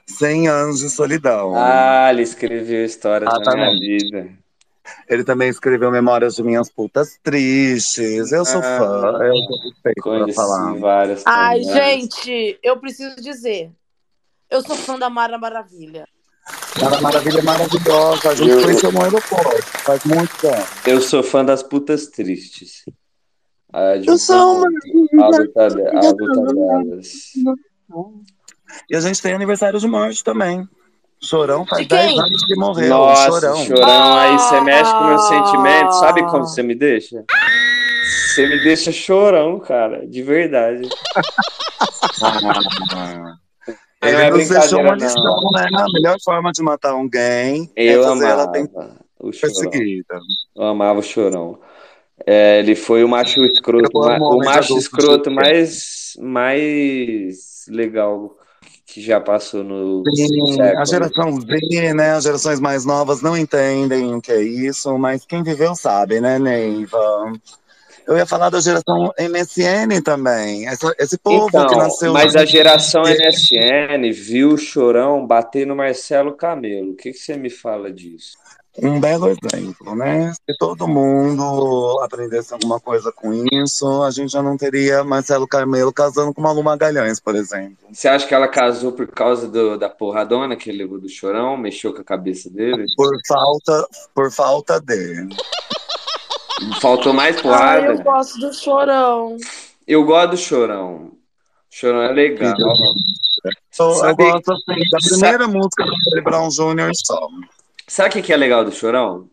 100 0.06 0.48
anos 0.48 0.80
de 0.80 0.90
solidão. 0.92 1.54
Ah, 1.56 2.10
ele 2.12 2.22
escreveu 2.22 2.86
histórias 2.86 3.34
da 3.34 3.40
minha 3.40 3.72
Exatamente. 3.72 3.80
vida. 4.06 4.47
Ele 5.10 5.24
também 5.24 5.50
escreveu 5.50 5.92
Memórias 5.92 6.36
de 6.36 6.44
Minhas 6.44 6.70
Putas 6.70 7.18
Tristes. 7.24 8.32
Eu 8.32 8.46
sou 8.46 8.60
Ah, 8.60 8.78
fã, 8.78 9.24
eu 9.24 9.34
pra 9.84 9.94
Conheci 10.02 10.34
falar. 10.34 10.74
várias 10.76 11.24
Ai, 11.26 11.64
gente, 11.64 12.60
eu 12.64 12.78
preciso 12.80 13.16
dizer. 13.18 13.72
Eu 14.50 14.62
sou 14.62 14.76
fã 14.76 14.98
da 14.98 15.10
Mara 15.10 15.38
Maravilha. 15.38 16.08
Mara 16.82 17.02
Maravilha 17.02 17.40
é 17.40 17.44
maravilhosa. 17.44 18.30
A 18.30 18.36
gente 18.36 18.50
Eu- 18.52 18.62
conheceu 18.62 18.92
no 18.92 19.04
aeroporto. 19.04 19.64
Faz 19.84 20.04
muito 20.06 20.38
tempo. 20.38 20.68
Eu 20.86 21.02
sou 21.02 21.22
fã 21.22 21.44
das 21.44 21.62
putas 21.62 22.08
tristes. 22.08 22.86
Eu 24.06 24.18
sou 24.18 24.64
uma 25.12 25.26
a 25.26 25.28
luta, 25.30 25.68
de- 25.70 25.88
a 25.88 26.00
luta 26.00 26.54
delas. 26.54 27.32
E 28.90 28.96
a 28.96 29.02
gente 29.02 29.22
tem 29.22 29.34
aniversário 29.34 29.80
de 29.80 29.88
morte 29.88 30.24
também. 30.24 30.68
Chorão 31.22 31.66
faz 31.66 31.82
De 31.82 31.88
quem? 31.88 32.08
10 32.16 32.20
anos 32.20 32.46
que 32.46 32.56
morreu. 32.56 32.90
Nossa, 32.90 33.26
Chorão. 33.32 33.56
chorão. 33.66 34.18
aí 34.18 34.38
você 34.38 34.62
mexe 34.62 34.92
com 34.92 35.04
meus 35.06 35.22
Ah. 35.24 35.28
sentimentos. 35.28 36.00
Sabe 36.00 36.22
como 36.30 36.44
você 36.46 36.62
me 36.64 36.76
deixa? 36.76 37.24
Você 38.28 38.48
me 38.48 38.64
deixa 38.64 38.92
chorão, 38.92 39.60
cara, 39.60 40.06
de 40.08 40.22
verdade. 40.24 40.88
Ah. 42.24 43.36
Não 44.02 44.10
Ele 44.10 44.22
é 44.22 44.30
nos 44.32 44.48
deixou 44.50 44.82
uma 44.82 44.96
lição, 44.96 45.24
não. 45.24 45.52
né? 45.52 45.68
A 45.74 45.86
melhor 45.94 46.18
forma 46.24 46.52
de 46.52 46.62
matar 46.64 46.92
alguém 46.92 47.72
Eu 47.76 48.02
é 48.02 48.06
fazer 48.08 48.26
ela 48.26 48.44
amava 48.44 48.52
bem 48.52 48.64
o 49.20 49.32
chorão. 49.32 49.54
perseguida. 49.54 50.20
Eu 50.56 50.64
amava 50.64 51.00
o 51.00 51.04
chorão. 51.04 51.60
É, 52.26 52.60
ele 52.60 52.76
foi 52.76 53.04
o 53.04 53.08
macho 53.08 53.44
escroto, 53.46 53.90
o 53.94 54.38
macho 54.44 54.78
escroto 54.78 55.30
mais, 55.30 56.14
mais 56.20 57.66
legal 57.70 58.36
que 58.98 59.02
já 59.04 59.22
passou 59.22 59.64
no 59.64 60.04
Sim, 60.16 60.60
a 60.60 60.84
geração 60.84 61.40
Z, 61.40 61.94
né? 61.94 62.14
As 62.14 62.24
gerações 62.24 62.60
mais 62.60 62.84
novas 62.84 63.22
não 63.22 63.38
entendem 63.38 64.16
o 64.16 64.20
que 64.20 64.32
é 64.32 64.42
isso, 64.42 64.98
mas 64.98 65.24
quem 65.24 65.44
viveu 65.44 65.76
sabe, 65.76 66.20
né, 66.20 66.40
Neiva? 66.40 67.32
Eu 68.08 68.18
ia 68.18 68.26
falar 68.26 68.50
da 68.50 68.60
geração 68.60 69.14
MSN 69.20 70.02
também. 70.02 70.68
Essa- 70.68 70.96
esse 70.98 71.16
povo 71.20 71.48
que 71.52 71.56
Então, 71.56 71.78
nasceu. 71.78 72.12
mas 72.12 72.36
a 72.36 72.44
geração 72.44 73.04
MSN 73.04 74.12
viu 74.12 74.54
o 74.54 74.58
Chorão 74.58 75.28
bater 75.28 75.68
no 75.68 75.76
Marcelo 75.76 76.36
Camelo. 76.36 76.94
O 76.94 76.96
que, 76.96 77.12
que 77.12 77.20
você 77.20 77.38
me 77.38 77.52
fala 77.52 77.92
disso? 77.92 78.32
Um 78.82 79.00
belo 79.00 79.28
exemplo, 79.30 79.96
né? 79.96 80.32
Se 80.34 80.56
todo 80.60 80.88
mundo 80.88 82.00
aprendesse 82.04 82.54
alguma 82.54 82.80
coisa 82.80 83.12
com 83.12 83.34
isso, 83.52 84.04
a 84.04 84.12
gente 84.12 84.32
já 84.32 84.44
não 84.44 84.56
teria 84.56 85.04
Marcelo 85.04 85.48
Carmelo 85.48 85.92
casando 85.92 86.32
com 86.34 86.42
Malu 86.42 86.62
Magalhães, 86.62 87.20
por 87.20 87.36
exemplo. 87.36 87.78
Você 87.92 88.08
acha 88.08 88.28
que 88.28 88.36
ela 88.36 88.48
casou 88.48 88.92
por 88.92 89.08
causa 89.08 89.48
do- 89.48 89.78
da 89.78 89.90
porradona 89.90 90.56
que 90.56 90.70
ele 90.70 90.78
levou 90.80 91.00
do 91.00 91.10
Chorão? 91.10 91.58
Mexeu 91.58 91.92
com 91.94 92.02
a 92.02 92.04
cabeça 92.04 92.50
dele? 92.52 92.86
Por 92.96 93.10
falta, 93.28 93.88
por 94.14 94.32
falta 94.32 94.80
de. 94.80 95.28
Faltou 96.80 97.14
mais 97.14 97.38
Ah, 97.38 97.42
porrada? 97.42 97.86
eu 97.88 98.04
gosto 98.04 98.40
do 98.40 98.54
chorão. 98.54 99.38
Eu 99.88 100.04
gosto 100.06 100.30
do 100.32 100.38
Chorão. 100.38 101.12
Chorão 101.70 102.02
é 102.02 102.12
legal. 102.12 102.56
Eu, 102.60 103.86
eu 104.06 104.16
gosto 104.16 104.52
assim, 104.52 104.90
da 104.92 104.98
primeira 105.00 105.48
música 105.48 105.84
do 105.84 105.92
Charlie 106.04 106.24
Brown 106.24 106.50
Jr. 106.50 106.92
só. 106.96 107.28
Sabe 107.88 108.20
o 108.20 108.24
que 108.24 108.34
é 108.34 108.38
legal 108.38 108.64
do 108.66 108.72
Chorão? 108.72 109.30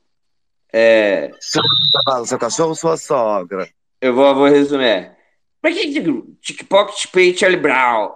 É, 0.72 1.30
Seu 1.40 2.38
cachorro, 2.38 2.74
sua 2.74 2.96
sogra. 2.96 3.68
eu 4.00 4.14
vou, 4.14 4.34
vou 4.34 4.48
resumir. 4.48 5.12
Pra 5.60 5.72
que 5.72 5.88
TikTok 6.42 7.08
Pay 7.08 7.36
Charlie 7.36 7.60
Brown? 7.60 8.10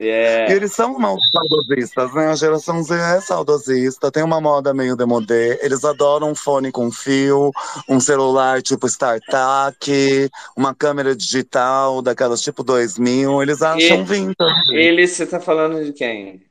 E 0.00 0.06
É, 0.08 0.52
eles 0.52 0.72
são 0.72 0.96
mal 0.98 1.16
saudosistas, 1.32 2.14
né? 2.14 2.28
A 2.28 2.34
geração 2.36 2.80
Z 2.84 2.94
é 2.94 3.20
saudosista, 3.20 4.12
tem 4.12 4.22
uma 4.22 4.40
moda 4.40 4.72
meio 4.72 4.94
demodê. 4.96 5.58
Eles 5.60 5.84
adoram 5.84 6.30
um 6.30 6.34
fone 6.36 6.70
com 6.70 6.90
fio, 6.92 7.50
um 7.88 7.98
celular 7.98 8.62
tipo 8.62 8.86
StarTAC, 8.86 10.30
uma 10.56 10.72
câmera 10.74 11.16
digital 11.16 12.00
daquelas 12.00 12.40
tipo 12.40 12.62
2000. 12.62 13.42
Eles 13.42 13.60
acham 13.62 14.00
E- 14.00 14.04
vintage. 14.04 14.72
ele, 14.74 15.06
você 15.06 15.26
tá 15.26 15.40
falando 15.40 15.84
de 15.84 15.92
quem? 15.92 16.42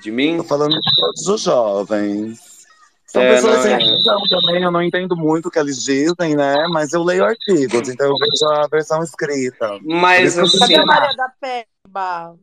De 0.00 0.10
mim? 0.10 0.36
Tô 0.38 0.44
falando 0.44 0.72
de 0.80 0.96
todos 0.96 1.26
os 1.28 1.40
jovens. 1.42 2.54
São 3.06 3.22
É, 3.22 3.34
pessoas 3.36 3.62
sem 3.62 3.72
é. 3.74 3.78
visão 3.78 4.18
também, 4.28 4.62
eu 4.62 4.70
não 4.72 4.82
entendo 4.82 5.16
muito 5.16 5.46
o 5.46 5.50
que 5.50 5.58
eles 5.58 5.82
dizem, 5.82 6.34
né? 6.34 6.66
Mas 6.68 6.92
eu 6.92 7.02
leio 7.04 7.24
artigos, 7.24 7.88
então 7.88 8.06
eu 8.08 8.16
vejo 8.18 8.44
a 8.52 8.66
versão 8.66 9.02
escrita. 9.02 9.78
Mas 9.84 10.36
eu 10.36 10.44
assim, 10.44 10.58
Cadê 10.58 10.74
a 10.76 10.84
Maria 10.84 11.16
da 11.16 11.32
Pemba? 11.40 12.36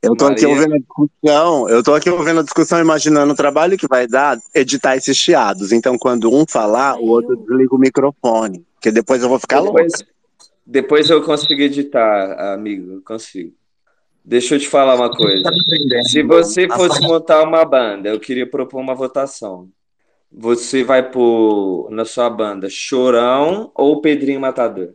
Eu 0.00 0.14
tô 0.14 0.26
aqui 0.26 0.46
Maria. 0.46 0.48
ouvindo 0.48 0.74
a 0.74 0.78
discussão, 0.78 1.68
eu 1.68 1.82
tô 1.82 1.94
aqui 1.94 2.08
ouvindo 2.08 2.38
a 2.38 2.42
discussão, 2.44 2.78
imaginando 2.80 3.32
o 3.32 3.36
trabalho 3.36 3.76
que 3.76 3.88
vai 3.88 4.06
dar 4.06 4.38
editar 4.54 4.96
esses 4.96 5.16
chiados. 5.16 5.72
Então, 5.72 5.98
quando 5.98 6.32
um 6.32 6.44
falar, 6.46 6.96
o 7.00 7.06
outro 7.06 7.34
desliga 7.36 7.74
o 7.74 7.78
microfone. 7.78 8.64
Porque 8.74 8.92
depois 8.92 9.22
eu 9.22 9.28
vou 9.28 9.40
ficar 9.40 9.58
louco. 9.58 9.74
depois, 9.78 10.04
depois 10.64 11.10
eu 11.10 11.22
consigo 11.24 11.60
editar, 11.60 12.52
amigo, 12.54 12.92
eu 12.92 13.02
consigo. 13.02 13.52
Deixa 14.28 14.56
eu 14.56 14.58
te 14.58 14.68
falar 14.68 14.96
uma 14.96 15.08
coisa. 15.08 15.44
Tá 15.44 15.50
entendendo? 15.54 16.08
Se 16.08 16.20
você 16.24 16.64
A 16.68 16.74
fosse 16.76 17.00
montar 17.00 17.44
uma 17.44 17.64
banda, 17.64 18.08
eu 18.08 18.18
queria 18.18 18.44
propor 18.50 18.80
uma 18.80 18.92
votação. 18.94 19.68
Você 20.32 20.82
vai 20.82 21.08
pôr 21.08 21.88
na 21.92 22.04
sua 22.04 22.28
banda 22.28 22.68
Chorão 22.68 23.70
ou 23.72 24.00
Pedrinho 24.00 24.40
Matador? 24.40 24.94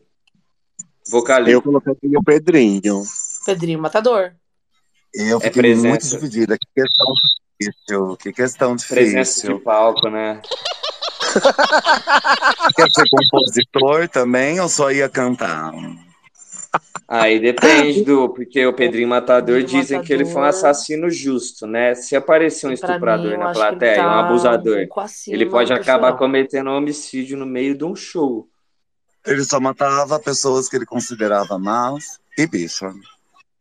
Vocalista. 1.09 1.51
Eu 1.53 1.61
coloquei 1.61 1.93
o 2.17 2.21
Pedrinho. 2.23 3.03
Pedrinho 3.45 3.79
Matador. 3.79 4.33
Eu 5.13 5.37
É 5.37 5.41
fiquei 5.41 5.61
muito 5.75 5.81
presença. 5.81 6.15
dividida. 6.17 6.57
Que 6.57 6.67
questão 6.81 7.13
difícil. 7.61 8.17
Que 8.17 8.33
questão 8.33 8.75
Presença 8.75 9.13
de 9.33 9.47
difícil. 9.47 9.59
palco, 9.61 10.09
né? 10.09 10.41
Quer 12.75 12.89
ser 12.91 13.03
compositor 13.09 14.09
também 14.09 14.59
ou 14.59 14.67
só 14.67 14.91
ia 14.91 15.07
cantar? 15.07 15.71
Aí 17.13 17.41
depende 17.41 18.05
do. 18.05 18.29
Porque 18.29 18.65
o 18.65 18.71
Pedrinho 18.71 19.09
Matador 19.09 19.57
Pedrinho 19.57 19.81
dizem 19.81 20.01
que 20.01 20.13
ele 20.13 20.23
foi 20.23 20.41
um 20.41 20.45
Matador. 20.45 20.69
assassino 20.69 21.09
justo, 21.09 21.67
né? 21.67 21.93
Se 21.93 22.15
aparecer 22.15 22.67
um 22.67 22.69
pra 22.69 22.89
estuprador 22.89 23.31
mim, 23.31 23.37
na 23.37 23.51
plateia, 23.51 23.95
tá 23.97 24.07
um 24.07 24.19
abusador, 24.19 24.87
um 24.89 24.99
acima 25.01 25.35
ele 25.35 25.45
pode 25.45 25.73
acabar 25.73 26.13
cometendo 26.13 26.69
um 26.69 26.77
homicídio 26.77 27.37
no 27.37 27.45
meio 27.45 27.77
de 27.77 27.83
um 27.83 27.93
show. 27.93 28.47
Ele 29.27 29.43
só 29.43 29.59
matava 29.59 30.17
pessoas 30.19 30.69
que 30.69 30.77
ele 30.77 30.85
considerava 30.85 31.59
más 31.59 32.17
e 32.37 32.47
bicha. 32.47 32.93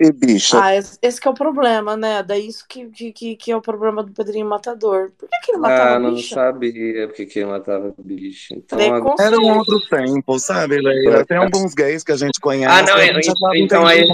E 0.03 0.11
bicha, 0.13 0.59
Ah, 0.59 0.75
esse 0.75 1.21
que 1.21 1.29
é 1.29 1.31
o 1.31 1.35
problema, 1.35 1.95
né? 1.95 2.23
Daí 2.23 2.47
isso 2.47 2.65
que, 2.67 2.87
que, 3.13 3.37
que, 3.37 3.53
é 3.53 3.57
o 3.57 3.61
problema 3.61 4.03
do 4.03 4.11
Pedrinho 4.13 4.49
Matador. 4.49 5.11
Por 5.19 5.29
que, 5.29 5.39
que 5.45 5.53
ele 5.53 5.59
matava 5.59 5.97
Ah, 5.97 5.99
não 5.99 6.15
bicha? 6.15 6.35
sabia 6.37 7.07
porque 7.07 7.27
que 7.27 7.39
ele 7.39 7.51
matava 7.51 7.95
bicho. 7.99 8.55
Então, 8.55 8.79
agora- 8.95 9.23
Era 9.23 9.39
um 9.39 9.59
outro 9.59 9.79
tempo, 9.91 10.39
sabe, 10.39 10.81
Leila? 10.81 11.27
Tem 11.27 11.37
alguns 11.37 11.75
gays 11.75 12.03
que 12.03 12.13
a 12.13 12.17
gente 12.17 12.41
conhece 12.41 12.73
Ah, 12.75 12.83
não, 12.83 12.97
é- 12.97 13.13
gente 13.13 13.29
então 13.29 13.83
entendendo 13.83 13.87
aí-. 13.87 14.09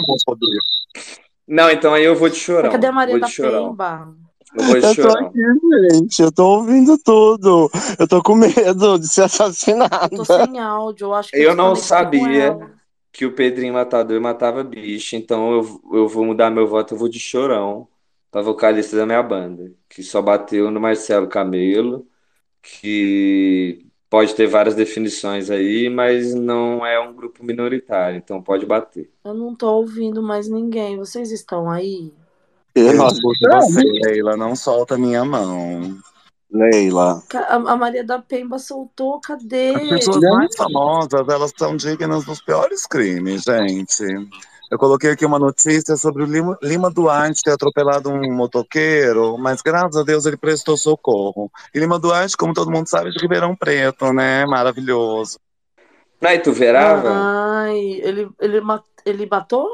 Não, 1.47 1.71
então 1.71 1.95
aí 1.95 2.05
eu 2.05 2.17
vou 2.17 2.29
de 2.29 2.37
chorão. 2.37 2.73
Cadê 2.73 2.89
a 2.89 2.93
Maria 2.93 3.21
da. 3.21 3.29
Pemba? 3.29 4.09
Eu 4.57 4.65
vou 4.65 4.77
eu 4.77 4.97
tô 4.97 5.09
aqui, 5.19 5.39
gente. 5.93 6.23
Eu 6.23 6.33
tô 6.33 6.47
ouvindo 6.59 6.99
tudo. 6.99 7.71
Eu 7.99 8.09
tô 8.09 8.23
com 8.23 8.35
medo 8.35 8.99
de 8.99 9.07
ser 9.07 9.23
assassinado. 9.23 10.17
Tô 10.17 10.25
sem 10.25 10.59
áudio, 10.59 11.07
eu 11.07 11.15
acho 11.15 11.31
que 11.31 11.37
Eu 11.37 11.55
não 11.55 11.75
desconectei 11.75 12.19
com 12.21 12.25
sabia. 12.25 12.76
Que 13.17 13.25
o 13.25 13.33
Pedrinho 13.33 13.73
Matador 13.73 14.21
matava 14.21 14.63
bicho, 14.63 15.17
então 15.17 15.51
eu, 15.51 15.81
eu 15.95 16.07
vou 16.07 16.23
mudar 16.23 16.51
meu 16.51 16.67
voto, 16.67 16.93
eu 16.93 16.99
vou 16.99 17.09
de 17.09 17.19
chorão 17.19 17.89
pra 18.31 18.43
vocalista 18.43 18.95
da 18.95 19.07
minha 19.07 19.23
banda, 19.23 19.73
que 19.89 20.03
só 20.03 20.21
bateu 20.21 20.71
no 20.71 20.79
Marcelo 20.79 21.27
Camelo, 21.27 22.07
que 22.61 23.87
pode 24.11 24.35
ter 24.35 24.47
várias 24.47 24.75
definições 24.75 25.49
aí, 25.49 25.89
mas 25.89 26.35
não 26.35 26.85
é 26.85 27.01
um 27.01 27.15
grupo 27.15 27.43
minoritário, 27.43 28.19
então 28.19 28.43
pode 28.43 28.67
bater. 28.67 29.11
Eu 29.25 29.33
não 29.33 29.55
tô 29.55 29.73
ouvindo 29.73 30.23
mais 30.23 30.47
ninguém. 30.47 30.99
Vocês 30.99 31.31
estão 31.31 31.71
aí? 31.71 32.13
Eu, 32.75 33.07
escuto 33.07 33.49
você, 33.51 33.83
Leila, 33.83 34.37
não 34.37 34.55
solta 34.55 34.99
minha 34.99 35.25
mão. 35.25 35.97
Leila. 36.51 37.23
A, 37.35 37.55
a 37.55 37.77
Maria 37.77 38.05
da 38.05 38.19
Pemba 38.19 38.59
soltou, 38.59 39.21
cadê? 39.21 39.75
As 39.75 39.89
pessoas 39.89 40.21
mais 40.21 40.57
famosas, 40.57 41.29
elas 41.29 41.53
são 41.57 41.77
dignas 41.77 42.25
dos 42.25 42.41
piores 42.41 42.87
crimes, 42.87 43.43
gente. 43.43 44.05
Eu 44.71 44.79
coloquei 44.79 45.11
aqui 45.11 45.25
uma 45.25 45.39
notícia 45.39 45.97
sobre 45.97 46.25
o 46.25 46.27
Lima, 46.27 46.59
Lima 46.61 46.91
Duarte 46.91 47.43
ter 47.43 47.53
atropelado 47.53 48.11
um 48.11 48.33
motoqueiro, 48.35 49.39
mas 49.39 49.63
graças 49.63 49.97
a 49.97 50.03
Deus 50.03 50.27
ele 50.27 50.37
prestou 50.37 50.77
socorro. 50.77 51.51
E 51.73 51.79
Lima 51.79 51.99
Duarte, 51.99 52.37
como 52.37 52.53
todo 52.53 52.71
mundo 52.71 52.89
sabe, 52.89 53.09
é 53.09 53.13
de 53.13 53.19
Ribeirão 53.21 53.55
Preto, 53.55 54.13
né? 54.13 54.45
Maravilhoso. 54.47 55.39
Aí 56.21 56.39
tu 56.41 56.53
verava? 56.53 57.11
Ai, 57.13 57.79
ele, 58.03 58.29
ele, 58.41 58.63
ele 59.05 59.29
matou? 59.31 59.69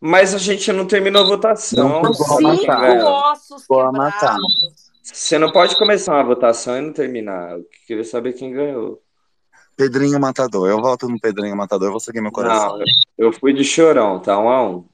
Mas 0.00 0.32
a 0.32 0.38
gente 0.38 0.72
não 0.72 0.86
terminou 0.86 1.22
a 1.22 1.26
votação. 1.26 2.02
Não, 2.02 2.14
Cinco 2.14 2.42
matar. 2.42 3.32
ossos 3.32 3.66
quebrados. 3.66 4.87
Você 5.12 5.38
não 5.38 5.50
pode 5.50 5.76
começar 5.76 6.14
uma 6.14 6.24
votação 6.24 6.78
e 6.78 6.80
não 6.80 6.92
terminar. 6.92 7.52
Eu 7.52 7.66
queria 7.86 8.04
saber 8.04 8.34
quem 8.34 8.52
ganhou. 8.52 9.02
Pedrinho 9.76 10.18
Matador. 10.18 10.68
Eu 10.68 10.80
voto 10.80 11.08
no 11.08 11.18
Pedrinho 11.20 11.56
Matador, 11.56 11.88
eu 11.88 11.92
vou 11.92 12.00
seguir 12.00 12.20
meu 12.20 12.32
coração. 12.32 12.78
Não, 12.78 12.84
eu 13.16 13.32
fui 13.32 13.52
de 13.52 13.64
chorão, 13.64 14.20
tá? 14.20 14.38
Um 14.38 14.48
a 14.48 14.68
um. 14.68 14.84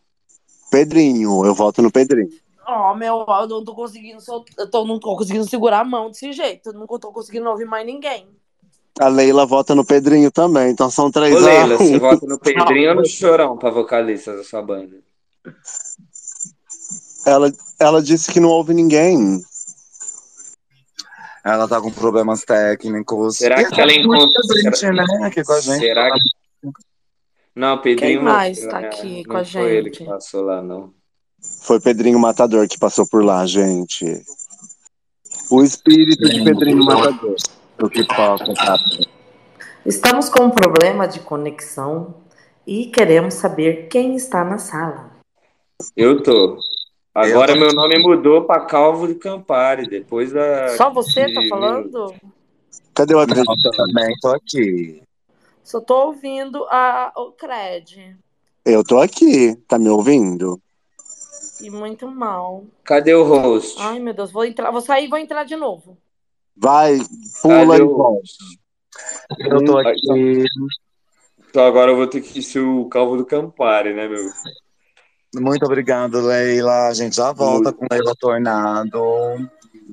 Pedrinho, 0.70 1.44
eu 1.44 1.54
voto 1.54 1.80
no 1.80 1.90
Pedrinho. 1.90 2.28
Ó, 2.66 2.94
meu, 2.94 3.24
eu 3.28 3.48
não 3.48 3.64
tô 3.64 3.74
conseguindo 3.74 4.18
eu 4.58 4.70
tô, 4.70 4.84
não 4.86 4.98
tô 4.98 5.16
conseguindo 5.16 5.48
segurar 5.48 5.80
a 5.80 5.84
mão 5.84 6.10
desse 6.10 6.32
jeito. 6.32 6.70
Eu 6.70 6.72
não 6.74 6.86
tô 6.86 7.12
conseguindo 7.12 7.48
ouvir 7.48 7.66
mais 7.66 7.86
ninguém. 7.86 8.26
A 8.98 9.08
Leila 9.08 9.44
vota 9.44 9.74
no 9.74 9.84
Pedrinho 9.84 10.30
também, 10.30 10.70
então 10.70 10.88
são 10.88 11.10
três 11.10 11.34
Ô, 11.34 11.38
Leila, 11.40 11.74
a 11.74 11.78
você 11.78 11.98
vota 11.98 12.26
no 12.26 12.38
Pedrinho 12.38 12.90
ou 12.90 12.96
no 12.96 13.06
Chorão 13.08 13.56
pra 13.56 13.70
vocalista 13.70 14.36
da 14.36 14.44
sua 14.44 14.62
banda? 14.62 14.96
Ela, 17.26 17.52
ela 17.80 18.02
disse 18.02 18.30
que 18.30 18.38
não 18.38 18.50
ouve 18.50 18.72
ninguém. 18.72 19.42
Ela 21.44 21.68
tá 21.68 21.80
com 21.80 21.90
problemas 21.90 22.42
técnicos. 22.42 23.36
Será 23.36 23.60
E 23.60 23.70
que 23.70 23.80
ela 23.80 23.92
encontra- 23.92 24.42
gente, 24.62 24.86
né, 24.96 25.04
aqui 25.26 25.44
com 25.44 25.52
a 25.52 25.60
gente. 25.60 25.78
Será 25.80 26.10
que, 26.10 26.20
Não, 27.54 27.78
Pedrinho 27.78 28.18
Quem 28.20 28.24
mais 28.24 28.60
tá 28.66 28.80
né? 28.80 28.88
aqui 28.88 29.16
não 29.26 29.34
com 29.34 29.36
a 29.40 29.44
foi 29.44 29.76
ele 29.76 29.90
que 29.90 29.98
gente? 29.98 30.08
passou 30.08 30.42
lá, 30.42 30.62
não. 30.62 30.92
Foi 31.60 31.78
Pedrinho 31.78 32.18
Matador 32.18 32.66
que 32.66 32.78
passou 32.78 33.06
por 33.06 33.22
lá, 33.22 33.44
gente. 33.46 34.04
O 35.50 35.62
espírito 35.62 36.24
de 36.28 36.42
Pedrinho 36.42 36.82
Matador. 36.84 37.36
O 37.80 37.88
que 37.90 38.04
toca, 38.06 38.54
tá? 38.54 38.78
Estamos 39.84 40.28
com 40.30 40.44
um 40.44 40.50
problema 40.50 41.06
de 41.06 41.20
conexão 41.20 42.22
e 42.66 42.86
queremos 42.86 43.34
saber 43.34 43.88
quem 43.88 44.16
está 44.16 44.42
na 44.42 44.56
sala. 44.58 45.10
Eu 45.94 46.22
tô. 46.22 46.56
Agora 47.14 47.52
Eu 47.52 47.56
meu 47.60 47.72
nome 47.72 47.98
mudou 47.98 48.44
pra 48.44 48.66
Calvo 48.66 49.06
de 49.06 49.14
Campari, 49.14 49.86
depois 49.88 50.32
da. 50.32 50.68
Só 50.76 50.90
você 50.90 51.32
tá 51.32 51.40
de- 51.40 51.48
falando? 51.48 52.16
Cadê 52.92 53.14
o 53.14 53.20
acreditante? 53.20 53.66
eu 53.66 53.72
também 53.72 54.14
tô 54.20 54.28
aqui. 54.28 55.02
Só 55.62 55.80
tô 55.80 56.06
ouvindo 56.06 56.64
a, 56.68 57.12
o 57.16 57.30
Cred. 57.32 58.16
Eu 58.64 58.82
tô 58.82 58.98
aqui. 58.98 59.54
Tá 59.68 59.78
me 59.78 59.88
ouvindo? 59.88 60.60
E 61.60 61.70
muito 61.70 62.08
mal. 62.08 62.64
Cadê 62.84 63.14
o 63.14 63.24
host? 63.24 63.80
Ai, 63.80 64.00
meu 64.00 64.12
Deus, 64.12 64.32
vou 64.32 64.44
entrar, 64.44 64.70
vou 64.70 64.80
sair 64.80 65.04
e 65.04 65.08
vou 65.08 65.18
entrar 65.18 65.44
de 65.44 65.54
novo. 65.56 65.96
Vai, 66.56 66.98
pula 67.42 67.66
Cadê 67.66 67.78
e 67.78 67.82
o 67.82 67.96
volta. 67.96 68.22
Eu 69.38 69.64
tô 69.64 69.76
Hum, 69.76 69.80
aqui. 69.80 70.44
Então 71.48 71.64
agora 71.64 71.92
eu 71.92 71.96
vou 71.96 72.06
ter 72.06 72.20
que 72.20 72.42
ser 72.42 72.60
o 72.60 72.88
Calvo 72.88 73.16
do 73.16 73.24
Campari, 73.24 73.94
né, 73.94 74.08
meu? 74.08 74.28
Muito 75.34 75.64
obrigado, 75.64 76.20
Leila. 76.20 76.88
A 76.88 76.94
gente 76.94 77.16
já 77.16 77.32
volta 77.32 77.72
com 77.72 77.86
Leila 77.90 78.14
Tornado. 78.18 79.00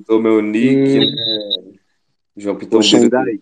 O 0.09 0.19
meu 0.19 0.41
nick, 0.41 0.99
Hum. 0.99 1.11
né? 1.15 1.77
João 2.37 2.55
O 2.55 2.59
Piton 2.59 2.81
Xandai. 2.81 3.39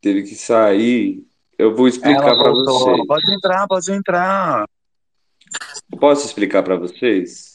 teve 0.00 0.22
que 0.22 0.34
sair. 0.34 1.24
Eu 1.58 1.74
vou 1.76 1.86
explicar 1.86 2.34
voltou. 2.34 2.80
vocês. 2.80 3.06
Pode 3.06 3.34
entrar, 3.34 3.66
pode 3.68 3.92
entrar. 3.92 4.66
Eu 5.92 5.98
posso 5.98 6.26
explicar 6.26 6.62
pra 6.62 6.76
vocês? 6.76 7.52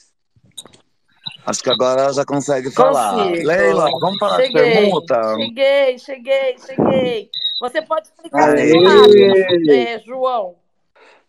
Acho 1.45 1.63
que 1.63 1.69
agora 1.69 2.01
ela 2.03 2.13
já 2.13 2.25
consegue 2.25 2.69
falar. 2.71 3.15
Consigo. 3.29 3.47
Leila, 3.47 3.89
vamos 3.99 4.17
falar 4.19 4.37
de 4.37 4.47
Cheguei, 4.47 4.71
permuta? 4.73 5.35
cheguei, 5.37 5.97
cheguei, 5.99 6.55
cheguei. 6.59 7.29
Você 7.61 7.81
pode 7.81 8.07
explicar 8.07 8.47
muito 8.55 9.71
é, 9.71 9.99
João. 10.05 10.55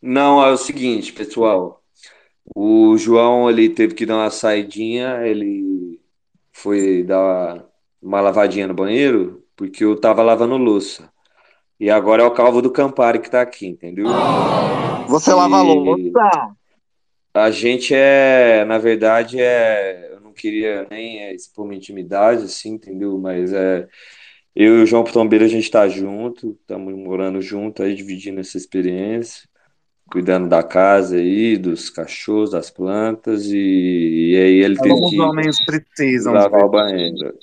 Não, 0.02 0.44
é 0.44 0.50
o 0.50 0.56
seguinte, 0.56 1.12
pessoal. 1.12 1.77
O 2.54 2.96
João 2.96 3.48
ele 3.48 3.68
teve 3.68 3.94
que 3.94 4.06
dar 4.06 4.16
uma 4.16 4.30
saidinha, 4.30 5.20
ele 5.26 6.00
foi 6.52 7.02
dar 7.04 7.64
uma 8.02 8.20
lavadinha 8.20 8.66
no 8.66 8.74
banheiro, 8.74 9.44
porque 9.56 9.84
eu 9.84 9.98
tava 10.00 10.22
lavando 10.22 10.56
louça. 10.56 11.10
E 11.78 11.90
agora 11.90 12.22
é 12.22 12.26
o 12.26 12.32
Calvo 12.32 12.60
do 12.60 12.72
Campari 12.72 13.20
que 13.20 13.30
tá 13.30 13.40
aqui, 13.40 13.66
entendeu? 13.66 14.06
Você 15.08 15.32
lava 15.32 15.62
E- 15.62 15.66
louça? 15.66 16.56
A 17.34 17.50
gente 17.50 17.94
é, 17.94 18.64
na 18.64 18.78
verdade, 18.78 19.40
é, 19.40 20.12
eu 20.12 20.20
não 20.20 20.32
queria 20.32 20.86
nem 20.90 21.22
é, 21.22 21.34
expor 21.34 21.64
minha 21.66 21.78
intimidade, 21.78 22.44
assim, 22.44 22.70
entendeu? 22.70 23.16
Mas 23.18 23.52
é, 23.52 23.86
eu 24.56 24.78
e 24.80 24.82
o 24.82 24.86
João 24.86 25.04
Pitombeiro, 25.04 25.44
a 25.44 25.48
gente 25.48 25.70
tá 25.70 25.88
junto, 25.88 26.58
estamos 26.60 26.92
morando 26.94 27.40
junto 27.40 27.82
aí, 27.82 27.94
dividindo 27.94 28.40
essa 28.40 28.56
experiência, 28.56 29.48
cuidando 30.10 30.48
da 30.48 30.62
casa 30.62 31.16
aí, 31.16 31.56
dos 31.56 31.90
cachorros, 31.90 32.50
das 32.50 32.70
plantas, 32.70 33.46
e, 33.46 34.32
e 34.32 34.36
aí 34.36 34.54
ele 34.64 34.76
teve 34.76 34.88
Como 34.90 35.04
os 35.04 35.10
que 35.10 35.20
homens 35.20 35.56
precisam. 35.64 36.32
lavar 36.32 36.62
o 36.62 36.64
de- 36.64 36.70
banheiro. 36.70 37.34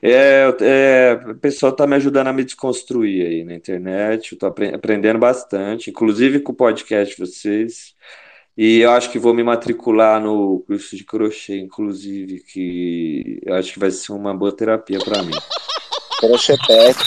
É, 0.00 0.44
é, 0.60 1.20
o 1.30 1.34
pessoal 1.34 1.72
tá 1.72 1.84
me 1.86 1.96
ajudando 1.96 2.28
a 2.28 2.32
me 2.32 2.44
desconstruir 2.44 3.26
aí 3.26 3.44
na 3.44 3.54
internet, 3.54 4.32
eu 4.32 4.38
tô 4.38 4.46
apre- 4.46 4.72
aprendendo 4.74 5.18
bastante, 5.18 5.90
inclusive 5.90 6.40
com 6.40 6.52
o 6.52 6.54
podcast 6.56 7.16
de 7.16 7.26
vocês. 7.26 7.94
E 8.56 8.80
eu 8.80 8.90
acho 8.90 9.10
que 9.10 9.18
vou 9.20 9.32
me 9.32 9.42
matricular 9.44 10.20
no 10.20 10.60
curso 10.66 10.96
de 10.96 11.04
crochê, 11.04 11.58
inclusive, 11.58 12.40
que 12.40 13.40
eu 13.44 13.54
acho 13.54 13.72
que 13.72 13.78
vai 13.78 13.90
ser 13.90 14.12
uma 14.12 14.34
boa 14.36 14.50
terapia 14.50 14.98
para 14.98 15.22
mim. 15.22 15.30
Crochepete. 16.18 16.98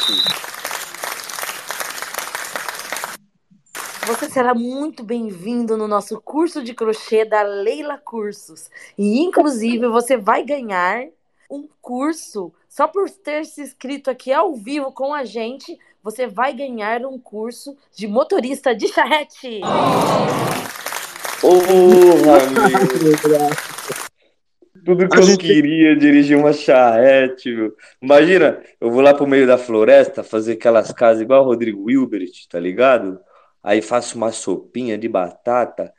Você 4.07 4.29
será 4.29 4.53
muito 4.55 5.03
bem-vindo 5.03 5.77
no 5.77 5.87
nosso 5.87 6.19
curso 6.19 6.63
de 6.63 6.73
crochê 6.73 7.23
da 7.23 7.43
Leila 7.43 7.97
Cursos. 7.97 8.69
E, 8.97 9.19
inclusive, 9.19 9.87
você 9.87 10.17
vai 10.17 10.43
ganhar 10.43 11.05
um 11.49 11.67
curso 11.81 12.51
só 12.67 12.87
por 12.87 13.09
ter 13.09 13.45
se 13.45 13.61
inscrito 13.61 14.09
aqui 14.09 14.33
ao 14.33 14.55
vivo 14.55 14.91
com 14.91 15.13
a 15.13 15.23
gente. 15.23 15.77
Você 16.03 16.25
vai 16.25 16.51
ganhar 16.51 17.05
um 17.05 17.19
curso 17.19 17.77
de 17.95 18.07
motorista 18.07 18.73
de 18.75 18.87
charrete. 18.87 19.61
Meu! 22.39 23.49
Tudo 24.83 25.07
que 25.07 25.19
eu 25.19 25.37
queria 25.37 25.95
dirigir 25.95 26.35
uma 26.35 26.53
charrete, 26.53 27.53
meu. 27.53 27.75
Imagina, 28.01 28.63
eu 28.79 28.89
vou 28.89 29.01
lá 29.01 29.13
pro 29.13 29.27
meio 29.27 29.45
da 29.45 29.59
floresta 29.59 30.23
fazer 30.23 30.53
aquelas 30.53 30.91
casas 30.91 31.21
igual 31.21 31.43
o 31.43 31.45
Rodrigo 31.45 31.83
Wilbert, 31.83 32.47
tá 32.49 32.59
ligado? 32.59 33.19
Aí 33.63 33.81
faço 33.81 34.17
uma 34.17 34.31
sopinha 34.31 34.97
de 34.97 35.07
batata. 35.07 35.93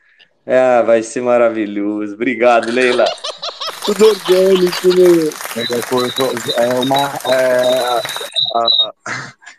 Ah, 0.47 0.83
vai 0.83 1.03
ser 1.03 1.23
maravilhoso. 1.23 2.15
Obrigado, 2.15 2.71
Leila. 2.71 3.05
Tudo 3.85 4.07
orgânico, 4.07 4.89
curso 5.89 6.23
é 6.57 6.69
uma 6.79 7.09
é, 7.35 8.01
a 8.55 8.93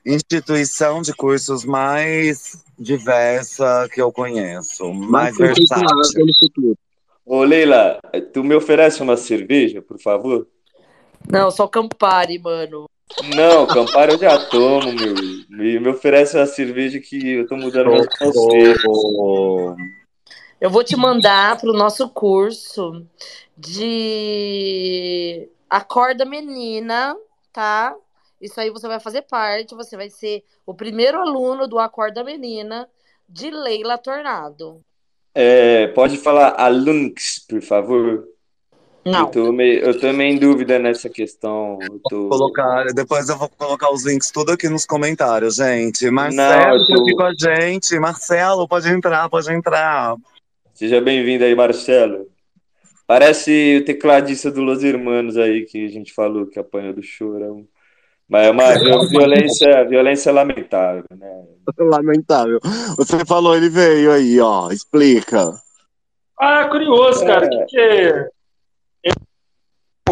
instituição 0.06 1.02
de 1.02 1.14
cursos 1.14 1.66
mais 1.66 2.64
diversa 2.78 3.90
que 3.94 4.02
eu 4.02 4.12
conheço, 4.12 4.94
mais 4.94 5.38
versátil. 5.38 6.78
Ô, 7.26 7.44
Leila, 7.44 8.00
tu 8.34 8.44
me 8.44 8.56
oferece 8.56 9.02
uma 9.02 9.18
cerveja, 9.18 9.82
por 9.82 10.00
favor? 10.00 10.48
Não, 11.30 11.50
só 11.52 11.68
Campari, 11.68 12.40
mano. 12.40 12.86
Não, 13.36 13.66
Campari 13.66 14.14
eu 14.14 14.20
já 14.20 14.38
tomo, 14.48 14.92
meu. 14.92 15.14
Me, 15.50 15.80
me 15.80 15.90
oferece 15.90 16.36
uma 16.36 16.46
cerveja 16.46 17.00
que 17.00 17.36
eu 17.36 17.48
tô 17.48 17.56
mudando 17.56 17.92
meus 17.92 18.08
conceitos. 18.08 18.82
Socorro. 18.82 19.76
Eu 20.60 20.70
vou 20.70 20.84
te 20.84 20.96
mandar 20.96 21.60
para 21.60 21.70
o 21.70 21.74
nosso 21.74 22.10
curso 22.10 23.06
de 23.58 25.50
Acorda 25.70 26.26
Menina, 26.26 27.16
tá? 27.52 27.96
Isso 28.42 28.60
aí 28.60 28.70
você 28.70 28.88
vai 28.88 29.00
fazer 29.00 29.24
parte, 29.24 29.76
você 29.76 29.96
vai 29.96 30.10
ser 30.10 30.44
o 30.66 30.74
primeiro 30.74 31.20
aluno 31.20 31.68
do 31.68 31.80
Acorda 31.80 32.24
Menina 32.24 32.90
de 33.28 33.50
Leila 33.50 33.98
Tornado. 33.98 34.82
É, 35.34 35.88
pode 35.88 36.18
falar 36.18 36.56
Alunx, 36.60 37.46
por 37.48 37.62
favor? 37.62 38.28
Não. 39.06 39.22
Eu 39.22 39.26
tô, 39.28 39.52
meio, 39.52 39.80
eu 39.82 40.00
tô 40.00 40.14
meio 40.14 40.34
em 40.36 40.40
dúvida 40.40 40.80
nessa 40.80 41.10
questão. 41.10 41.78
Eu 41.82 42.00
tô... 42.10 42.30
Colocar, 42.30 42.86
depois 42.94 43.28
eu 43.28 43.38
vou 43.38 43.50
colocar 43.50 43.92
os 43.92 44.06
links 44.06 44.32
tudo 44.32 44.54
aqui 44.54 44.70
nos 44.70 44.86
comentários, 44.86 45.56
gente. 45.56 46.10
Marcelo, 46.10 46.88
tô- 46.88 47.02
aqui 47.02 47.12
com 47.14 47.24
a 47.24 47.34
gente. 47.38 48.00
Marcelo, 48.00 48.68
pode 48.68 48.88
entrar, 48.90 49.28
pode 49.30 49.52
entrar. 49.52 50.16
Seja 50.74 51.02
bem-vindo 51.02 51.44
aí, 51.44 51.54
Marcelo. 51.54 52.28
Parece 53.06 53.80
o 53.82 53.86
tecladista 53.86 54.50
do 54.50 54.62
Los 54.62 54.82
Hermanos 54.84 55.38
aí 55.38 55.66
que 55.66 55.86
a 55.86 55.90
gente 55.90 56.14
falou 56.14 56.46
que 56.48 56.58
apanhou 56.58 56.94
do 56.94 57.04
chorão. 57.04 57.66
Mas 58.30 58.48
é 58.48 58.52
uma 58.52 58.74
vi- 58.80 59.10
violência, 59.10 59.84
violência 59.84 60.32
lamentável, 60.32 61.04
né? 61.20 61.44
Lamentável. 61.78 62.60
Você 62.98 63.26
falou, 63.26 63.56
ele 63.56 63.70
veio 63.70 64.12
aí, 64.14 64.40
ó. 64.40 64.72
Explica. 64.72 65.54
Ah, 66.40 66.62
é 66.62 66.70
curioso, 66.70 67.26
cara, 67.26 67.46
É. 67.46 67.50
porque 67.50 67.78
ele 67.78 68.30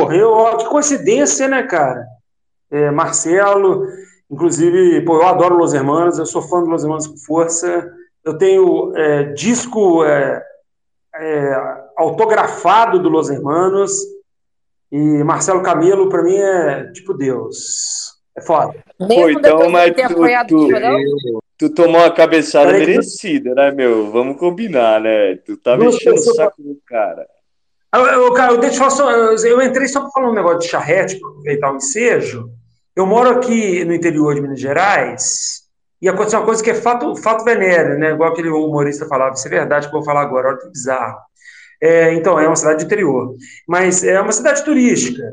morreu, 0.01 0.31
ó, 0.31 0.57
que 0.57 0.65
coincidência, 0.65 1.47
né, 1.47 1.63
cara? 1.63 2.05
É, 2.69 2.89
Marcelo, 2.91 3.85
inclusive, 4.29 5.01
pô, 5.01 5.17
eu 5.17 5.27
adoro 5.27 5.55
Los 5.57 5.73
Hermanos, 5.73 6.17
eu 6.17 6.25
sou 6.25 6.41
fã 6.41 6.61
do 6.63 6.69
Los 6.69 6.83
Hermanos 6.83 7.07
com 7.07 7.17
força. 7.17 7.91
Eu 8.23 8.37
tenho 8.37 8.95
é, 8.95 9.23
disco 9.33 10.03
é, 10.05 10.43
é, 11.15 11.53
autografado 11.97 12.99
do 12.99 13.09
Los 13.09 13.29
Hermanos. 13.29 13.91
E 14.91 15.23
Marcelo 15.23 15.63
Camelo, 15.63 16.09
pra 16.09 16.21
mim, 16.21 16.35
é 16.35 16.91
tipo 16.91 17.13
Deus. 17.13 18.11
É 18.37 18.41
foda. 18.41 18.73
Mesmo 18.99 19.29
então, 19.29 19.69
mas 19.69 19.93
tu- 19.95 20.47
tu- 20.47 20.69
chorão, 20.69 20.97
Tu 21.57 21.69
tomou 21.69 22.01
uma 22.01 22.09
cabeçada 22.11 22.71
Peraí 22.71 22.87
merecida, 22.87 23.53
né, 23.53 23.69
meu? 23.71 24.11
Vamos 24.11 24.39
combinar, 24.39 24.99
né? 24.99 25.35
Tu 25.45 25.55
tá 25.57 25.75
Duas 25.75 25.93
mexendo 25.93 26.15
o 26.15 26.33
saco 26.33 26.61
do 26.61 26.75
cara. 26.87 27.27
Eu, 27.93 28.05
eu, 28.05 28.35
eu, 28.35 28.61
eu, 28.61 29.37
eu, 29.45 29.61
entrei 29.61 29.87
só 29.87 30.01
para 30.01 30.11
falar 30.11 30.29
um 30.29 30.33
negócio 30.33 30.59
de 30.59 30.67
charrete, 30.67 31.19
para 31.19 31.29
aproveitar 31.29 31.73
o 31.73 31.75
ensejo. 31.75 32.49
Eu 32.95 33.05
moro 33.05 33.29
aqui 33.29 33.83
no 33.83 33.93
interior 33.93 34.33
de 34.33 34.41
Minas 34.41 34.59
Gerais 34.59 35.61
e 36.01 36.07
aconteceu 36.07 36.39
uma 36.39 36.45
coisa 36.45 36.63
que 36.63 36.69
é 36.69 36.73
fato, 36.73 37.15
fato 37.17 37.43
venéreo, 37.43 37.99
né? 37.99 38.11
Igual 38.11 38.31
aquele 38.31 38.49
humorista 38.49 39.05
falava, 39.07 39.33
isso 39.33 39.47
é 39.47 39.51
verdade 39.51 39.87
que 39.87 39.95
eu 39.95 39.99
vou 39.99 40.05
falar 40.05 40.21
agora, 40.21 40.49
olha 40.49 40.57
que 40.57 40.69
bizarro. 40.69 41.17
É, 41.81 42.13
então, 42.13 42.39
é 42.39 42.47
uma 42.47 42.55
cidade 42.55 42.79
de 42.79 42.85
interior, 42.85 43.35
mas 43.67 44.03
é 44.03 44.19
uma 44.21 44.31
cidade 44.31 44.63
turística. 44.63 45.23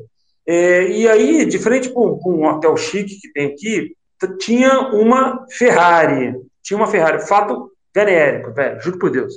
É, 0.47 0.85
e 0.89 1.09
aí, 1.09 1.45
de 1.45 1.59
frente 1.59 1.91
para 1.91 2.01
um, 2.03 2.19
um 2.27 2.47
hotel 2.47 2.77
chique 2.77 3.21
que 3.21 3.33
tem 3.33 3.47
aqui, 3.47 3.95
tinha 4.39 4.81
uma 4.95 5.47
Ferrari. 5.51 6.35
Tinha 6.63 6.77
uma 6.77 6.87
Ferrari. 6.89 7.27
Fato 7.27 7.71
Venérico, 7.95 8.53
velho, 8.53 8.81
juro 8.81 8.99
por 8.99 9.11
Deus. 9.11 9.35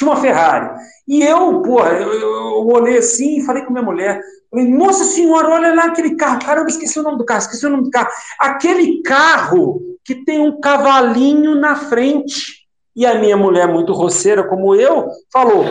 Tinha 0.00 0.10
uma 0.12 0.20
Ferrari. 0.20 0.70
E 1.06 1.22
eu, 1.22 1.60
porra, 1.60 1.90
eu, 1.90 2.10
eu, 2.14 2.20
eu 2.20 2.66
olhei 2.68 2.96
assim 2.96 3.36
e 3.38 3.44
falei 3.44 3.62
com 3.66 3.70
minha 3.72 3.84
mulher. 3.84 4.18
Falei, 4.50 4.66
nossa 4.66 5.04
senhora, 5.04 5.50
olha 5.50 5.74
lá 5.74 5.84
aquele 5.84 6.16
carro. 6.16 6.40
Caramba, 6.40 6.70
esqueci 6.70 6.98
o 6.98 7.02
nome 7.02 7.18
do 7.18 7.24
carro, 7.26 7.40
esqueci 7.40 7.66
o 7.66 7.68
nome 7.68 7.84
do 7.84 7.90
carro. 7.90 8.08
Aquele 8.38 9.02
carro 9.02 9.78
que 10.02 10.24
tem 10.24 10.40
um 10.40 10.58
cavalinho 10.58 11.54
na 11.54 11.76
frente. 11.76 12.60
E 12.96 13.04
a 13.04 13.16
minha 13.18 13.36
mulher, 13.36 13.68
muito 13.68 13.92
roceira 13.92 14.42
como 14.42 14.74
eu, 14.74 15.06
falou: 15.30 15.64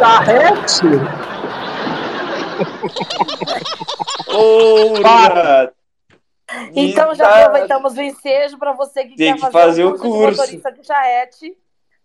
Charrete? 0.00 0.80
Ora! 4.34 5.72
Então 6.74 7.14
já 7.14 7.28
Tá. 7.28 7.40
aproveitamos 7.44 7.96
o 7.96 8.00
ensejo 8.02 8.58
para 8.58 8.72
você 8.72 9.04
que 9.04 9.14
Tem 9.16 9.28
quer 9.28 9.34
que 9.34 9.40
fazer, 9.40 9.52
fazer 9.52 9.84
o 9.84 9.90
curso, 9.90 10.04
de 10.04 10.10
curso. 10.10 10.40
motorista 10.40 10.72
de 10.72 10.84
charrete. 10.86 11.56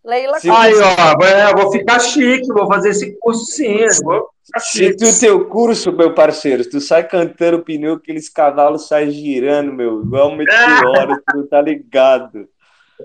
Leila. 0.04 0.38
Aí, 0.38 0.74
ó, 0.76 1.24
é, 1.24 1.52
eu 1.52 1.58
vou 1.58 1.72
ficar 1.72 2.00
chique, 2.00 2.48
vou 2.48 2.68
fazer 2.68 2.90
esse 2.90 3.18
curso 3.20 3.46
sim. 3.46 3.86
Vou 4.04 4.30
Se 4.58 4.96
tu 4.96 5.20
teu 5.20 5.48
curso, 5.48 5.92
meu 5.92 6.14
parceiro, 6.14 6.68
tu 6.68 6.82
sai 6.82 7.08
cantando 7.08 7.58
o 7.58 7.64
pneu, 7.64 7.94
aqueles 7.94 8.28
cavalos 8.28 8.88
saem 8.88 9.12
girando, 9.12 9.72
meu, 9.72 10.02
igual 10.02 10.30
um 10.30 10.36
meteoro, 10.36 11.22
tu 11.28 11.38
não 11.38 11.48
tá 11.48 11.62
ligado. 11.62 12.50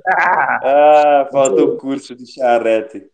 Ah, 0.06 1.28
faltou 1.30 1.74
o 1.74 1.76
curso 1.76 2.14
de 2.14 2.26
charrete. 2.26 3.06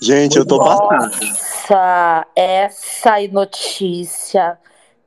Gente, 0.00 0.36
eu 0.36 0.46
tô 0.46 0.58
passado. 0.58 1.24
Nossa, 1.24 2.26
essa 2.36 3.14
notícia 3.32 4.58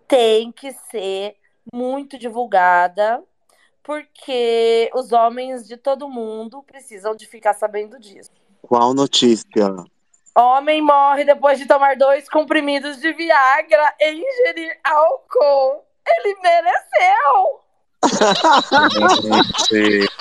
tem 0.07 0.51
que 0.51 0.71
ser 0.89 1.35
muito 1.71 2.17
divulgada, 2.17 3.21
porque 3.83 4.89
os 4.93 5.11
homens 5.11 5.67
de 5.67 5.77
todo 5.77 6.09
mundo 6.09 6.63
precisam 6.63 7.15
de 7.15 7.25
ficar 7.25 7.53
sabendo 7.53 7.99
disso. 7.99 8.29
Qual 8.61 8.93
notícia? 8.93 9.73
Homem 10.37 10.81
morre 10.81 11.25
depois 11.25 11.59
de 11.59 11.65
tomar 11.65 11.95
dois 11.95 12.29
comprimidos 12.29 13.01
de 13.01 13.11
Viagra 13.13 13.95
e 13.99 14.11
ingerir 14.11 14.79
álcool. 14.83 15.83
Ele 16.07 16.35
mereceu! 16.41 17.59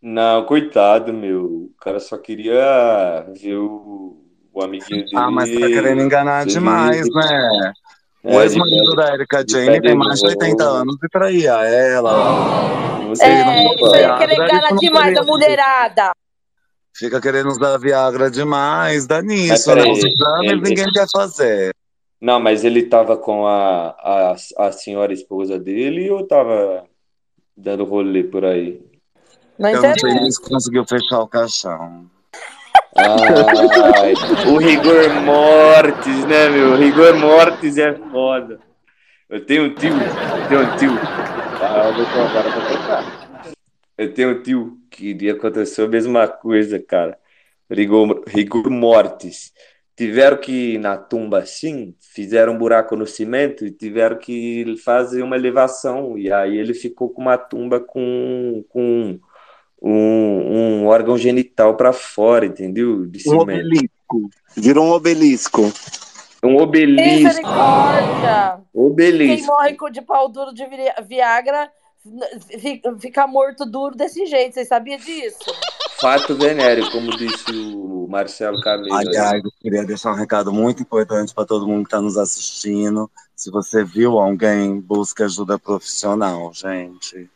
Não, 0.00 0.46
coitado, 0.46 1.12
meu. 1.12 1.44
O 1.44 1.74
cara 1.80 1.98
só 1.98 2.16
queria 2.16 3.26
ver 3.36 3.56
o, 3.56 4.16
o 4.52 4.62
amiguinho 4.62 5.04
dele. 5.04 5.16
ah, 5.16 5.28
mas 5.30 5.50
tá 5.50 5.66
querendo 5.66 6.02
enganar 6.02 6.46
demais, 6.46 7.04
né? 7.12 7.72
É, 8.24 8.36
o 8.36 8.38
de 8.40 8.44
ex-marido 8.46 8.94
da 8.96 9.14
Erika 9.14 9.44
Jane 9.48 9.80
tem 9.80 9.94
mais 9.96 10.20
de 10.20 10.26
80 10.26 10.64
novo. 10.64 10.76
anos 10.76 10.96
e 11.02 11.08
traía 11.08 11.52
ela. 11.52 13.14
Sei, 13.14 13.26
É, 13.26 13.44
não 13.44 13.74
isso 13.74 13.94
aí 13.94 14.02
é 14.02 14.18
querer 14.18 14.34
enganar 14.34 14.76
demais 14.76 15.16
a 15.16 15.22
mulherada. 15.22 16.10
Fica 16.94 17.20
querendo 17.20 17.48
usar 17.48 17.78
Viagra 17.78 18.28
demais, 18.30 19.06
dá 19.06 19.22
Mas 19.22 19.24
nisso, 19.26 19.74
né? 19.74 19.82
Os 19.90 19.98
exames 20.04 20.50
ele- 20.50 20.60
ninguém 20.60 20.86
quer 20.92 21.06
fazer. 21.12 21.72
Não, 22.20 22.40
mas 22.40 22.64
ele 22.64 22.82
tava 22.82 23.16
com 23.16 23.46
a, 23.46 23.90
a, 23.90 24.36
a 24.66 24.72
senhora 24.72 25.12
esposa 25.12 25.56
dele 25.58 26.10
ou 26.10 26.26
tava 26.26 26.84
dando 27.56 27.84
rolê 27.84 28.24
por 28.24 28.44
aí? 28.44 28.82
Não 29.56 29.68
Eu 29.70 29.74
não 29.76 29.80
sei 29.82 29.90
interessa. 29.92 30.20
nem 30.20 30.30
se 30.32 30.42
conseguiu 30.42 30.84
fechar 30.84 31.20
o 31.20 31.28
caixão. 31.28 32.06
Ai, 32.96 34.14
o 34.50 34.56
rigor 34.58 35.08
mortis, 35.22 36.24
né, 36.26 36.48
meu? 36.48 36.72
O 36.72 36.76
rigor 36.76 37.14
mortis 37.16 37.76
é 37.76 37.94
foda. 37.94 38.58
Eu 39.28 39.44
tenho 39.44 39.64
um 39.64 39.74
tio, 39.74 39.92
eu 39.92 40.48
tenho 40.48 40.62
um 40.62 40.76
tio. 40.76 40.90
Eu. 43.96 44.06
Eu 44.06 44.14
tenho 44.14 44.30
um 44.30 44.42
tio 44.42 44.78
que 44.90 45.28
aconteceu 45.28 45.84
a 45.84 45.88
mesma 45.88 46.26
coisa, 46.26 46.78
cara. 46.78 47.18
Rigor, 47.70 48.24
rigor 48.26 48.70
mortis. 48.70 49.52
Tiveram 49.96 50.36
que 50.36 50.74
ir 50.74 50.78
na 50.78 50.96
tumba 50.96 51.40
assim, 51.40 51.94
fizeram 52.00 52.54
um 52.54 52.58
buraco 52.58 52.94
no 52.94 53.06
cimento 53.06 53.66
e 53.66 53.70
tiveram 53.70 54.16
que 54.16 54.76
fazer 54.84 55.22
uma 55.22 55.36
elevação. 55.36 56.16
E 56.16 56.32
aí 56.32 56.56
ele 56.56 56.72
ficou 56.72 57.10
com 57.10 57.22
uma 57.22 57.36
tumba 57.36 57.80
com, 57.80 58.64
com 58.68 59.18
um, 59.82 60.82
um 60.82 60.86
órgão 60.86 61.16
genital 61.16 61.76
para 61.76 61.92
fora, 61.92 62.46
entendeu? 62.46 63.06
De 63.06 63.18
Um 63.18 63.22
cimento. 63.22 63.42
obelisco. 63.42 64.30
Virou 64.56 64.84
um 64.86 64.90
obelisco. 64.90 65.72
Um 66.42 66.56
obelisco. 66.56 67.24
Misericórdia! 67.24 68.60
Quem 68.72 68.82
Obelisco. 68.84 69.46
morre 69.46 69.74
com 69.74 69.90
de 69.90 70.00
pau 70.02 70.28
duro 70.28 70.54
de 70.54 70.64
vi- 70.66 71.06
Viagra 71.06 71.68
fi- 72.60 72.80
fica 73.00 73.26
morto 73.26 73.66
duro 73.66 73.96
desse 73.96 74.24
jeito. 74.26 74.54
Vocês 74.54 74.68
sabiam 74.68 74.98
disso? 74.98 75.38
Fato 76.00 76.36
venéreo, 76.36 76.88
como 76.92 77.10
disse 77.16 77.50
o 77.74 78.06
Marcelo 78.08 78.60
Camelo. 78.62 78.94
Aliás, 78.94 79.42
eu 79.44 79.50
queria 79.60 79.84
deixar 79.84 80.12
um 80.12 80.16
recado 80.16 80.52
muito 80.52 80.80
importante 80.80 81.34
para 81.34 81.44
todo 81.44 81.66
mundo 81.66 81.82
que 81.82 81.88
está 81.88 82.00
nos 82.00 82.16
assistindo. 82.16 83.10
Se 83.34 83.50
você 83.50 83.82
viu 83.84 84.18
alguém, 84.18 84.80
busque 84.80 85.24
ajuda 85.24 85.58
profissional, 85.58 86.52
gente. 86.54 87.28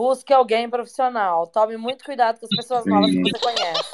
Busque 0.00 0.32
alguém 0.32 0.70
profissional. 0.70 1.46
Tome 1.46 1.76
muito 1.76 2.02
cuidado 2.02 2.40
com 2.40 2.46
as 2.46 2.56
pessoas 2.56 2.86
novas 2.86 3.10
que 3.10 3.20
você 3.20 3.38
conhece. 3.38 3.90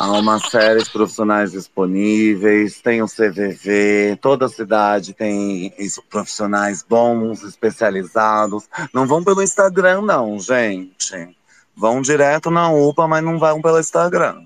Há 0.00 0.10
uma 0.10 0.40
série 0.40 0.82
de 0.82 0.90
profissionais 0.90 1.52
disponíveis, 1.52 2.80
tem 2.80 3.02
o 3.02 3.06
CVV, 3.06 4.18
toda 4.20 4.48
cidade 4.48 5.14
tem 5.14 5.72
profissionais 6.10 6.82
bons, 6.82 7.44
especializados. 7.44 8.68
Não 8.92 9.06
vão 9.06 9.22
pelo 9.22 9.40
Instagram, 9.40 10.02
não, 10.02 10.40
gente. 10.40 11.36
Vão 11.72 12.02
direto 12.02 12.50
na 12.50 12.72
UPA, 12.72 13.06
mas 13.06 13.22
não 13.22 13.38
vão 13.38 13.62
pelo 13.62 13.78
Instagram. 13.78 14.44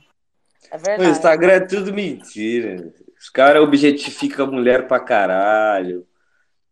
É 0.71 0.77
O 0.77 0.79
verdade. 0.79 1.11
Instagram 1.11 1.53
é 1.53 1.61
tudo 1.61 1.91
mentira. 1.95 2.93
Os 3.19 3.31
caras 3.31 3.63
objetificam 3.63 4.45
a 4.45 4.51
mulher 4.51 4.87
pra 4.87 5.01
caralho. 5.01 6.07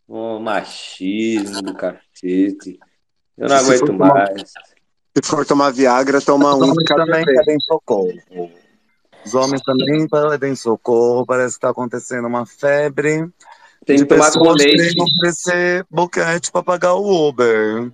O 0.06 0.38
machismo 0.38 1.62
do 1.62 1.72
cacete. 1.72 2.78
Eu 3.40 3.48
não 3.48 3.58
Se 3.58 3.64
aguento 3.64 3.86
tomar- 3.86 4.14
mais. 4.14 4.42
Se 5.16 5.22
for 5.28 5.44
tomar 5.46 5.70
Viagra, 5.72 6.20
toma 6.20 6.54
um 6.54 6.72
também 6.84 7.24
pedem 7.24 7.58
socorro. 7.60 8.12
Os 9.26 9.34
homens 9.34 9.60
também 9.62 10.06
pedem 10.08 10.54
socorro. 10.54 11.26
Parece 11.26 11.54
que 11.54 11.58
está 11.58 11.70
acontecendo 11.70 12.26
uma 12.28 12.46
febre 12.46 13.28
Tem 13.84 13.98
que 13.98 14.04
tomar 14.04 14.30
com 14.32 14.52
leite. 14.52 14.76
querendo 14.76 15.02
oferecer 15.02 15.86
boquete 15.90 16.52
para 16.52 16.62
pagar 16.62 16.94
o 16.94 17.28
Uber. 17.28 17.90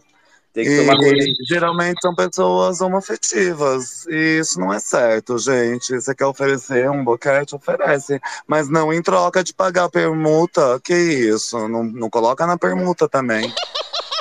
Tem 0.53 0.65
que 0.65 0.77
tomar 0.79 0.97
com 0.97 1.05
E 1.05 1.11
leite. 1.11 1.45
geralmente 1.49 2.01
são 2.03 2.15
pessoas 2.15 2.81
homoafetivas. 2.81 4.07
E 4.09 4.39
isso 4.41 4.59
não 4.61 4.73
é 4.73 4.79
certo, 4.79 5.39
gente. 5.39 5.95
Você 6.01 6.15
quer 6.15 6.27
oferecer 6.27 6.91
um 6.91 7.03
boquete, 7.05 7.55
oferece. 7.55 8.21
Mas 8.47 8.69
não 8.69 8.93
em 8.93 9.01
troca 9.03 9.43
de 9.43 9.55
pagar 9.55 9.89
permuta. 9.89 10.79
Que 10.85 10.95
isso? 10.95 11.67
Não, 11.69 11.83
não 11.83 12.11
coloca 12.11 12.47
na 12.47 12.59
permuta 12.59 13.09
também. 13.09 13.53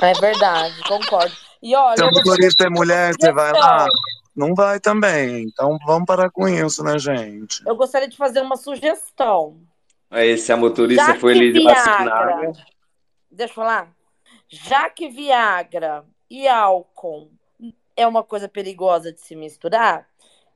É 0.02 0.14
verdade, 0.14 0.84
concordo. 0.84 1.36
E 1.62 1.76
olha, 1.76 1.98
Se 1.98 2.04
eu 2.04 2.10
o 2.10 2.12
motorista 2.12 2.66
é 2.66 2.70
mulher, 2.70 3.14
você 3.14 3.32
vai 3.32 3.52
lá. 3.52 3.80
Sugestão. 3.80 4.16
Não 4.36 4.54
vai 4.54 4.80
também. 4.80 5.44
Então 5.44 5.78
vamos 5.86 6.06
parar 6.06 6.30
com 6.30 6.48
isso, 6.48 6.84
né, 6.84 7.00
gente? 7.00 7.66
eu 7.66 7.76
gostaria 7.76 8.08
de 8.08 8.18
fazer 8.18 8.42
uma 8.42 8.58
sugestão. 8.58 9.58
Aí, 10.12 10.38
se 10.38 10.52
a 10.52 10.58
motorista 10.58 11.06
Já 11.06 11.18
que 11.18 11.26
legislacionada. 11.26 12.26
Viagra, 12.26 12.66
deixa 13.32 13.52
eu 13.52 13.56
falar. 13.56 13.90
Já 14.48 14.90
que 14.90 15.10
Viagra 15.10 16.06
e 16.30 16.48
álcool 16.48 17.32
é 17.96 18.06
uma 18.06 18.24
coisa 18.24 18.48
perigosa 18.48 19.12
de 19.12 19.22
se 19.22 19.36
misturar, 19.36 20.08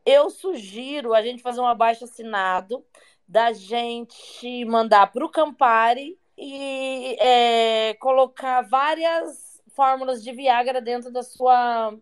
eu 0.05 0.29
sugiro 0.29 1.13
a 1.13 1.21
gente 1.21 1.41
fazer 1.41 1.61
um 1.61 1.67
abaixo 1.67 2.03
assinado 2.03 2.83
da 3.27 3.53
gente 3.53 4.65
mandar 4.65 5.11
para 5.11 5.25
o 5.25 5.29
Campari 5.29 6.17
e 6.39 7.17
é, 7.19 7.93
colocar 7.95 8.61
várias 8.61 9.59
fórmulas 9.75 10.23
de 10.23 10.31
Viagra 10.31 10.81
dentro 10.81 11.11
da 11.11 11.21
sua 11.21 11.93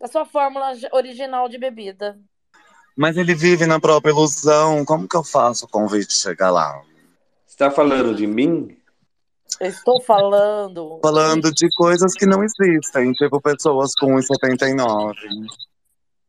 da 0.00 0.08
sua 0.08 0.24
fórmula 0.24 0.72
original 0.92 1.48
de 1.48 1.58
bebida. 1.58 2.18
Mas 2.96 3.16
ele 3.16 3.34
vive 3.34 3.66
na 3.66 3.78
própria 3.78 4.10
ilusão. 4.10 4.84
Como 4.84 5.06
que 5.06 5.16
eu 5.16 5.22
faço 5.22 5.66
o 5.66 5.68
convite 5.68 6.14
chegar 6.14 6.50
lá? 6.50 6.82
Você 7.46 7.56
tá 7.56 7.70
falando 7.70 8.14
de 8.14 8.26
mim? 8.26 8.76
Eu 9.60 9.68
estou 9.68 10.00
falando. 10.02 10.98
Falando 11.02 11.52
de 11.52 11.68
coisas 11.76 12.14
que 12.14 12.24
não 12.24 12.42
existem, 12.42 13.12
tipo 13.12 13.40
pessoas 13.40 13.92
com 13.94 14.16
1,79. 14.16 15.14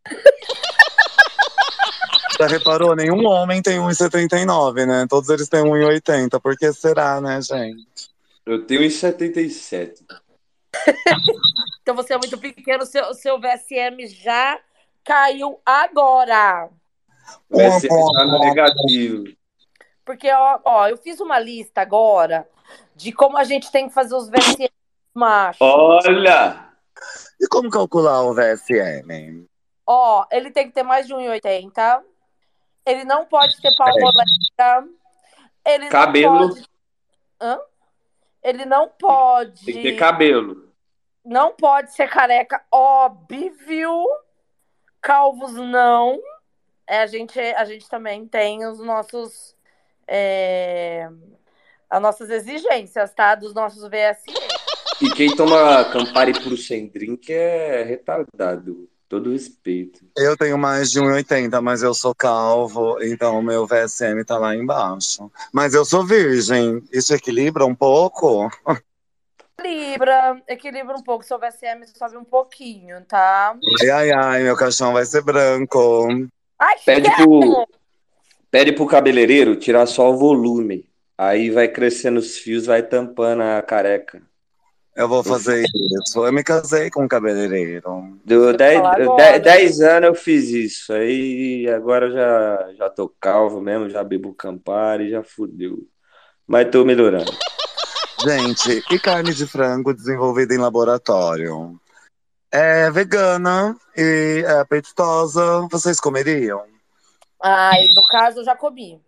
Já 2.42 2.48
reparou? 2.48 2.96
Nenhum 2.96 3.24
homem 3.28 3.62
tem 3.62 3.78
1,79, 3.78 4.88
né? 4.88 5.06
Todos 5.08 5.30
eles 5.30 5.48
têm 5.48 5.64
1,80. 5.64 6.42
Por 6.42 6.58
que 6.58 6.74
será, 6.74 7.22
né, 7.22 7.40
gente? 7.40 8.10
Eu 8.44 8.66
tenho 8.66 8.82
1,77. 8.82 10.02
Então 11.82 11.96
você 11.96 12.14
é 12.14 12.18
muito 12.18 12.38
pequeno, 12.38 12.86
seu, 12.86 13.12
seu 13.16 13.40
VSM 13.40 14.06
já 14.06 14.60
caiu 15.04 15.60
agora. 15.66 16.70
Vai 17.50 17.72
ser 17.72 17.90
já 17.90 18.26
no 18.26 18.40
negativo. 18.40 19.24
Porque, 20.06 20.32
ó, 20.32 20.60
ó, 20.64 20.88
eu 20.88 20.96
fiz 20.96 21.20
uma 21.20 21.40
lista 21.40 21.82
agora 21.82 22.48
de 22.96 23.12
como 23.12 23.36
a 23.36 23.44
gente 23.44 23.72
tem 23.72 23.88
que 23.88 23.96
fazer 23.96 24.14
os 24.14 24.30
VSM 24.30 24.70
machos. 25.12 25.60
Olha! 25.60 26.70
E 27.42 27.48
como 27.48 27.70
calcular 27.72 28.22
o 28.22 28.34
VSM? 28.36 29.48
Ó, 29.86 30.26
ele 30.32 30.52
tem 30.52 30.68
que 30.68 30.74
ter 30.74 30.84
mais 30.84 31.08
de 31.08 31.16
1,80. 31.16 32.04
Ele 32.86 33.04
não 33.04 33.26
pode 33.26 33.60
ter 33.62 33.76
palmoleta. 33.76 34.88
Ele 35.66 35.88
Cabelo. 35.90 36.40
não 36.40 36.50
pode. 36.50 36.66
Hã? 37.42 37.60
Ele 38.44 38.66
não 38.66 38.90
pode. 38.90 39.66
Tem 39.66 39.76
que 39.76 39.82
ter 39.84 39.96
cabelo. 39.96 40.72
Não 41.24 41.54
pode 41.54 41.94
ser 41.94 42.10
careca, 42.10 42.64
óbvio. 42.72 44.08
Calvos 45.00 45.54
não. 45.54 46.20
É, 46.88 47.02
a, 47.02 47.08
gente, 47.08 47.40
a 47.40 47.64
gente 47.66 47.88
também 47.88 48.28
tem 48.28 48.66
os 48.66 48.80
nossos. 48.80 49.56
é, 50.08 51.08
as 51.90 52.02
nossas 52.02 52.30
exigências, 52.30 53.14
tá? 53.14 53.36
Dos 53.36 53.54
nossos 53.54 53.84
VSE. 53.84 54.34
E 55.02 55.10
quem 55.12 55.36
toma 55.36 55.84
Campari 55.92 56.34
puro 56.34 56.56
sem 56.56 56.88
drink 56.88 57.32
é 57.32 57.84
retardado. 57.84 58.90
Todo 59.12 59.34
respeito. 59.34 60.00
Eu 60.16 60.38
tenho 60.38 60.58
mais 60.58 60.90
de 60.90 61.02
1,80, 61.02 61.62
mas 61.62 61.84
eu 61.84 61.94
sou 61.94 62.16
calvo, 62.16 62.98
então 63.04 63.38
o 63.38 63.44
meu 63.44 63.68
VSM 63.68 64.24
tá 64.26 64.38
lá 64.38 64.56
embaixo. 64.56 65.30
Mas 65.52 65.74
eu 65.74 65.84
sou 65.84 66.06
virgem. 66.06 66.82
Isso 66.94 67.14
equilibra 67.14 67.66
um 67.66 67.76
pouco? 67.76 68.50
Equilibra, 69.60 70.42
equilibra 70.48 70.96
um 70.96 71.04
pouco. 71.04 71.26
Seu 71.26 71.38
VSM 71.38 71.86
sobe 71.94 72.16
um 72.16 72.24
pouquinho, 72.24 73.02
tá? 73.02 73.54
Ai, 73.82 73.90
ai, 73.90 74.12
ai, 74.12 74.44
meu 74.44 74.56
caixão 74.56 74.94
vai 74.94 75.04
ser 75.04 75.22
branco. 75.22 76.08
Ai, 76.58 76.78
Pede 76.86 77.14
pro, 77.14 77.68
pede 78.50 78.72
pro 78.72 78.88
cabeleireiro 78.88 79.58
tirar 79.58 79.88
só 79.88 80.10
o 80.10 80.18
volume. 80.18 80.88
Aí 81.18 81.50
vai 81.50 81.68
crescendo 81.68 82.18
os 82.18 82.38
fios, 82.38 82.66
vai 82.66 82.82
tampando 82.82 83.42
a 83.42 83.62
careca. 83.62 84.22
Eu 84.96 85.08
vou 85.08 85.24
fazer 85.24 85.64
isso. 85.64 86.26
Eu 86.26 86.34
me 86.34 86.44
casei 86.44 86.90
com 86.90 87.04
um 87.04 87.08
cabeleireiro. 87.08 88.20
Deu 88.26 88.44
Vou 88.44 88.58
10 88.58 88.78
falar 88.78 89.02
agora. 89.02 89.40
10 89.40 89.42
10 89.42 89.82
anos 89.82 90.08
eu 90.10 90.16
fiz 90.16 90.50
isso. 90.50 90.92
Aí 90.94 91.68
agora 91.70 92.12
já, 92.12 92.74
já 92.78 92.90
tô 92.90 93.08
calvo 93.20 93.62
mesmo, 93.62 93.90
já 93.90 94.04
bebo 94.04 94.34
Campari, 94.34 95.10
já 95.10 95.24
fudeu. 95.24 95.78
Mas 96.46 96.70
tô 96.70 96.84
melhorando. 96.84 97.32
Gente, 98.24 98.84
e 98.92 99.00
carne 99.00 99.34
de 99.34 99.48
frango 99.48 99.94
desenvolvida 99.94 100.54
em 100.54 100.58
laboratório? 100.58 101.80
É 102.52 102.92
vegana 102.92 103.76
e 103.96 104.44
é 104.46 104.60
apetitosa. 104.60 105.68
Vocês 105.72 106.00
comeriam? 106.00 106.64
Ai, 107.42 107.86
no 107.96 108.06
caso, 108.10 108.40
eu 108.40 108.44
já 108.44 108.56
comi. 108.56 109.02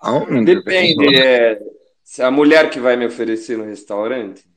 Aonde? 0.00 0.44
Depende, 0.44 1.16
é, 1.16 1.60
se 2.02 2.22
a 2.22 2.30
mulher 2.30 2.68
que 2.70 2.80
vai 2.80 2.96
me 2.96 3.06
oferecer 3.06 3.56
no 3.56 3.64
restaurante, 3.64 4.47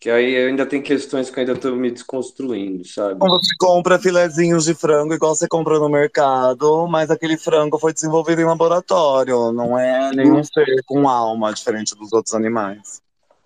que 0.00 0.08
aí 0.08 0.32
eu 0.32 0.48
ainda 0.48 0.64
tem 0.64 0.80
questões 0.80 1.28
que 1.28 1.38
eu 1.38 1.42
ainda 1.42 1.54
tô 1.54 1.76
me 1.76 1.90
desconstruindo, 1.90 2.86
sabe? 2.86 3.16
Então 3.16 3.28
Você 3.28 3.54
compra 3.58 3.98
filezinhos 3.98 4.64
de 4.64 4.74
frango 4.74 5.12
igual 5.12 5.36
você 5.36 5.46
compra 5.46 5.78
no 5.78 5.90
mercado, 5.90 6.88
mas 6.88 7.10
aquele 7.10 7.36
frango 7.36 7.78
foi 7.78 7.92
desenvolvido 7.92 8.40
em 8.40 8.46
laboratório. 8.46 9.52
Não 9.52 9.78
é 9.78 10.10
nenhum 10.12 10.42
ser 10.42 10.82
com 10.86 11.06
alma, 11.06 11.52
diferente 11.52 11.94
dos 11.94 12.10
outros 12.14 12.34
animais. 12.34 13.02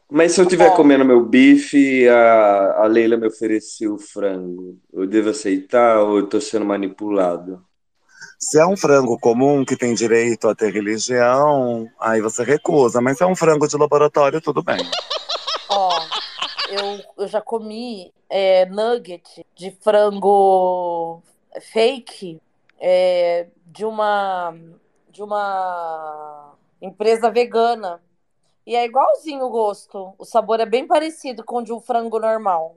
Mas 0.09 0.30
se 0.30 0.40
eu 0.40 0.44
estiver 0.44 0.70
comendo 0.76 1.05
meu 1.05 1.24
bife 1.24 1.76
e 1.76 2.09
a, 2.09 2.82
a 2.82 2.86
Leila 2.86 3.16
me 3.16 3.26
ofereceu 3.26 3.98
frango, 3.98 4.78
eu 4.92 5.09
devo 5.09 5.30
aceitar 5.30 6.02
ou 6.02 6.18
eu 6.18 6.26
tô 6.28 6.40
sendo 6.40 6.64
manipulado? 6.64 7.61
Se 8.38 8.61
é 8.61 8.66
um 8.66 8.76
frango 8.76 9.18
comum 9.18 9.64
que 9.64 9.76
tem 9.76 9.92
direito 9.92 10.46
a 10.46 10.55
ter 10.55 10.72
religião, 10.72 11.88
aí 11.98 12.20
você 12.20 12.44
recusa. 12.44 13.00
Mas 13.00 13.18
se 13.18 13.24
é 13.24 13.26
um 13.26 13.34
frango 13.34 13.66
de 13.66 13.76
laboratório, 13.76 14.40
tudo 14.40 14.62
bem. 14.62 14.78
Eu, 16.75 17.25
eu 17.25 17.29
já 17.29 17.41
comi 17.41 18.12
é, 18.29 18.66
nugget 18.66 19.47
de 19.55 19.70
frango 19.81 21.22
fake 21.72 22.41
é, 22.81 23.47
de 23.66 23.85
uma 23.85 24.55
de 25.11 25.22
uma 25.22 26.55
empresa 26.83 27.31
vegana. 27.31 28.03
E 28.66 28.75
é 28.75 28.85
igualzinho 28.85 29.45
o 29.45 29.51
gosto. 29.51 30.14
O 30.18 30.25
sabor 30.25 30.59
é 30.59 30.66
bem 30.66 30.87
parecido 30.87 31.45
com 31.45 31.59
o 31.59 31.64
de 31.64 31.72
um 31.72 31.81
frango 31.81 32.18
normal. 32.18 32.77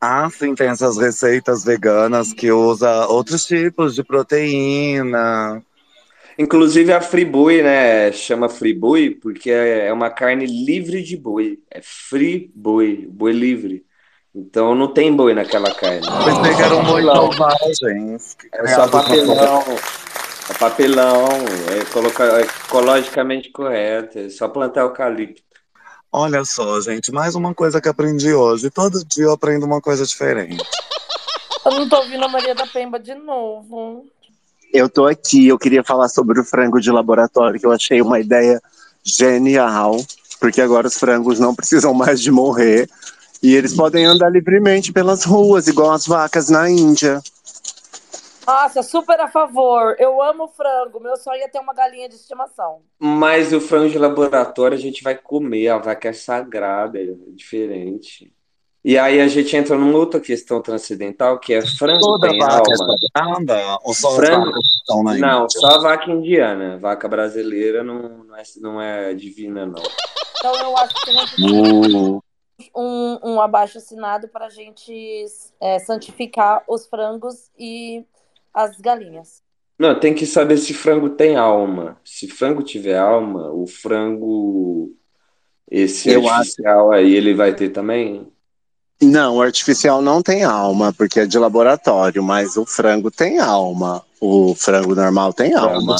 Ah, 0.00 0.28
sim, 0.30 0.54
tem 0.54 0.68
essas 0.68 0.98
receitas 0.98 1.64
veganas 1.64 2.32
que 2.32 2.50
usa 2.50 3.06
outros 3.06 3.44
tipos 3.46 3.94
de 3.94 4.02
proteína. 4.02 5.62
Inclusive 6.38 6.92
a 6.92 7.00
friboi, 7.00 7.62
né? 7.62 8.10
Chama 8.12 8.48
friboi 8.48 9.10
porque 9.10 9.50
é 9.50 9.86
é 9.86 9.92
uma 9.92 10.10
carne 10.10 10.46
livre 10.46 11.02
de 11.02 11.16
boi. 11.16 11.58
É 11.70 11.80
free 11.82 12.50
boi, 12.54 13.06
boi 13.10 13.32
livre. 13.32 13.84
Então 14.34 14.74
não 14.74 14.88
tem 14.88 15.14
boi 15.14 15.34
naquela 15.34 15.74
carne. 15.74 16.00
Pensei 16.24 16.54
que 16.56 16.62
eram 16.62 16.84
boi 16.84 17.02
selvagens. 17.02 18.36
É 18.52 18.66
só 18.68 18.88
papelão. 18.88 19.62
É 20.50 20.54
papelão. 20.58 21.28
É 21.80 21.84
coloca- 21.92 22.40
é 22.40 22.42
ecologicamente 22.42 23.50
correto. 23.50 24.18
É 24.18 24.28
só 24.30 24.48
plantar 24.48 24.82
eucalipto. 24.82 25.42
Olha 26.10 26.44
só, 26.44 26.80
gente, 26.80 27.10
mais 27.12 27.34
uma 27.34 27.54
coisa 27.54 27.80
que 27.80 27.88
aprendi 27.88 28.32
hoje. 28.34 28.70
Todo 28.70 29.02
dia 29.04 29.24
eu 29.24 29.32
aprendo 29.32 29.64
uma 29.64 29.80
coisa 29.80 30.04
diferente. 30.06 30.62
Eu 31.64 31.72
não 31.72 31.88
tô 31.88 31.96
ouvindo 31.96 32.24
a 32.24 32.28
Maria 32.28 32.54
da 32.54 32.66
Pemba 32.66 32.98
de 32.98 33.14
novo. 33.14 34.06
Eu 34.72 34.88
tô 34.88 35.06
aqui, 35.06 35.48
eu 35.48 35.58
queria 35.58 35.84
falar 35.84 36.08
sobre 36.08 36.40
o 36.40 36.44
frango 36.44 36.80
de 36.80 36.90
laboratório, 36.90 37.60
que 37.60 37.66
eu 37.66 37.72
achei 37.72 38.00
uma 38.00 38.18
ideia 38.18 38.60
genial, 39.04 39.96
porque 40.40 40.60
agora 40.60 40.86
os 40.86 40.98
frangos 40.98 41.38
não 41.38 41.54
precisam 41.54 41.92
mais 41.92 42.20
de 42.20 42.30
morrer 42.30 42.88
e 43.42 43.54
eles 43.54 43.74
podem 43.74 44.04
andar 44.04 44.30
livremente 44.30 44.92
pelas 44.92 45.24
ruas, 45.24 45.66
igual 45.66 45.90
as 45.90 46.06
vacas 46.06 46.48
na 46.48 46.70
Índia. 46.70 47.20
Nossa, 48.46 48.82
super 48.82 49.20
a 49.20 49.28
favor. 49.28 49.96
Eu 49.98 50.22
amo 50.22 50.48
frango. 50.48 51.00
Meu 51.00 51.16
sonho 51.16 51.42
é 51.42 51.48
ter 51.48 51.60
uma 51.60 51.72
galinha 51.72 52.08
de 52.08 52.16
estimação. 52.16 52.82
Mas 52.98 53.52
o 53.52 53.60
frango 53.60 53.90
de 53.90 53.98
laboratório 53.98 54.76
a 54.76 54.80
gente 54.80 55.02
vai 55.02 55.16
comer. 55.16 55.68
A 55.68 55.78
vaca 55.78 56.08
é 56.08 56.12
sagrada, 56.12 56.98
é 56.98 57.06
diferente. 57.34 58.32
E 58.84 58.98
aí 58.98 59.20
a 59.20 59.28
gente 59.28 59.56
entra 59.56 59.78
numa 59.78 59.96
outra 59.96 60.18
questão 60.18 60.60
transcendental, 60.60 61.38
que 61.38 61.54
é 61.54 61.64
frango 61.64 62.00
Toda 62.00 62.28
tem 62.28 62.38
vaca 62.38 62.54
é 62.68 62.74
alma. 62.74 62.96
sagrada? 63.14 63.78
Ou 63.84 63.94
só 63.94 64.16
Frango- 64.16 64.52
estão 64.58 65.04
na 65.04 65.14
Não, 65.18 65.48
só 65.48 65.66
a 65.68 65.78
vaca 65.78 66.10
indiana. 66.10 66.78
Vaca 66.78 67.08
brasileira 67.08 67.84
não, 67.84 68.24
não 68.24 68.36
é, 68.36 68.42
não 68.60 68.82
é 68.82 69.14
divina, 69.14 69.64
não. 69.64 69.82
Então 70.36 70.54
eu 70.56 70.76
acho 70.76 70.94
que 70.94 71.10
a 71.10 71.12
gente 71.12 71.32
Uh, 71.44 72.20
um, 72.76 73.18
um 73.22 73.40
abaixo 73.40 73.78
assinado 73.78 74.26
para 74.26 74.46
a 74.46 74.50
gente 74.50 75.24
é, 75.60 75.78
santificar 75.78 76.64
os 76.68 76.86
frangos 76.86 77.50
e 77.56 78.04
as 78.52 78.80
galinhas. 78.80 79.42
Não, 79.78 79.98
tem 79.98 80.12
que 80.14 80.26
saber 80.26 80.56
se 80.58 80.74
frango 80.74 81.10
tem 81.10 81.36
alma. 81.36 82.00
Se 82.04 82.28
frango 82.28 82.62
tiver 82.62 82.98
alma, 82.98 83.50
o 83.52 83.66
frango 83.66 84.92
esse 85.70 86.10
Eu 86.10 86.28
artificial 86.28 86.92
aí, 86.92 87.14
ele 87.14 87.32
vai 87.32 87.54
ter 87.54 87.70
também? 87.70 88.30
Não, 89.02 89.36
o 89.36 89.42
artificial 89.42 90.00
não 90.00 90.22
tem 90.22 90.44
alma, 90.44 90.92
porque 90.92 91.20
é 91.20 91.26
de 91.26 91.36
laboratório, 91.36 92.22
mas 92.22 92.56
o 92.56 92.64
frango 92.64 93.10
tem 93.10 93.40
alma. 93.40 94.02
O 94.20 94.54
frango 94.54 94.94
normal 94.94 95.32
tem 95.32 95.54
alma. 95.54 95.96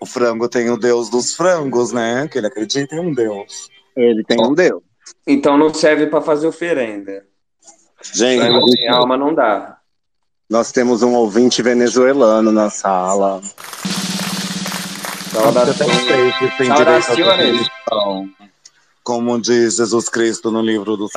O 0.00 0.06
frango 0.06 0.48
tem 0.48 0.70
o 0.70 0.76
deus 0.76 1.10
dos 1.10 1.34
frangos, 1.34 1.90
né? 1.92 2.28
Que 2.28 2.38
ele 2.38 2.46
acredita 2.46 2.94
em 2.94 3.00
um 3.00 3.12
deus. 3.12 3.68
Ele 3.96 4.22
tem 4.24 4.40
um 4.40 4.54
deus. 4.54 4.82
Então 5.26 5.58
não 5.58 5.74
serve 5.74 6.06
para 6.06 6.20
fazer 6.22 6.46
oferenda. 6.46 7.24
Gente, 8.14 8.40
Frango 8.40 8.70
sem 8.70 8.88
alma 8.88 9.16
não 9.16 9.34
dá. 9.34 9.78
nós 10.48 10.72
temos 10.72 11.02
um 11.02 11.14
ouvinte 11.14 11.60
venezuelano 11.60 12.52
na 12.52 12.70
sala. 12.70 13.42
Ter 16.56 16.66
Saudações. 16.66 17.18
religião. 17.18 18.28
Como 19.02 19.40
diz 19.40 19.76
Jesus 19.76 20.08
Cristo 20.08 20.50
no 20.50 20.62
livro 20.62 20.96
do 20.96 21.08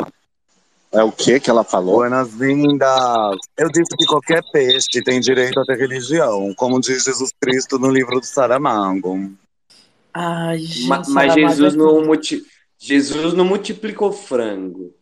É 0.94 1.04
o 1.04 1.12
que 1.12 1.39
que 1.39 1.50
ela 1.50 1.64
falou? 1.64 1.96
Buenas-vindas. 1.98 3.36
Eu 3.58 3.68
disse 3.70 3.98
que 3.98 4.06
qualquer 4.06 4.44
peixe 4.52 5.02
tem 5.04 5.20
direito 5.20 5.60
a 5.60 5.66
ter 5.66 5.76
religião, 5.76 6.54
como 6.56 6.80
diz 6.80 7.04
Jesus 7.04 7.32
Cristo 7.41 7.80
no 7.80 7.89
livro 7.89 8.20
do 8.20 8.26
Saramago. 8.26 9.32
Ai, 10.14 10.60
gente. 10.60 10.88
Ma- 10.88 10.98
Mas 10.98 11.08
Saramago 11.08 11.56
Jesus 11.56 11.74
é 11.74 11.78
não, 11.78 12.06
multi... 12.06 12.44
Jesus 12.78 13.34
não 13.34 13.44
multiplicou 13.44 14.12
frango. 14.12 14.94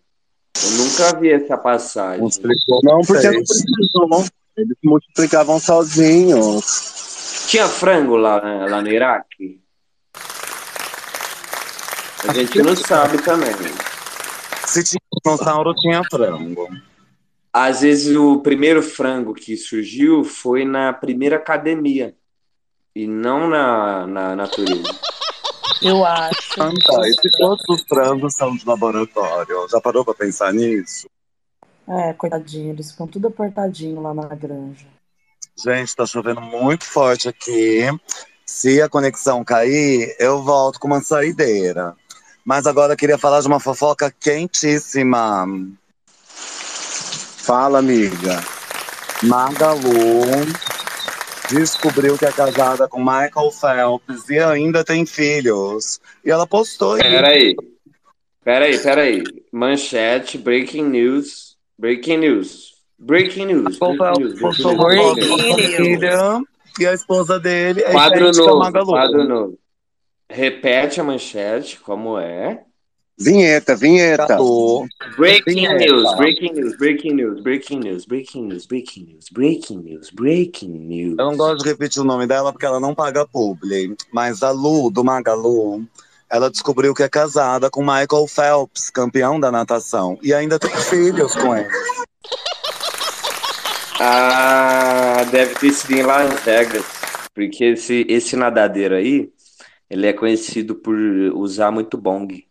Eu 0.63 0.71
nunca 0.77 1.19
vi 1.19 1.29
essa 1.29 1.57
passagem. 1.57 2.21
Multiplicou 2.21 2.79
Não, 2.83 3.01
porque 3.01 3.27
não 3.27 3.43
precisam. 3.43 4.31
Eles 4.55 4.77
multiplicavam 4.83 5.59
sozinhos. 5.59 7.43
Tinha 7.47 7.67
frango 7.67 8.15
lá, 8.15 8.41
né, 8.41 8.67
lá 8.69 8.81
no 8.81 8.87
Iraque? 8.87 9.59
A 12.27 12.33
gente 12.33 12.61
não 12.61 12.75
sabe 12.75 13.17
também. 13.23 13.51
Se 14.71 14.81
tinha 14.85 15.01
dinossauro, 15.21 15.73
tinha 15.75 16.01
frango. 16.09 16.69
Às 17.51 17.81
vezes 17.81 18.15
o 18.15 18.39
primeiro 18.39 18.81
frango 18.81 19.33
que 19.33 19.57
surgiu 19.57 20.23
foi 20.23 20.63
na 20.63 20.93
primeira 20.93 21.35
academia 21.35 22.15
e 22.95 23.05
não 23.05 23.49
na, 23.49 24.07
na 24.07 24.33
natureza. 24.33 24.97
Eu 25.81 26.05
acho. 26.05 26.61
Ah, 26.61 26.71
tá. 26.85 27.01
E 27.05 27.13
se 27.13 27.37
todos 27.37 27.65
os 27.67 27.83
frangos 27.83 28.33
são 28.33 28.55
de 28.55 28.65
laboratório? 28.65 29.67
Já 29.69 29.81
parou 29.81 30.05
pra 30.05 30.13
pensar 30.13 30.53
nisso? 30.53 31.09
É, 31.89 32.13
coitadinho, 32.13 32.69
eles 32.69 32.91
ficam 32.91 33.07
tudo 33.07 33.27
apertadinho 33.27 33.99
lá 34.01 34.13
na 34.13 34.27
granja. 34.27 34.87
Gente, 35.61 35.93
tá 35.93 36.05
chovendo 36.05 36.39
muito 36.39 36.85
forte 36.85 37.27
aqui. 37.27 37.89
Se 38.45 38.81
a 38.81 38.87
conexão 38.87 39.43
cair, 39.43 40.15
eu 40.17 40.41
volto 40.41 40.79
com 40.79 40.87
uma 40.87 41.01
saideira. 41.01 41.93
Mas 42.43 42.65
agora 42.65 42.93
eu 42.93 42.97
queria 42.97 43.17
falar 43.17 43.41
de 43.41 43.47
uma 43.47 43.59
fofoca 43.59 44.13
quentíssima. 44.19 45.45
Fala, 46.25 47.79
amiga. 47.79 48.43
Magalu 49.23 50.21
descobriu 51.51 52.17
que 52.17 52.25
é 52.25 52.31
casada 52.31 52.87
com 52.87 52.99
Michael 52.99 53.51
Phelps 53.51 54.29
e 54.29 54.39
ainda 54.39 54.83
tem 54.83 55.05
filhos. 55.05 55.99
E 56.23 56.31
ela 56.31 56.47
postou 56.47 56.97
isso. 56.97 57.07
Peraí. 57.07 57.55
Peraí, 58.43 58.79
peraí. 58.79 59.23
Manchete, 59.51 60.37
breaking 60.37 60.85
news. 60.85 61.57
Breaking 61.77 62.17
news. 62.17 62.71
Breaking 62.97 63.45
news. 63.47 63.79
Michael 63.79 63.97
Breaking 63.97 64.37
Phelps 64.39 65.99
news. 65.99 66.43
e 66.79 66.87
a 66.87 66.93
esposa 66.93 67.39
dele 67.39 67.81
é 67.81 67.91
Quadro 67.91 68.31
novo. 68.31 68.59
Magalu. 68.59 68.91
Quadro 68.91 69.27
novo. 69.27 69.59
Repete 70.31 71.01
a 71.01 71.03
manchete, 71.03 71.79
como 71.79 72.17
é. 72.17 72.63
Vinheta, 73.19 73.75
vinheta. 73.75 74.37
Breaking 75.17 75.67
news, 75.67 76.15
breaking 76.15 76.53
news, 76.53 76.75
breaking 76.77 77.13
news, 77.13 77.41
breaking 77.41 77.79
news, 77.79 78.05
breaking 78.05 78.45
news, 78.47 78.65
breaking 78.65 79.05
news, 79.05 79.29
breaking 79.29 79.77
news, 79.77 80.09
breaking 80.09 80.69
news. 80.69 81.15
Eu 81.19 81.25
não 81.25 81.37
gosto 81.37 81.63
de 81.63 81.69
repetir 81.69 82.01
o 82.01 82.05
nome 82.05 82.25
dela 82.25 82.51
porque 82.51 82.65
ela 82.65 82.79
não 82.79 82.95
paga 82.95 83.27
publi. 83.27 83.95
Mas 84.11 84.41
a 84.41 84.51
Lu, 84.51 84.89
do 84.89 85.03
Magalu, 85.03 85.85
ela 86.29 86.49
descobriu 86.49 86.95
que 86.95 87.03
é 87.03 87.09
casada 87.09 87.69
com 87.69 87.81
Michael 87.81 88.27
Phelps, 88.27 88.89
campeão 88.89 89.39
da 89.39 89.51
natação. 89.51 90.17
E 90.23 90.33
ainda 90.33 90.57
tem 90.57 90.71
filhos 90.71 91.35
com 91.35 91.55
ele. 91.55 91.69
Ah, 94.03 95.23
deve 95.29 95.53
ter 95.53 95.71
sido 95.73 95.91
em 95.91 96.01
Las 96.01 96.39
Vegas, 96.43 96.83
porque 97.35 97.65
esse, 97.65 98.03
esse 98.09 98.35
nadadeiro 98.35 98.95
aí, 98.95 99.29
ele 99.91 100.07
é 100.07 100.13
conhecido 100.13 100.73
por 100.73 100.95
usar 101.35 101.69
muito 101.69 101.97
bong. 101.97 102.47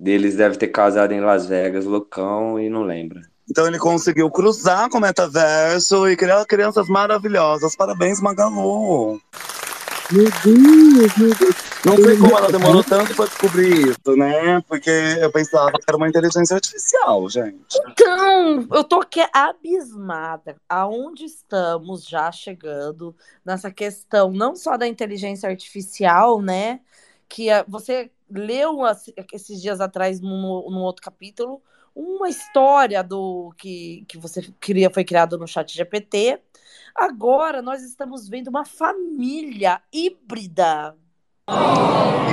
Deles 0.00 0.34
deve 0.34 0.56
ter 0.56 0.66
casado 0.66 1.12
em 1.12 1.20
Las 1.20 1.46
Vegas, 1.46 1.84
loucão, 1.84 2.58
e 2.58 2.68
não 2.68 2.82
lembra. 2.82 3.20
Então 3.48 3.68
ele 3.68 3.78
conseguiu 3.78 4.28
cruzar 4.28 4.90
com 4.90 4.98
o 4.98 5.00
metaverso 5.00 6.08
e 6.08 6.16
criar 6.16 6.44
crianças 6.44 6.88
maravilhosas. 6.88 7.76
Parabéns, 7.76 8.20
Magalu. 8.20 9.20
Meu 10.10 10.24
Deus, 10.44 11.16
meu 11.16 11.34
Deus. 11.36 11.61
Não 11.84 11.96
sei 11.96 12.16
como 12.16 12.38
ela 12.38 12.50
demorou 12.50 12.84
tanto 12.84 13.14
pra 13.14 13.24
descobrir 13.24 13.88
isso, 13.88 14.16
né? 14.16 14.60
Porque 14.68 14.90
eu 14.90 15.32
pensava 15.32 15.72
que 15.72 15.84
era 15.86 15.96
uma 15.96 16.08
inteligência 16.08 16.54
artificial, 16.54 17.28
gente. 17.28 17.80
Então, 17.88 18.68
eu 18.70 18.84
tô 18.84 19.00
aqui 19.00 19.20
abismada. 19.32 20.56
Aonde 20.68 21.24
estamos 21.24 22.06
já 22.06 22.30
chegando 22.30 23.14
nessa 23.44 23.70
questão, 23.70 24.30
não 24.30 24.54
só 24.54 24.76
da 24.76 24.86
inteligência 24.86 25.48
artificial, 25.48 26.40
né? 26.40 26.80
Que 27.28 27.48
você 27.66 28.12
leu 28.30 28.78
esses 29.32 29.60
dias 29.60 29.80
atrás, 29.80 30.20
num, 30.20 30.70
num 30.70 30.82
outro 30.82 31.02
capítulo, 31.02 31.60
uma 31.94 32.28
história 32.28 33.02
do 33.02 33.52
que, 33.58 34.04
que 34.08 34.18
você 34.18 34.42
cria, 34.60 34.88
foi 34.88 35.04
criado 35.04 35.36
no 35.36 35.48
chat 35.48 35.74
GPT. 35.74 36.40
Agora 36.94 37.60
nós 37.60 37.82
estamos 37.82 38.28
vendo 38.28 38.48
uma 38.48 38.64
família 38.64 39.82
híbrida. 39.92 40.96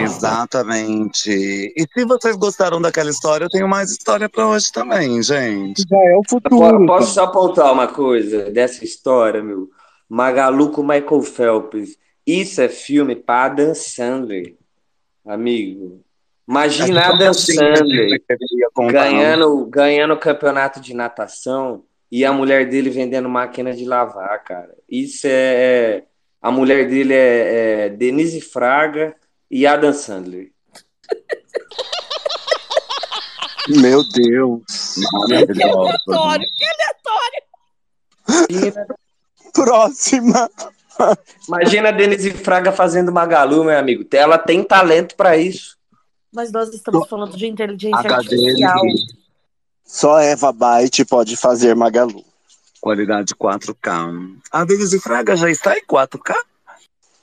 Exatamente. 0.01 1.29
E 1.29 1.85
se 1.93 2.05
vocês 2.05 2.35
gostaram 2.35 2.81
daquela 2.81 3.09
história, 3.09 3.45
eu 3.45 3.49
tenho 3.49 3.67
mais 3.67 3.91
história 3.91 4.29
pra 4.29 4.47
hoje 4.47 4.71
também, 4.71 5.21
gente. 5.21 5.83
Já 5.89 5.97
é 5.97 6.15
o 6.15 6.21
futuro. 6.27 6.85
Posso 6.85 7.13
só 7.13 7.23
apontar 7.25 7.71
uma 7.71 7.87
coisa 7.87 8.49
dessa 8.49 8.83
história, 8.83 9.43
meu? 9.43 9.69
Magalu 10.07 10.71
com 10.71 10.81
Michael 10.81 11.21
Phelps. 11.21 11.97
Isso 12.25 12.61
é 12.61 12.69
filme 12.69 13.15
para 13.15 13.45
Adam 13.45 13.75
Sandler, 13.75 14.55
amigo. 15.25 16.01
Imagina 16.47 17.07
Adam 17.09 17.33
Sandler 17.33 18.21
ganhando, 18.91 19.65
ganhando 19.65 20.13
o 20.13 20.19
campeonato 20.19 20.79
de 20.79 20.93
natação 20.93 21.83
e 22.11 22.25
a 22.25 22.33
mulher 22.33 22.67
dele 22.67 22.89
vendendo 22.89 23.29
máquina 23.29 23.71
de 23.73 23.85
lavar, 23.85 24.43
cara. 24.43 24.75
Isso 24.89 25.27
é. 25.27 26.03
A 26.41 26.51
mulher 26.51 26.87
dele 26.87 27.13
é, 27.13 27.85
é 27.85 27.89
Denise 27.89 28.39
Fraga 28.41 29.15
e 29.49 29.65
Adam 29.67 29.93
Sandler. 29.93 30.51
Meu 33.67 34.03
Deus. 34.03 34.63
Maravilhosa. 35.11 35.97
Aleatório, 36.07 36.47
que 36.57 36.65
aleatório! 36.65 37.43
Próxima. 39.53 40.49
Imagina 41.47 41.89
a 41.89 41.91
Denise 41.91 42.31
Fraga 42.31 42.71
fazendo 42.71 43.11
Magalu, 43.11 43.63
meu 43.63 43.77
amigo. 43.77 44.03
Ela 44.11 44.37
tem 44.37 44.63
talento 44.63 45.15
para 45.15 45.37
isso. 45.37 45.77
Mas 46.31 46.51
nós 46.51 46.71
estamos 46.73 47.07
falando 47.07 47.37
de 47.37 47.47
inteligência 47.47 47.99
HDL, 47.99 48.13
artificial. 48.13 48.81
Só 49.83 50.19
Eva 50.19 50.51
Byte 50.51 51.05
pode 51.05 51.37
fazer 51.37 51.75
Magalu. 51.75 52.23
Qualidade 52.79 53.35
4K. 53.35 54.37
A 54.51 54.65
Denise 54.65 54.99
Fraga 54.99 55.35
já 55.35 55.49
está 55.49 55.77
em 55.77 55.85
4K? 55.85 56.35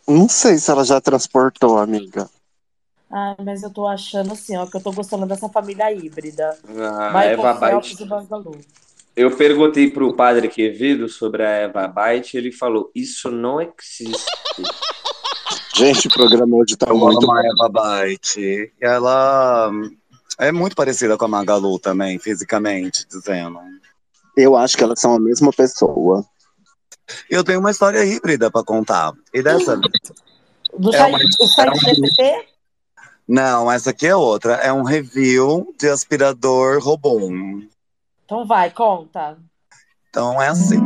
Não 0.08 0.28
sei 0.28 0.58
se 0.58 0.70
ela 0.70 0.84
já 0.84 1.00
transportou, 1.00 1.78
amiga. 1.78 2.28
Ah, 3.10 3.36
mas 3.44 3.62
eu 3.62 3.70
tô 3.70 3.86
achando 3.86 4.32
assim, 4.32 4.56
ó, 4.56 4.66
que 4.66 4.76
eu 4.76 4.80
tô 4.80 4.92
gostando 4.92 5.26
dessa 5.26 5.48
família 5.48 5.92
híbrida. 5.92 6.56
A 6.68 7.08
Michael 7.08 7.40
Eva 7.40 7.54
Phelps 7.58 7.90
Byte. 7.90 8.02
e 8.02 8.06
Magalu. 8.06 8.60
Eu 9.16 9.34
perguntei 9.34 9.90
pro 9.90 10.14
padre 10.14 10.48
Quevedo 10.48 11.08
sobre 11.08 11.42
a 11.42 11.48
Eva 11.48 11.88
Byte, 11.88 12.36
ele 12.36 12.52
falou: 12.52 12.90
Isso 12.94 13.30
não 13.30 13.60
existe. 13.60 14.26
Gente, 15.74 16.08
o 16.08 16.10
programa 16.10 16.56
hoje 16.56 16.74
tá 16.76 16.86
Eu 16.88 16.96
muito 16.96 17.24
amo 17.24 17.32
a 17.32 17.46
Eva 17.46 17.68
Byte. 17.68 18.72
Ela 18.80 19.70
é 20.38 20.50
muito 20.50 20.74
parecida 20.74 21.16
com 21.16 21.24
a 21.26 21.28
Magalu 21.28 21.78
também, 21.78 22.18
fisicamente, 22.18 23.06
dizendo. 23.08 23.58
Eu 24.36 24.54
acho 24.56 24.76
que 24.76 24.84
elas 24.84 25.00
são 25.00 25.14
a 25.14 25.20
mesma 25.20 25.50
pessoa. 25.52 26.24
Eu 27.30 27.42
tenho 27.44 27.60
uma 27.60 27.70
história 27.70 28.04
híbrida 28.04 28.50
pra 28.50 28.62
contar. 28.64 29.12
E 29.32 29.42
dessa 29.42 29.76
vez. 29.76 29.92
Do 30.78 30.94
É 30.94 31.04
uma- 31.06 31.18
site 31.18 32.20
é? 32.20 32.44
Não, 33.26 33.70
essa 33.72 33.90
aqui 33.90 34.06
é 34.06 34.14
outra. 34.14 34.54
É 34.54 34.72
um 34.72 34.82
review 34.82 35.74
de 35.78 35.88
aspirador 35.88 36.80
robô. 36.82 37.18
Então 38.24 38.46
vai, 38.46 38.70
conta. 38.70 39.38
Então 40.10 40.40
é 40.42 40.48
assim. 40.48 40.80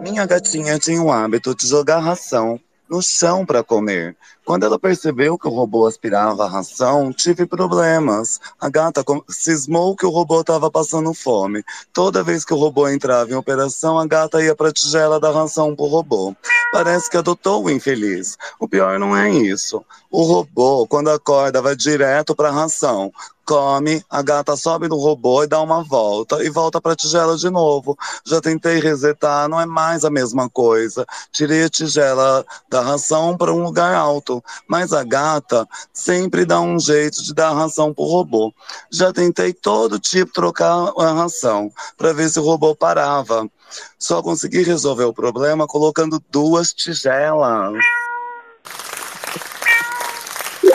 Minha 0.00 0.24
gatinha 0.24 0.78
tinha 0.78 1.02
o 1.02 1.10
hábito 1.12 1.54
de 1.54 1.66
jogar 1.66 1.98
ração 1.98 2.58
no 2.88 3.02
chão 3.02 3.44
para 3.44 3.62
comer. 3.62 4.16
Quando 4.44 4.64
ela 4.64 4.78
percebeu 4.78 5.36
que 5.36 5.48
o 5.48 5.50
robô 5.50 5.86
aspirava 5.86 6.44
a 6.44 6.48
ração, 6.48 7.12
tive 7.12 7.46
problemas. 7.46 8.40
A 8.60 8.68
gata 8.68 9.04
cismou 9.28 9.96
que 9.96 10.06
o 10.06 10.10
robô 10.10 10.40
estava 10.40 10.70
passando 10.70 11.12
fome. 11.12 11.64
Toda 11.92 12.22
vez 12.22 12.44
que 12.44 12.54
o 12.54 12.56
robô 12.56 12.88
entrava 12.88 13.30
em 13.30 13.34
operação, 13.34 13.98
a 13.98 14.06
gata 14.06 14.42
ia 14.42 14.54
para 14.54 14.68
a 14.68 14.72
tigela 14.72 15.18
dar 15.18 15.32
ração 15.32 15.74
pro 15.74 15.86
robô. 15.86 16.34
Parece 16.72 17.10
que 17.10 17.16
adotou 17.16 17.64
o 17.64 17.70
infeliz. 17.70 18.36
O 18.60 18.68
pior 18.68 18.98
não 18.98 19.16
é 19.16 19.30
isso. 19.30 19.84
O 20.10 20.22
robô, 20.22 20.86
quando 20.86 21.10
acorda, 21.10 21.60
vai 21.60 21.74
direto 21.74 22.34
para 22.34 22.48
a 22.48 22.52
ração. 22.52 23.12
Come, 23.46 24.04
a 24.10 24.22
gata 24.22 24.56
sobe 24.56 24.88
no 24.88 24.96
robô 24.96 25.44
e 25.44 25.46
dá 25.46 25.60
uma 25.62 25.84
volta 25.84 26.42
e 26.42 26.50
volta 26.50 26.80
para 26.80 26.92
a 26.92 26.96
tigela 26.96 27.36
de 27.36 27.48
novo. 27.48 27.96
Já 28.24 28.40
tentei 28.40 28.80
resetar, 28.80 29.48
não 29.48 29.60
é 29.60 29.64
mais 29.64 30.04
a 30.04 30.10
mesma 30.10 30.50
coisa. 30.50 31.06
Tirei 31.30 31.62
a 31.62 31.68
tigela 31.68 32.44
da 32.68 32.80
ração 32.80 33.36
para 33.36 33.54
um 33.54 33.62
lugar 33.62 33.94
alto, 33.94 34.42
mas 34.68 34.92
a 34.92 35.04
gata 35.04 35.66
sempre 35.92 36.44
dá 36.44 36.60
um 36.60 36.78
jeito 36.80 37.22
de 37.22 37.32
dar 37.32 37.52
ração 37.52 37.94
pro 37.94 38.04
robô. 38.04 38.52
Já 38.90 39.12
tentei 39.12 39.52
todo 39.52 40.00
tipo 40.00 40.32
trocar 40.32 40.92
a 40.98 41.12
ração 41.12 41.70
para 41.96 42.12
ver 42.12 42.28
se 42.28 42.40
o 42.40 42.42
robô 42.42 42.74
parava. 42.74 43.48
Só 43.96 44.22
consegui 44.22 44.64
resolver 44.64 45.04
o 45.04 45.14
problema 45.14 45.68
colocando 45.68 46.20
duas 46.30 46.72
tigelas. 46.72 47.76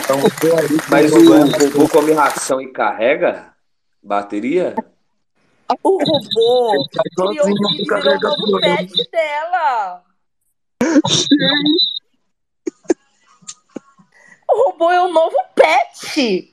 Então, 0.04 0.18
Mas 0.90 1.12
o 1.12 1.18
robô 1.24 1.88
come 1.88 2.12
ração 2.12 2.60
e 2.60 2.72
carrega 2.72 3.52
bateria? 4.02 4.74
O 5.82 6.04
robô 6.04 6.86
criou 7.16 7.32
virou 7.32 7.46
o 7.46 8.26
novo 8.26 8.60
pet 8.60 9.10
dela. 9.10 10.02
O 14.50 14.70
robô 14.70 14.90
é 14.90 15.00
o 15.02 15.12
novo 15.12 15.36
pet. 15.54 16.52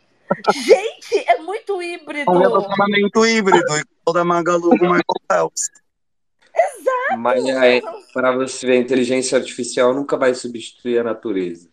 Gente, 0.54 1.28
é 1.28 1.38
muito 1.40 1.82
híbrido. 1.82 2.32
um 2.32 2.38
relacionamento 2.38 3.26
híbrido, 3.26 3.66
igual 3.66 4.14
da 4.14 4.24
Magalu 4.24 4.70
com 4.70 4.86
o 4.86 4.94
Michael 4.94 5.04
Phelps. 5.30 5.70
Mas 7.18 7.46
é, 7.46 7.82
para 8.14 8.32
você 8.32 8.66
ver, 8.66 8.74
a 8.74 8.82
inteligência 8.82 9.38
artificial 9.38 9.94
nunca 9.94 10.16
vai 10.16 10.34
substituir 10.34 11.00
a 11.00 11.04
natureza. 11.04 11.70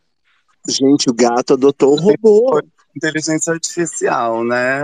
Gente, 0.69 1.09
o 1.09 1.15
gato 1.15 1.55
adotou 1.55 1.93
o 1.93 2.01
robô. 2.01 2.61
Inteligência 2.95 3.53
artificial, 3.53 4.43
né? 4.43 4.83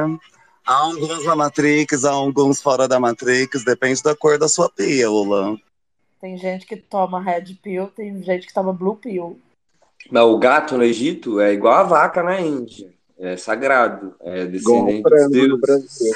Há 0.66 0.74
alguns 0.74 1.24
na 1.24 1.34
Matrix, 1.34 2.04
há 2.04 2.12
alguns 2.12 2.62
fora 2.62 2.86
da 2.86 3.00
Matrix, 3.00 3.64
depende 3.64 4.02
da 4.02 4.14
cor 4.14 4.38
da 4.38 4.48
sua 4.48 4.70
pílula. 4.70 5.56
Tem 6.20 6.38
gente 6.38 6.66
que 6.66 6.76
toma 6.76 7.20
red 7.20 7.54
pill, 7.60 7.88
tem 7.88 8.22
gente 8.22 8.46
que 8.46 8.54
toma 8.54 8.72
blue 8.72 8.94
pill. 8.94 9.40
Mas 10.10 10.22
o 10.22 10.38
gato 10.38 10.76
no 10.76 10.84
Egito 10.84 11.40
é 11.40 11.52
igual 11.52 11.74
a 11.74 11.82
vaca 11.82 12.22
na 12.22 12.40
Índia. 12.40 12.92
É 13.18 13.36
sagrado. 13.36 14.14
É 14.20 14.46
descendente 14.46 15.02
deuses. 15.30 15.60
Brasil. 15.60 16.12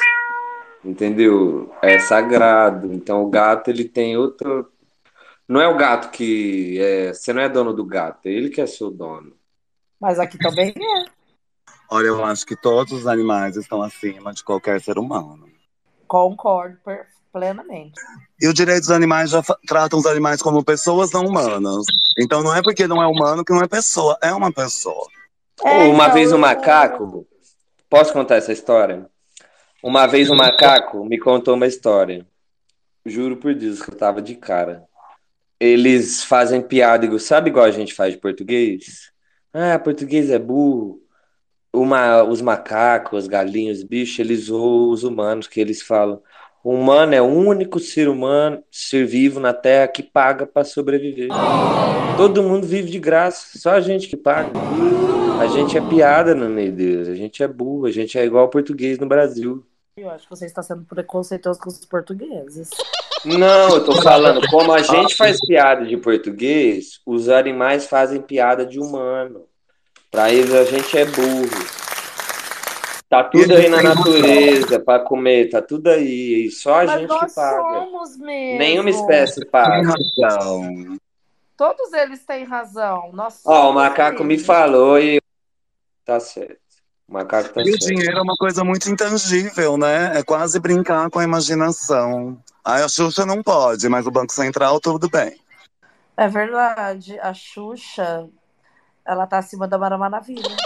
Entendeu? 0.85 1.73
É 1.83 1.99
sagrado. 1.99 2.93
Então 2.93 3.25
o 3.25 3.31
gato 3.31 3.69
ele 3.69 3.85
tem 3.85 4.17
outro. 4.17 4.71
Não 5.49 5.61
é 5.61 5.69
o 5.69 5.77
gato 5.77 6.11
que 6.11 6.79
é. 6.81 7.12
Você 7.12 7.33
não 7.33 7.43
é 7.43 7.49
dono 7.49 7.73
do 7.73 7.85
gato, 7.85 8.27
é 8.27 8.31
ele 8.31 8.49
que 8.49 8.61
é 8.61 8.67
seu 8.67 8.91
dono. 8.91 9.33
Mas 10.01 10.19
aqui 10.19 10.39
também 10.39 10.75
é. 10.77 11.05
Olha, 11.91 12.07
eu 12.07 12.25
acho 12.25 12.45
que 12.45 12.57
todos 12.57 12.93
os 12.93 13.07
animais 13.07 13.57
estão 13.57 13.83
acima 13.83 14.33
de 14.33 14.43
qualquer 14.43 14.81
ser 14.81 14.99
humano. 14.99 15.49
Concordo 16.07 16.79
plenamente. 17.33 18.01
E 18.41 18.49
o 18.49 18.55
direito 18.55 18.81
dos 18.81 18.91
animais 18.91 19.31
já 19.31 19.43
tratam 19.67 19.99
os 19.99 20.07
animais 20.07 20.41
como 20.41 20.65
pessoas 20.65 21.11
não 21.13 21.27
humanas. 21.27 21.85
Então 22.19 22.43
não 22.43 22.55
é 22.55 22.63
porque 22.63 22.87
não 22.87 23.03
é 23.03 23.07
humano 23.07 23.45
que 23.45 23.53
não 23.53 23.63
é 23.63 23.69
pessoa, 23.69 24.17
é 24.23 24.33
uma 24.33 24.53
pessoa. 24.53 25.07
É, 25.65 25.85
uma 25.85 26.05
então, 26.05 26.15
vez 26.15 26.33
um 26.33 26.39
macaco. 26.39 27.27
Posso 27.89 28.13
contar 28.13 28.37
essa 28.37 28.53
história? 28.53 29.09
Uma 29.83 30.07
vez 30.07 30.31
um 30.31 30.35
macaco 30.35 31.05
me 31.05 31.19
contou 31.19 31.55
uma 31.55 31.67
história. 31.67 32.27
Juro 33.05 33.37
por 33.37 33.55
Deus 33.55 33.81
que 33.81 33.91
eu 33.91 33.97
tava 33.97 34.21
de 34.21 34.35
cara. 34.35 34.85
Eles 35.61 36.25
fazem 36.25 36.61
piada, 36.61 37.19
sabe 37.19 37.51
igual 37.51 37.65
a 37.65 37.71
gente 37.71 37.95
faz 37.95 38.13
de 38.15 38.21
português? 38.21 39.13
Ah, 39.59 39.79
português 39.79 40.29
é 40.29 40.39
burro. 40.39 41.01
Uma, 41.73 42.23
os 42.23 42.43
macacos, 42.43 43.25
os 43.25 43.27
galinhos, 43.27 43.79
os 43.79 43.85
bichos, 43.85 44.19
eles 44.19 44.41
zoam 44.45 44.91
os 44.91 45.03
humanos, 45.03 45.47
que 45.47 45.59
eles 45.59 45.81
falam. 45.81 46.21
O 46.63 46.75
humano 46.75 47.15
é 47.15 47.23
o 47.23 47.25
único 47.25 47.81
ser 47.81 48.07
humano, 48.07 48.63
ser 48.71 49.07
vivo 49.07 49.41
na 49.41 49.55
Terra 49.55 49.89
que 49.89 50.03
paga 50.03 50.47
para 50.47 50.63
sobreviver. 50.63 51.31
Todo 52.19 52.43
mundo 52.43 52.67
vive 52.67 52.91
de 52.91 52.99
graça, 52.99 53.59
só 53.59 53.71
a 53.71 53.81
gente 53.81 54.09
que 54.09 54.17
paga. 54.17 54.51
A 55.41 55.47
gente 55.47 55.79
é 55.79 55.81
piada 55.81 56.35
no 56.35 56.51
meio 56.51 56.73
deles, 56.73 57.09
a 57.09 57.15
gente 57.15 57.43
é 57.43 57.49
burro, 57.49 57.87
a 57.87 57.91
gente 57.91 58.19
é 58.19 58.27
igual 58.27 58.45
ao 58.45 58.51
português 58.51 58.99
no 58.99 59.07
Brasil. 59.07 59.65
Eu 59.99 60.11
acho 60.11 60.25
que 60.25 60.31
você 60.37 60.45
está 60.45 60.63
sendo 60.63 60.85
preconceituoso 60.85 61.59
com 61.59 61.71
os 61.71 61.83
portugueses. 61.87 62.69
Não, 63.25 63.77
eu 63.77 63.83
tô 63.83 64.03
falando, 64.03 64.47
como 64.51 64.71
a 64.71 64.83
gente 64.83 65.17
faz 65.17 65.39
piada 65.41 65.87
de 65.87 65.97
português, 65.97 67.01
os 67.07 67.31
animais 67.31 67.87
fazem 67.87 68.21
piada 68.21 68.67
de 68.67 68.79
humano. 68.79 69.47
Pra 70.11 70.31
eles 70.31 70.53
a 70.53 70.65
gente 70.65 70.99
é 70.99 71.07
burro. 71.07 71.49
Tá 73.09 73.25
tudo 73.25 73.55
aí 73.55 73.71
na 73.71 73.83
natureza 73.83 74.79
pra 74.81 74.99
comer, 74.99 75.49
tá 75.49 75.63
tudo 75.63 75.89
aí. 75.89 76.45
E 76.45 76.51
só 76.51 76.83
a 76.83 76.85
Mas 76.85 77.01
gente 77.01 77.09
nós 77.09 77.31
que 77.31 77.35
paga. 77.35 77.57
somos 77.63 78.19
mesmo. 78.19 78.59
Nenhuma 78.59 78.91
espécie 78.91 79.41
Tem 79.41 79.51
paga. 79.51 79.95
razão. 80.21 80.99
Todos 81.57 81.91
eles 81.95 82.23
têm 82.23 82.45
razão. 82.45 83.13
Nós 83.15 83.41
Ó, 83.47 83.71
o 83.71 83.73
macaco 83.73 84.23
me 84.23 84.37
falou 84.39 85.01
e 85.01 85.23
tá 86.05 86.21
certo. 86.21 86.66
O 87.09 87.13
macaco 87.13 87.51
tá 87.51 87.63
E 87.63 87.73
o 87.73 87.79
dinheiro 87.79 88.19
é 88.19 88.23
uma 88.23 88.37
coisa 88.37 88.65
muito 88.65 88.91
intangível, 88.91 89.79
né? 89.79 90.19
É 90.19 90.23
quase 90.23 90.59
brincar 90.59 91.09
com 91.09 91.21
a 91.21 91.25
imaginação. 91.25 92.37
Aí 92.65 92.83
a 92.83 92.89
Xuxa 92.89 93.25
não 93.25 93.43
pode, 93.43 93.89
mas 93.89 94.07
o 94.07 94.11
Banco 94.11 94.33
Central 94.33 94.81
tudo 94.81 95.09
bem. 95.09 95.37
É 96.17 96.29
verdade. 96.29 97.19
A 97.21 97.33
Xuxa, 97.33 98.29
ela 99.05 99.27
tá 99.27 99.39
acima 99.39 99.69
da 99.69 99.79
Mara 99.79 99.97
Maravilha. 99.97 100.57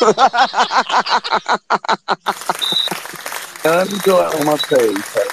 Âmbito 3.64 4.10
é 4.10 4.36
uma 4.42 4.58
feita. 4.58 5.26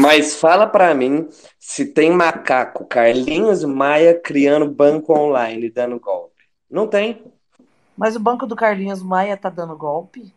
Mas 0.00 0.36
fala 0.36 0.66
pra 0.66 0.94
mim 0.94 1.28
se 1.58 1.86
tem 1.86 2.10
macaco 2.10 2.84
Carlinhos 2.86 3.64
Maia 3.64 4.18
criando 4.18 4.70
banco 4.70 5.18
online 5.18 5.70
dando 5.70 5.98
golpe. 5.98 6.34
Não 6.70 6.86
tem. 6.86 7.24
Mas 7.96 8.14
o 8.16 8.20
banco 8.20 8.46
do 8.46 8.54
Carlinhos 8.56 9.02
Maia 9.02 9.36
tá 9.36 9.48
dando 9.48 9.76
golpe? 9.76 10.34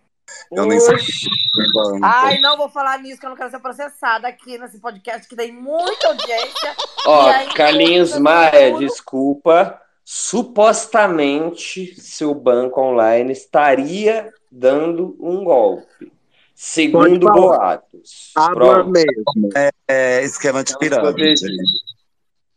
Eu 0.51 0.66
nem 0.66 0.80
sei 0.80 0.93
Oxi. 0.95 1.28
banco. 1.74 1.99
Ai, 2.03 2.39
não 2.39 2.55
vou 2.55 2.70
falar 2.70 2.99
nisso, 2.99 3.20
que 3.20 3.26
eu 3.26 3.32
não 3.32 3.38
quero 3.38 3.49
ser 3.49 3.60
processada 3.60 4.28
aqui 4.28 4.57
nesse 4.60 4.80
podcast 4.80 5.28
que 5.28 5.36
tem 5.36 5.51
muita 5.51 6.07
audiência. 6.07 6.76
Ó, 7.05 7.28
aí, 7.30 7.47
Carlinhos 7.53 8.18
Maia, 8.18 8.72
mundo- 8.72 8.80
desculpa. 8.80 9.82
Supostamente 10.05 11.99
seu 12.01 12.34
banco 12.34 12.82
online 12.82 13.32
estaria 13.32 14.32
dando 14.51 15.16
um 15.20 15.43
golpe. 15.43 16.12
Segundo 16.55 17.32
boatos. 17.32 18.32
Pronto. 18.34 18.89
mesmo. 18.89 19.49
É 19.88 20.24
esquema 20.24 20.64
de 20.64 20.78
pirâmide. 20.78 21.36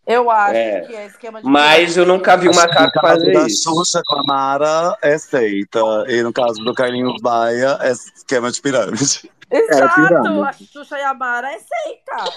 Eu 0.07 0.31
acho 0.31 0.55
É. 0.57 0.81
que 0.81 0.97
é 0.97 1.07
esquema 1.07 1.41
de. 1.41 1.47
Mas 1.49 1.97
eu 1.97 2.05
nunca 2.05 2.37
vi 2.37 2.49
um 2.49 2.51
que 2.51 2.57
macaco 2.57 2.85
no 2.85 2.91
caso 2.93 3.21
fazer 3.21 3.33
da 3.33 3.47
isso. 3.47 3.63
Xuxa 3.71 4.03
com 4.05 4.17
a 4.19 4.23
Mara 4.25 4.99
é 5.01 5.17
seita. 5.17 5.81
E 6.09 6.23
no 6.23 6.33
caso 6.33 6.55
do 6.65 6.75
Carlinhos 6.75 7.21
Baia 7.23 7.79
é 7.81 7.93
esquema 7.93 8.51
de 8.51 8.61
pirâmide. 8.61 9.31
Exato! 9.51 9.95
pirâmide. 9.95 10.43
a 10.49 10.53
Xuxa 10.53 10.99
e 10.99 11.03
a 11.03 11.15
Mara 11.15 11.53
é 11.53 11.59
seita. 11.59 12.33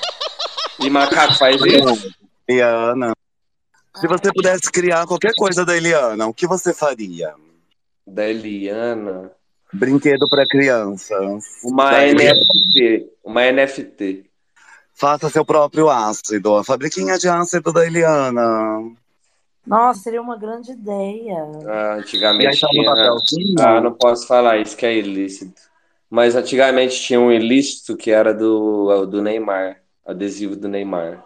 E 0.79 0.89
macaco 0.89 1.33
faz 1.39 1.55
isso? 1.61 2.13
Eliana, 2.47 3.13
se 3.95 4.07
você 4.07 4.31
pudesse 4.31 4.71
criar 4.71 5.07
qualquer 5.07 5.31
coisa 5.35 5.65
da 5.65 5.75
Eliana, 5.75 6.27
o 6.27 6.33
que 6.33 6.45
você 6.45 6.73
faria? 6.73 7.33
Da 8.05 8.27
Eliana. 8.27 9.31
Brinquedo 9.73 10.29
para 10.29 10.45
crianças. 10.47 11.43
Uma 11.63 11.91
NFT. 11.99 13.09
Uma 13.23 13.51
NFT. 13.51 14.29
Faça 14.95 15.29
seu 15.29 15.45
próprio 15.45 15.89
ácido. 15.91 16.55
A 16.55 16.63
fabriquinha 16.63 17.17
de 17.19 17.27
ácido 17.29 17.71
da 17.71 17.85
Eliana. 17.85 18.95
Nossa, 19.65 20.01
seria 20.01 20.21
uma 20.21 20.37
grande 20.37 20.71
ideia. 20.71 21.35
Ah, 21.67 21.97
E 22.39 22.45
aí 22.47 22.57
antigamente 22.57 22.59
tá 22.59 22.67
no 22.73 22.83
tinha. 22.83 22.85
papelzinho. 22.85 23.55
Ah, 23.59 23.81
não 23.81 23.93
posso 23.93 24.27
falar 24.27 24.57
isso 24.57 24.77
que 24.77 24.85
é 24.85 24.95
ilícito. 24.95 25.61
Mas 26.09 26.35
antigamente 26.35 26.99
tinha 27.01 27.19
um 27.19 27.31
ilícito 27.31 27.97
que 27.97 28.11
era 28.11 28.33
do, 28.33 29.05
do 29.05 29.21
Neymar. 29.21 29.81
Adesivo 30.05 30.55
do 30.55 30.67
Neymar. 30.67 31.23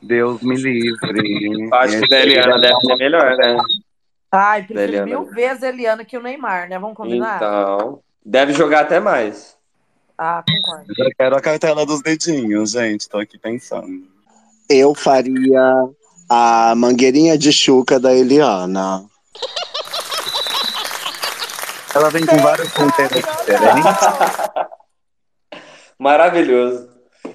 Deus 0.00 0.42
me 0.42 0.56
livre. 0.56 1.68
Acho 1.72 2.00
que 2.00 2.08
da 2.08 2.20
Eliana 2.20 2.58
deve 2.60 2.80
ser 2.80 2.96
melhor, 2.96 3.36
né? 3.36 3.56
Ai, 4.30 4.66
prefiro 4.66 5.02
mil 5.02 5.24
vezes 5.24 5.62
a 5.62 5.68
Eliana 5.68 6.04
que 6.04 6.16
o 6.16 6.22
Neymar, 6.22 6.68
né? 6.68 6.78
Vamos 6.78 6.96
combinar? 6.96 7.36
Então, 7.36 8.02
deve 8.24 8.52
jogar 8.52 8.80
até 8.82 9.00
mais. 9.00 9.55
Ah, 10.18 10.42
concordo. 10.48 10.92
Eu 10.96 11.10
quero 11.16 11.36
a 11.36 11.40
cartela 11.40 11.84
dos 11.84 12.00
dedinhos, 12.02 12.70
gente. 12.70 13.08
Tô 13.08 13.18
aqui 13.18 13.38
pensando. 13.38 14.08
Eu 14.68 14.94
faria 14.94 15.72
a 16.28 16.74
mangueirinha 16.74 17.36
de 17.36 17.52
chuca 17.52 18.00
da 18.00 18.14
Eliana. 18.14 19.04
Ela 21.94 22.10
vem 22.10 22.26
com 22.26 22.36
várias 22.38 22.72
ponteiras 22.72 23.22
diferentes. 23.22 23.84
Maravilhoso. 25.98 26.88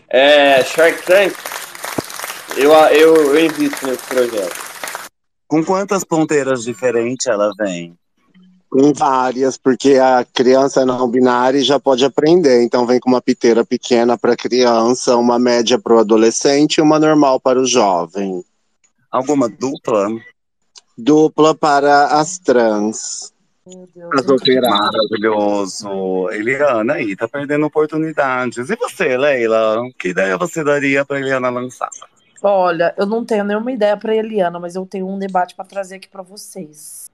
É, 0.07 0.63
Shark 0.63 1.03
Tank, 1.03 1.34
eu, 2.57 2.71
eu, 2.71 3.36
eu 3.36 3.45
invisto 3.45 3.88
nesse 3.88 4.03
projeto. 4.03 4.71
Com 5.47 5.63
quantas 5.65 6.03
ponteiras 6.03 6.63
diferentes 6.63 7.25
ela 7.25 7.51
vem? 7.57 7.97
Com 8.72 8.93
várias, 8.93 9.57
porque 9.57 9.95
a 9.97 10.26
criança 10.34 10.86
não 10.86 11.05
binária 11.09 11.61
já 11.61 11.78
pode 11.78 12.05
aprender. 12.05 12.63
Então 12.63 12.88
vem 12.88 13.01
com 13.01 13.09
uma 13.09 13.22
piteira 13.22 13.65
pequena 13.65 14.17
para 14.17 14.38
criança, 14.38 15.17
uma 15.17 15.38
média 15.38 15.78
para 15.78 15.93
o 15.93 15.99
adolescente 15.99 16.78
e 16.78 16.82
uma 16.82 16.97
normal 16.97 17.38
para 17.38 17.59
o 17.59 17.65
jovem. 17.65 18.41
Alguma 19.11 19.49
dupla? 19.49 20.07
Dupla 20.97 21.53
para 21.53 22.17
as 22.17 22.39
trans. 22.39 23.34
Meu 23.67 23.89
Deus. 23.93 24.09
As 24.13 24.30
operadas. 24.30 24.72
Maravilhoso. 24.72 26.30
Eliana 26.32 26.93
aí, 26.93 27.13
tá 27.13 27.28
perdendo 27.28 27.65
oportunidades. 27.65 28.69
E 28.69 28.76
você, 28.78 29.17
Leila? 29.17 29.82
Que 29.99 30.09
ideia 30.09 30.38
você 30.38 30.63
daria 30.63 31.03
pra 31.03 31.19
Eliana 31.19 31.49
lançar? 31.49 31.89
Olha, 32.41 32.95
eu 32.97 33.05
não 33.05 33.26
tenho 33.26 33.43
nenhuma 33.43 33.72
ideia 33.74 33.97
pra 33.97 34.15
Eliana, 34.15 34.61
mas 34.61 34.76
eu 34.76 34.86
tenho 34.86 35.09
um 35.09 35.19
debate 35.19 35.55
pra 35.55 35.65
trazer 35.65 35.95
aqui 35.95 36.07
pra 36.07 36.22
vocês. 36.22 37.11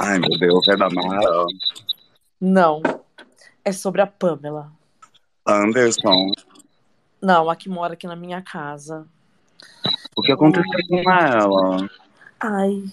Ai, 0.00 0.18
meu 0.18 0.38
Deus, 0.38 0.66
é 0.68 0.76
da 0.76 0.88
Mara. 0.90 1.46
Não. 2.40 2.82
É 3.64 3.70
sobre 3.72 4.00
a 4.02 4.06
Pamela. 4.06 4.72
Anderson, 5.46 6.32
Não, 7.20 7.48
a 7.50 7.56
que 7.56 7.68
mora 7.68 7.94
aqui 7.94 8.06
na 8.06 8.16
minha 8.16 8.40
casa. 8.42 9.06
o 10.16 10.22
que 10.22 10.32
aconteceu 10.32 10.80
com 10.88 11.10
ela? 11.10 11.88
Ai, 12.40 12.84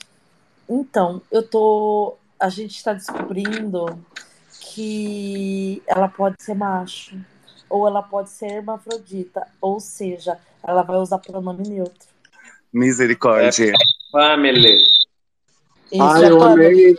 então, 0.68 1.22
eu 1.32 1.42
tô. 1.48 2.16
A 2.40 2.50
gente 2.50 2.84
tá 2.84 2.94
descobrindo 2.94 4.00
que 4.62 5.82
ela 5.88 6.08
pode 6.08 6.36
ser 6.42 6.54
macho, 6.54 7.20
ou 7.70 7.88
ela 7.88 8.02
pode 8.04 8.30
ser 8.30 8.48
hermafrodita, 8.52 9.48
ou 9.60 9.80
seja, 9.80 10.38
ela 10.64 10.84
vai 10.84 10.98
usar 10.98 11.18
pronome 11.18 11.68
neutro. 11.68 12.08
Misericórdia. 12.72 13.74
Family. 14.12 14.78
Ai, 16.00 16.26
é 16.26 16.30
eu 16.30 16.42
amei. 16.42 16.96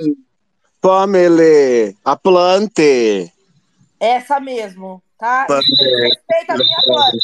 Pamela, 0.81 1.95
a 2.05 2.17
plante. 2.17 3.31
Essa 3.99 4.41
mesmo, 4.41 5.03
tá? 5.19 5.47
Respeita 5.49 6.55
a 6.55 6.57
minha 6.57 6.79
planta. 6.85 7.19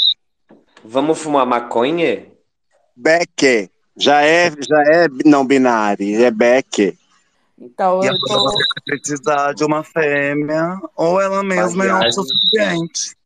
Vamos 0.85 1.19
fumar 1.19 1.47
maconha? 1.47 2.27
Beck. 2.95 3.71
Já 3.97 4.21
é, 4.23 4.51
já 4.51 4.83
é 4.93 5.09
não 5.25 5.47
binário, 5.47 6.23
é 6.23 6.31
Beck. 6.31 6.97
Então, 7.59 8.03
E 8.05 8.07
eu 8.07 8.11
ela 8.13 8.19
tô. 8.27 8.45
vai 8.45 8.65
precisar 8.85 9.55
de 9.55 9.65
uma 9.65 9.83
fêmea, 9.83 10.79
ou 10.95 11.19
ela 11.19 11.43
mesma 11.43 11.85
é 11.85 11.89
Bagagem. 11.89 12.07
autossuficiente. 12.19 13.17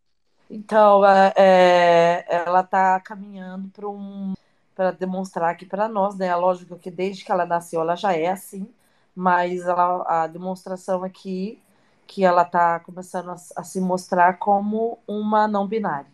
Então, 0.48 1.04
é, 1.04 1.32
é, 1.36 2.24
ela 2.28 2.62
tá 2.62 3.00
caminhando 3.00 3.68
para 3.70 3.88
um 3.88 4.34
para 4.80 4.92
demonstrar 4.92 5.50
aqui 5.50 5.66
para 5.66 5.86
nós, 5.90 6.16
né? 6.16 6.34
Lógico 6.34 6.78
que 6.78 6.90
desde 6.90 7.22
que 7.22 7.30
ela 7.30 7.44
nasceu 7.44 7.82
ela 7.82 7.94
já 7.94 8.14
é 8.14 8.28
assim, 8.28 8.66
mas 9.14 9.60
ela, 9.60 10.06
a 10.08 10.26
demonstração 10.26 11.04
aqui 11.04 11.58
que 12.06 12.24
ela 12.24 12.46
tá 12.46 12.80
começando 12.80 13.28
a, 13.28 13.36
a 13.56 13.62
se 13.62 13.78
mostrar 13.78 14.38
como 14.38 14.98
uma 15.06 15.46
não 15.46 15.66
binária. 15.66 16.06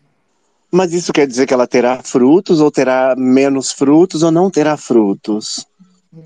Mas 0.69 0.91
isso 0.91 1.13
quer 1.13 1.25
dizer 1.25 1.47
que 1.47 1.53
ela 1.53 1.65
terá 1.65 2.03
frutos, 2.03 2.59
ou 2.59 2.69
terá 2.69 3.15
menos 3.17 3.71
frutos, 3.71 4.21
ou 4.21 4.31
não 4.31 4.51
terá 4.51 4.75
frutos? 4.75 5.65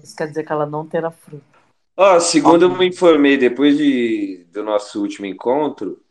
Isso 0.04 0.16
quer 0.16 0.28
dizer 0.28 0.44
que 0.44 0.52
ela 0.52 0.66
não 0.66 0.88
terá 0.88 1.12
fruto. 1.12 1.44
Ó, 1.96 2.20
segundo 2.20 2.64
eu 2.64 2.76
me 2.76 2.88
informei 2.88 3.38
depois 3.38 3.78
de, 3.78 4.48
do 4.52 4.64
nosso 4.64 5.00
último 5.00 5.28
encontro, 5.28 6.02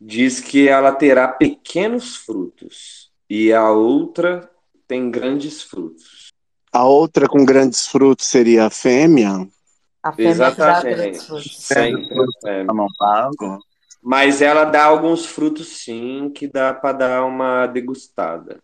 diz 0.00 0.40
que 0.40 0.70
ela 0.70 0.90
terá 0.90 1.28
pequenos 1.28 2.16
frutos 2.16 3.10
e 3.28 3.52
a 3.52 3.70
outra 3.70 4.50
tem 4.86 5.10
grandes 5.10 5.62
frutos. 5.62 6.32
A 6.72 6.84
outra 6.84 7.28
com 7.28 7.44
grandes 7.44 7.86
frutos 7.86 8.26
seria 8.26 8.66
a 8.66 8.70
fêmea? 8.70 9.48
A 10.02 10.12
fêmea 10.12 10.30
Exatamente. 10.30 11.20
frutos. 11.20 11.56
Sempre 11.58 12.20
a 12.20 12.26
fêmea. 12.42 12.86
Pago. 12.98 13.58
Mas 14.02 14.40
ela 14.40 14.64
dá 14.64 14.84
alguns 14.84 15.26
frutos 15.26 15.66
sim 15.68 16.30
que 16.34 16.46
dá 16.46 16.72
para 16.72 16.92
dar 16.92 17.24
uma 17.24 17.66
degustada. 17.66 18.60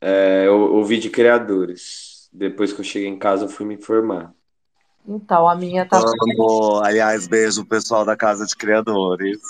É, 0.00 0.44
eu 0.46 0.74
ouvi 0.74 0.98
de 0.98 1.10
criadores. 1.10 2.28
Depois 2.32 2.72
que 2.72 2.80
eu 2.80 2.84
cheguei 2.84 3.08
em 3.08 3.18
casa, 3.18 3.44
eu 3.44 3.48
fui 3.48 3.64
me 3.64 3.74
informar. 3.74 4.34
Então, 5.06 5.48
a 5.48 5.54
minha 5.54 5.86
tá. 5.86 5.98
Amo. 5.98 6.82
Aliás, 6.84 7.26
beijo 7.26 7.64
pessoal 7.64 8.04
da 8.04 8.14
Casa 8.14 8.44
de 8.44 8.54
Criadores. 8.54 9.40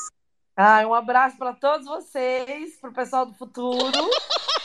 Ah, 0.57 0.87
um 0.87 0.95
abraço 0.95 1.37
para 1.37 1.53
todos 1.53 1.87
vocês, 1.87 2.77
pro 2.81 2.93
pessoal 2.93 3.27
do 3.27 3.35
futuro. 3.35 4.11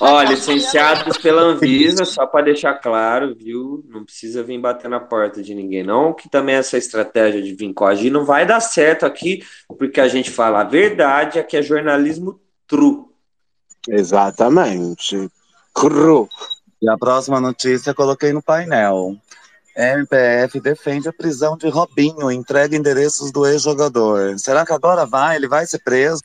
Ó, 0.04 0.22
licenciados 0.28 1.18
pela 1.18 1.42
Anvisa, 1.42 2.04
só 2.04 2.28
para 2.28 2.46
deixar 2.46 2.74
claro, 2.76 3.34
viu? 3.34 3.86
Não 3.88 4.04
precisa 4.04 4.44
vir 4.44 4.60
bater 4.60 4.90
na 4.90 5.00
porta 5.00 5.42
de 5.42 5.56
ninguém, 5.56 5.84
não. 5.84 6.14
Que 6.14 6.30
também 6.30 6.56
essa 6.56 6.78
estratégia 6.78 7.42
de 7.42 7.56
vir 7.56 7.74
coagir 7.74 8.12
não 8.12 8.26
vai 8.26 8.46
dar 8.46 8.60
certo 8.60 9.06
aqui, 9.06 9.44
porque 9.80 10.02
a 10.02 10.08
gente 10.10 10.30
fala 10.30 10.62
a 10.62 10.66
verdade, 10.66 11.40
aqui 11.40 11.56
é 11.56 11.62
jornalismo 11.62 12.40
true. 12.68 13.06
Exatamente. 13.88 15.30
Cru. 15.74 16.28
E 16.82 16.90
a 16.90 16.98
próxima 16.98 17.40
notícia 17.40 17.92
eu 17.92 17.96
coloquei 17.96 18.34
no 18.34 18.42
painel. 18.42 19.16
MPF 19.76 20.60
defende 20.60 21.08
a 21.08 21.14
prisão 21.14 21.58
de 21.58 21.68
Robinho, 21.70 22.30
entrega 22.30 22.76
endereços 22.76 23.32
do 23.32 23.46
ex-jogador. 23.46 24.38
Será 24.38 24.66
que 24.66 24.74
agora 24.74 25.06
vai? 25.06 25.38
Ele 25.38 25.48
vai 25.48 25.66
ser 25.66 25.80
preso? 25.80 26.22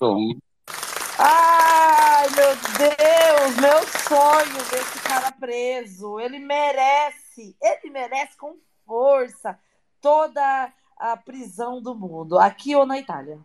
Ai, 1.18 2.28
meu 2.30 2.56
Deus, 2.78 3.17
meu 3.50 3.82
sonho 3.86 4.64
ver 4.70 4.80
esse 4.80 4.98
cara 5.00 5.32
preso. 5.32 6.18
Ele 6.20 6.38
merece, 6.38 7.56
ele 7.60 7.90
merece 7.90 8.36
com 8.36 8.56
força 8.86 9.58
toda 10.00 10.72
a 10.98 11.16
prisão 11.16 11.80
do 11.80 11.94
mundo, 11.94 12.38
aqui 12.38 12.74
ou 12.74 12.84
na 12.86 12.98
Itália. 12.98 13.38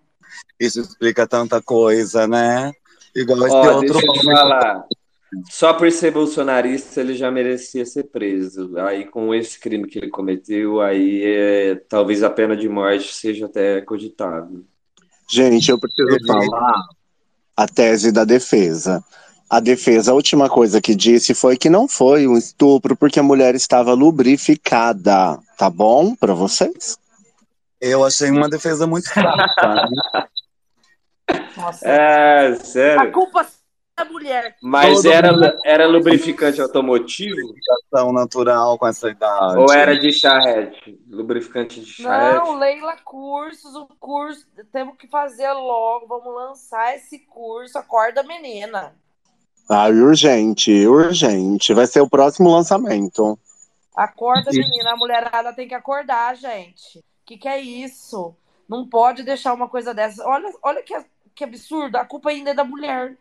Isso 0.59 0.79
explica 0.79 1.27
tanta 1.27 1.61
coisa, 1.61 2.27
né? 2.27 2.73
Igual 3.15 3.45
esse 3.45 3.55
Ó, 3.55 3.75
outro 3.75 3.93
deixa 3.93 4.07
eu 4.07 4.13
te 4.13 4.19
homem. 4.19 4.35
falar. 4.35 4.85
Só 5.49 5.73
por 5.73 5.91
ser 5.91 6.11
bolsonarista, 6.11 7.01
ele 7.01 7.15
já 7.15 7.31
merecia 7.31 7.85
ser 7.85 8.03
preso. 8.03 8.77
Aí, 8.77 9.05
com 9.05 9.33
esse 9.33 9.59
crime 9.59 9.87
que 9.87 9.97
ele 9.97 10.09
cometeu, 10.09 10.79
aí 10.79 11.23
é, 11.25 11.75
talvez 11.75 12.23
a 12.23 12.29
pena 12.29 12.55
de 12.55 12.69
morte 12.69 13.13
seja 13.13 13.47
até 13.47 13.81
cogitável. 13.81 14.63
Gente, 15.27 15.71
eu 15.71 15.79
preciso 15.79 16.17
falar 16.27 16.83
a 17.57 17.67
tese 17.67 18.11
da 18.11 18.23
defesa. 18.25 19.03
A 19.49 19.59
defesa, 19.59 20.11
a 20.11 20.15
última 20.15 20.49
coisa 20.49 20.81
que 20.81 20.95
disse 20.95 21.33
foi 21.35 21.55
que 21.57 21.69
não 21.69 21.87
foi 21.87 22.27
um 22.27 22.35
estupro 22.37 22.95
porque 22.95 23.19
a 23.19 23.23
mulher 23.23 23.53
estava 23.55 23.93
lubrificada. 23.93 25.37
Tá 25.57 25.69
bom 25.69 26.15
pra 26.15 26.33
vocês? 26.33 26.97
Eu 27.79 28.03
achei 28.03 28.31
uma 28.31 28.49
defesa 28.49 28.87
muito 28.87 29.09
fraca. 29.13 29.75
né? 29.75 30.27
Nossa, 31.55 31.87
É, 31.87 32.47
a 32.47 32.55
sério. 32.55 33.11
culpa 33.11 33.41
é 33.41 34.03
da 34.03 34.05
mulher. 34.09 34.55
Mas 34.61 35.03
Todo 35.03 35.11
era, 35.11 35.31
mundo- 35.31 35.53
era 35.63 35.85
lubrificante 35.87 36.59
automotivo? 36.59 37.53
Tão 37.91 38.11
natural 38.11 38.77
com 38.79 38.87
essa 38.87 39.09
idade. 39.09 39.57
Ou 39.57 39.71
era 39.71 39.97
de 39.99 40.11
charrete? 40.11 40.99
Lubrificante 41.07 41.79
de 41.81 41.93
charrete? 41.93 42.37
Não, 42.45 42.57
Leila 42.57 42.95
Cursos, 43.05 43.75
o 43.75 43.85
curso, 43.99 44.45
temos 44.71 44.97
que 44.97 45.07
fazer 45.07 45.51
logo, 45.51 46.07
vamos 46.07 46.33
lançar 46.33 46.95
esse 46.95 47.19
curso, 47.19 47.77
acorda 47.77 48.23
menina. 48.23 48.95
Ah, 49.69 49.87
urgente, 49.87 50.85
urgente. 50.85 51.73
Vai 51.73 51.87
ser 51.87 52.01
o 52.01 52.09
próximo 52.09 52.51
lançamento. 52.51 53.37
Acorda, 53.95 54.49
Isso. 54.49 54.59
menina. 54.59 54.91
A 54.93 54.97
mulherada 54.97 55.53
tem 55.53 55.67
que 55.67 55.75
acordar, 55.75 56.35
gente. 56.35 56.99
O 56.99 57.03
que, 57.25 57.37
que 57.37 57.47
é 57.47 57.59
isso? 57.59 58.35
Não 58.67 58.87
pode 58.87 59.23
deixar 59.23 59.53
uma 59.53 59.67
coisa 59.67 59.93
dessa. 59.93 60.25
Olha, 60.27 60.51
olha 60.61 60.83
que, 60.83 60.93
que 61.33 61.43
absurdo. 61.43 61.95
A 61.97 62.05
culpa 62.05 62.29
ainda 62.29 62.51
é 62.51 62.53
da 62.53 62.63
mulher. 62.63 63.17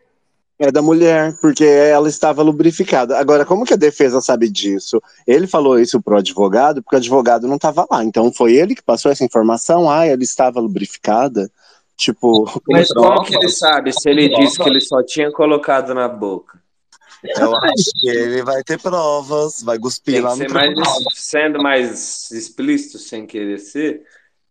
É 0.59 0.71
da 0.71 0.81
mulher, 0.81 1.35
porque 1.41 1.63
ela 1.63 2.07
estava 2.07 2.43
lubrificada. 2.43 3.17
Agora, 3.17 3.43
como 3.43 3.65
que 3.65 3.73
a 3.73 3.77
defesa 3.77 4.21
sabe 4.21 4.49
disso? 4.49 5.01
Ele 5.25 5.47
falou 5.47 5.79
isso 5.79 6.01
pro 6.01 6.17
advogado, 6.17 6.81
porque 6.81 6.95
o 6.95 6.99
advogado 6.99 7.47
não 7.47 7.55
estava 7.55 7.87
lá. 7.89 8.03
Então, 8.03 8.31
foi 8.31 8.53
ele 8.53 8.75
que 8.75 8.83
passou 8.83 9.11
essa 9.11 9.25
informação? 9.25 9.89
Ah, 9.89 10.05
ela 10.05 10.21
estava 10.21 10.59
lubrificada? 10.59 11.51
Tipo, 11.95 12.45
Mas 12.69 12.89
como 12.89 13.23
que 13.23 13.35
ele 13.35 13.49
sabe 13.49 13.93
se 13.93 14.09
ele 14.09 14.27
disse 14.29 14.57
que 14.57 14.67
ele 14.67 14.81
só 14.81 15.03
tinha 15.03 15.31
colocado 15.31 15.93
na 15.93 16.07
boca? 16.07 16.61
Eu 17.23 17.55
acho 17.55 17.91
que 18.01 18.09
ele 18.09 18.43
vai 18.43 18.61
ter 18.63 18.81
provas, 18.81 19.61
vai 19.63 19.79
cuspir 19.79 20.21
lá 20.21 20.35
no 20.35 20.53
mais, 20.53 20.75
sendo 21.13 21.61
mais 21.61 22.31
explícito, 22.31 22.97
sem 22.97 23.25
querer 23.25 23.59
ser. 23.59 24.03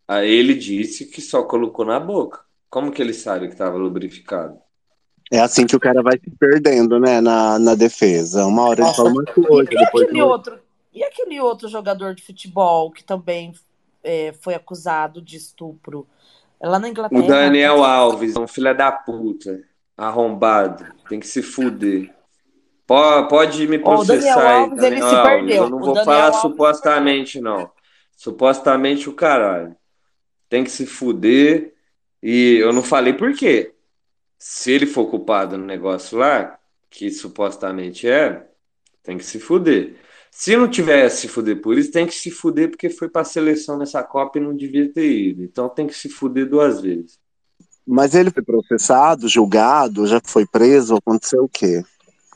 Aí 0.07 0.31
ele 0.31 0.55
disse 0.55 1.05
que 1.05 1.21
só 1.21 1.43
colocou 1.43 1.85
na 1.85 1.99
boca. 1.99 2.41
Como 2.69 2.91
que 2.91 3.01
ele 3.01 3.13
sabe 3.13 3.47
que 3.47 3.53
estava 3.53 3.77
lubrificado? 3.77 4.57
é 5.33 5.39
assim 5.39 5.65
que 5.65 5.75
o 5.75 5.79
cara 5.79 6.03
vai 6.03 6.19
se 6.19 6.29
perdendo, 6.37 6.99
né, 6.99 7.19
na, 7.19 7.57
na 7.57 7.73
defesa. 7.73 8.45
Uma 8.45 8.67
hora 8.67 8.83
ele 8.83 8.93
fala 8.93 9.09
uma 9.09 9.25
coisa, 9.25 9.73
E 9.73 9.77
depois 9.77 10.03
aquele 10.05 10.21
outro, 10.21 10.59
e 10.93 11.03
aquele 11.03 11.39
outro 11.39 11.67
jogador 11.67 12.13
de 12.13 12.23
futebol 12.23 12.91
que 12.91 13.03
também 13.03 13.51
é, 14.03 14.33
foi 14.41 14.53
acusado 14.53 15.19
de 15.19 15.37
estupro? 15.37 16.07
É 16.63 16.67
lá 16.67 16.79
na 16.79 16.87
Inglaterra. 16.87 17.21
O 17.21 17.27
Daniel 17.27 17.83
Alves, 17.83 18.37
um 18.37 18.47
filho 18.47 18.73
da 18.75 18.89
puta, 18.89 19.61
arrombado, 19.97 20.85
tem 21.09 21.19
que 21.19 21.27
se 21.27 21.41
fuder. 21.41 22.09
Pode, 22.87 23.27
pode 23.27 23.67
me 23.67 23.77
processar 23.77 24.39
aí, 24.39 24.63
Alves, 24.63 24.79
Daniel 24.79 25.05
Alves. 25.07 25.29
perdeu. 25.29 25.55
Eu 25.63 25.69
não 25.69 25.77
O 25.77 25.81
vou 25.81 25.93
Daniel 25.93 26.05
falar 26.05 26.25
Alves 26.27 26.39
supostamente, 26.41 27.41
não. 27.41 27.69
Supostamente 28.15 29.09
o 29.09 29.13
caralho. 29.13 29.75
Tem 30.47 30.63
que 30.63 30.69
se 30.71 30.85
fuder. 30.85 31.73
E 32.21 32.59
eu 32.61 32.71
não 32.71 32.81
falei 32.81 33.11
por 33.11 33.33
quê. 33.33 33.73
Se 34.39 34.71
ele 34.71 34.85
for 34.85 35.07
culpado 35.07 35.57
no 35.57 35.65
negócio 35.65 36.17
lá, 36.17 36.57
que 36.89 37.11
supostamente 37.11 38.07
é, 38.07 38.41
tem 39.03 39.17
que 39.17 39.25
se 39.25 39.37
fuder. 39.37 39.95
Se 40.35 40.57
não 40.57 40.67
tiver 40.67 41.07
se 41.09 41.27
fuder 41.27 41.61
por 41.61 41.77
isso, 41.77 41.91
tem 41.91 42.07
que 42.07 42.13
se 42.15 42.31
fuder 42.31 42.67
porque 42.69 42.89
foi 42.89 43.07
pra 43.07 43.23
seleção 43.23 43.77
nessa 43.77 44.01
Copa 44.03 44.39
e 44.39 44.41
não 44.41 44.55
devia 44.55 44.91
ter 44.91 45.07
ido. 45.09 45.43
Então 45.43 45.69
tem 45.69 45.85
que 45.85 45.93
se 45.93 46.09
fuder 46.09 46.49
duas 46.49 46.81
vezes. 46.81 47.19
Mas 47.85 48.15
ele 48.15 48.31
foi 48.31 48.41
processado, 48.41 49.27
julgado, 49.29 50.07
já 50.07 50.19
foi 50.23 50.45
preso, 50.45 50.95
aconteceu 50.95 51.43
o 51.43 51.49
quê? 51.49 51.83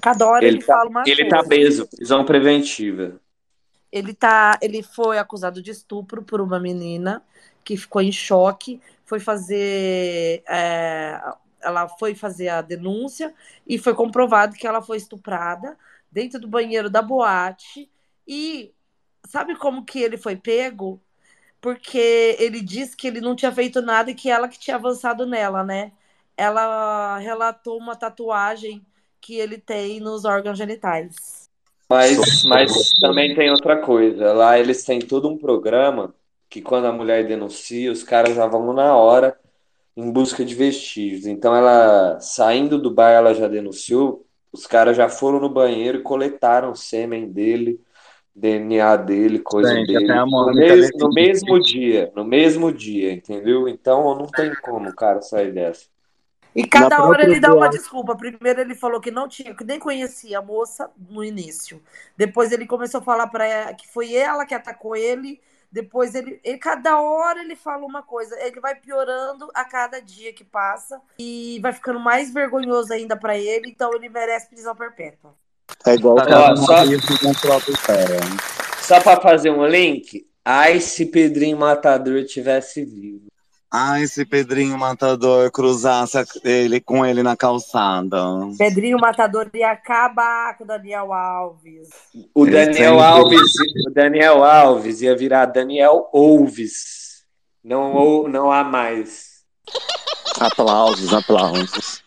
Cada 0.02 0.28
hora 0.28 0.46
ele, 0.46 0.58
Ele 0.58 0.64
tá- 0.64 0.74
fala 0.76 0.90
uma 0.90 1.04
Ele 1.08 1.22
coisa. 1.24 1.30
tá 1.38 1.44
preso, 1.44 1.88
prisão 1.88 2.24
preventiva. 2.24 3.20
Ele 3.92 4.14
tá, 4.14 4.60
ele 4.62 4.84
foi 4.84 5.18
acusado 5.18 5.60
de 5.62 5.72
estupro 5.72 6.22
por 6.22 6.40
uma 6.40 6.60
menina 6.60 7.24
que 7.64 7.76
ficou 7.76 8.02
em 8.02 8.12
choque, 8.12 8.80
foi 9.06 9.20
fazer, 9.20 10.44
é, 10.48 11.20
ela 11.62 11.90
foi 11.90 12.14
fazer 12.14 12.50
a 12.50 12.62
denúncia 12.62 13.34
e 13.66 13.78
foi 13.80 13.96
comprovado 13.96 14.56
que 14.56 14.68
ela 14.68 14.84
foi 14.84 14.98
estuprada 14.98 15.76
dentro 16.18 16.40
do 16.40 16.48
banheiro 16.48 16.90
da 16.90 17.00
boate 17.00 17.88
e 18.28 18.74
sabe 19.24 19.56
como 19.56 19.86
que 19.86 20.00
ele 20.02 20.18
foi 20.18 20.36
pego? 20.36 21.00
Porque 21.62 22.36
ele 22.40 22.60
disse 22.60 22.98
que 22.98 23.08
ele 23.08 23.22
não 23.22 23.36
tinha 23.36 23.52
feito 23.52 23.84
nada 23.84 24.10
e 24.10 24.16
que 24.16 24.28
ela 24.28 24.48
que 24.48 24.58
tinha 24.58 24.78
avançado 24.78 25.28
nela, 25.28 25.64
né? 25.64 25.92
Ela 26.36 27.20
relatou 27.20 27.78
uma 27.78 27.96
tatuagem 27.96 28.84
que 29.22 29.36
ele 29.36 29.60
tem 29.60 30.00
nos 30.00 30.26
órgãos 30.26 30.58
genitais. 30.58 31.52
Mas, 31.88 32.44
mas 32.46 32.90
também 33.00 33.36
tem 33.36 33.52
outra 33.52 33.78
coisa. 33.80 34.34
Lá 34.34 34.58
eles 34.58 34.84
têm 34.84 35.00
todo 35.00 35.30
um 35.30 35.38
programa 35.38 36.16
que 36.50 36.64
quando 36.64 36.86
a 36.86 36.92
mulher 36.92 37.28
denuncia, 37.28 37.92
os 37.92 38.02
caras 38.02 38.36
já 38.36 38.48
vão 38.48 38.74
na 38.74 38.96
hora 38.96 39.40
em 39.96 40.12
busca 40.12 40.44
de 40.44 40.56
vestígios. 40.56 41.28
Então 41.28 41.56
ela, 41.56 42.20
saindo 42.20 42.80
do 42.80 42.90
bar, 42.90 43.12
ela 43.12 43.36
já 43.36 43.48
denunciou 43.48 44.27
Os 44.52 44.66
caras 44.66 44.98
já 44.98 45.10
foram 45.10 45.40
no 45.40 45.50
banheiro 45.50 46.00
e 46.00 46.04
coletaram 46.04 46.72
o 46.72 46.76
sêmen 46.76 47.32
dele, 47.32 47.80
DNA 48.36 48.96
dele, 48.96 49.40
coisa 49.40 49.74
dele. 49.74 50.08
No, 50.08 50.28
Mônica 50.28 50.76
mes- 50.76 50.92
Lewinsky. 50.92 50.98
no 51.00 51.14
mesmo 51.14 51.60
dia, 51.60 52.12
no 52.16 52.24
mesmo 52.24 52.72
dia, 52.72 53.12
entendeu? 53.12 53.68
Então 53.68 54.16
não 54.16 54.28
tem 54.28 54.54
como 54.56 54.90
o 54.90 54.96
cara 54.96 55.22
sair 55.22 55.52
dessa. 55.54 55.86
E 56.56 56.66
cada 56.68 56.98
Na 56.98 57.06
hora 57.06 57.24
ele 57.24 57.40
dá 57.40 57.54
uma 57.54 57.70
desculpa. 57.70 58.16
Primeiro 58.16 58.62
ele 58.62 58.74
falou 58.74 59.00
que 59.00 59.12
não 59.12 59.28
tinha, 59.28 59.54
que 59.54 59.64
nem 59.64 59.78
conhecia 59.80 60.40
a 60.40 60.42
moça 60.42 60.90
no 61.10 61.24
início. 61.24 61.82
Depois 62.16 62.52
ele 62.52 62.66
começou 62.66 63.00
a 63.00 63.04
falar 63.04 63.28
para 63.28 63.46
ela 63.46 63.74
que 63.74 63.88
foi 63.88 64.16
ela 64.16 64.46
que 64.46 64.56
atacou 64.56 64.96
ele. 64.96 65.40
Depois 65.78 66.16
ele, 66.16 66.40
ele, 66.44 66.58
cada 66.58 67.00
hora 67.00 67.40
ele 67.40 67.56
fala 67.56 67.86
uma 67.86 68.02
coisa. 68.02 68.36
Ele 68.42 68.60
vai 68.60 68.74
piorando 68.74 69.48
a 69.54 69.64
cada 69.64 70.02
dia 70.02 70.34
que 70.34 70.44
passa 70.44 71.00
e 71.20 71.60
vai 71.62 71.72
ficando 71.72 72.00
mais 72.00 72.34
vergonhoso 72.34 72.92
ainda 72.92 73.16
para 73.16 73.38
ele. 73.38 73.70
Então 73.70 73.94
ele 73.94 74.10
merece 74.10 74.50
prisão 74.50 74.76
perpétua. 74.76 75.36
É 75.86 75.94
igual 75.94 76.16
Tá 76.16 76.56
só- 76.56 76.84
isso 76.86 77.20
com 77.20 77.30
o 77.30 77.40
próprio 77.40 77.76
pé. 77.86 78.08
Só 78.82 79.00
pra 79.02 79.22
fazer 79.22 79.52
um 79.52 79.68
link, 79.68 80.28
ai 80.44 80.80
se 80.80 81.06
Pedrinho 81.06 81.58
Matador 81.58 82.24
tivesse 82.26 82.84
vivo. 82.84 83.28
Ai, 83.72 84.08
se 84.08 84.26
Pedrinho 84.26 84.78
Matador 84.78 85.52
cruzasse 85.52 86.18
ele 86.44 86.80
com 86.80 87.06
ele 87.06 87.22
na 87.22 87.36
calçada. 87.36 88.18
Pedrinho 88.58 88.98
Matador 88.98 89.50
ia 89.54 89.72
acabar 89.72 90.58
com 90.58 90.64
o 90.64 90.68
Daniel 90.68 91.12
Alves. 91.12 91.90
O 92.34 92.46
Daniel 92.46 93.02
Alves, 93.02 93.52
o 93.86 93.92
Daniel 93.94 94.44
Alves 94.44 95.02
ia 95.02 95.16
virar 95.18 95.48
Daniel 95.48 96.10
Alves. 96.14 97.26
Não, 97.62 98.28
não 98.30 98.52
há 98.52 98.64
mais. 98.64 99.44
Aplausos, 100.40 101.14
aplausos. 101.14 102.07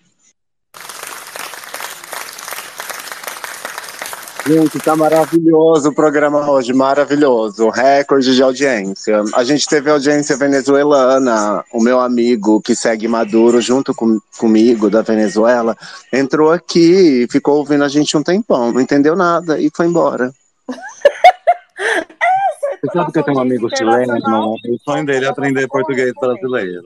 Gente, 4.51 4.81
tá 4.81 4.97
maravilhoso 4.97 5.91
o 5.91 5.95
programa 5.95 6.51
hoje, 6.51 6.73
maravilhoso. 6.73 7.69
Recorde 7.69 8.35
de 8.35 8.43
audiência. 8.43 9.23
A 9.33 9.45
gente 9.45 9.65
teve 9.69 9.89
audiência 9.89 10.37
venezuelana. 10.37 11.65
O 11.73 11.81
meu 11.81 12.01
amigo 12.01 12.61
que 12.61 12.75
segue 12.75 13.07
Maduro 13.07 13.61
junto 13.61 13.95
com, 13.95 14.19
comigo 14.37 14.91
da 14.91 15.03
Venezuela 15.03 15.77
entrou 16.13 16.51
aqui 16.51 17.23
e 17.23 17.29
ficou 17.31 17.59
ouvindo 17.59 17.85
a 17.85 17.89
gente 17.89 18.17
um 18.17 18.25
tempão, 18.25 18.73
não 18.73 18.81
entendeu 18.81 19.15
nada 19.15 19.57
e 19.61 19.71
foi 19.73 19.87
embora. 19.87 20.33
Você 22.83 22.93
sabe 22.93 23.13
que 23.13 23.21
eu 23.21 23.23
tenho 23.23 23.39
um 23.39 23.43
amigo 23.43 23.69
chileno? 23.77 24.17
O 24.17 24.79
sonho 24.83 25.07
dele 25.07 25.27
é 25.27 25.29
aprender 25.29 25.69
português 25.69 26.13
brasileiro. 26.21 26.83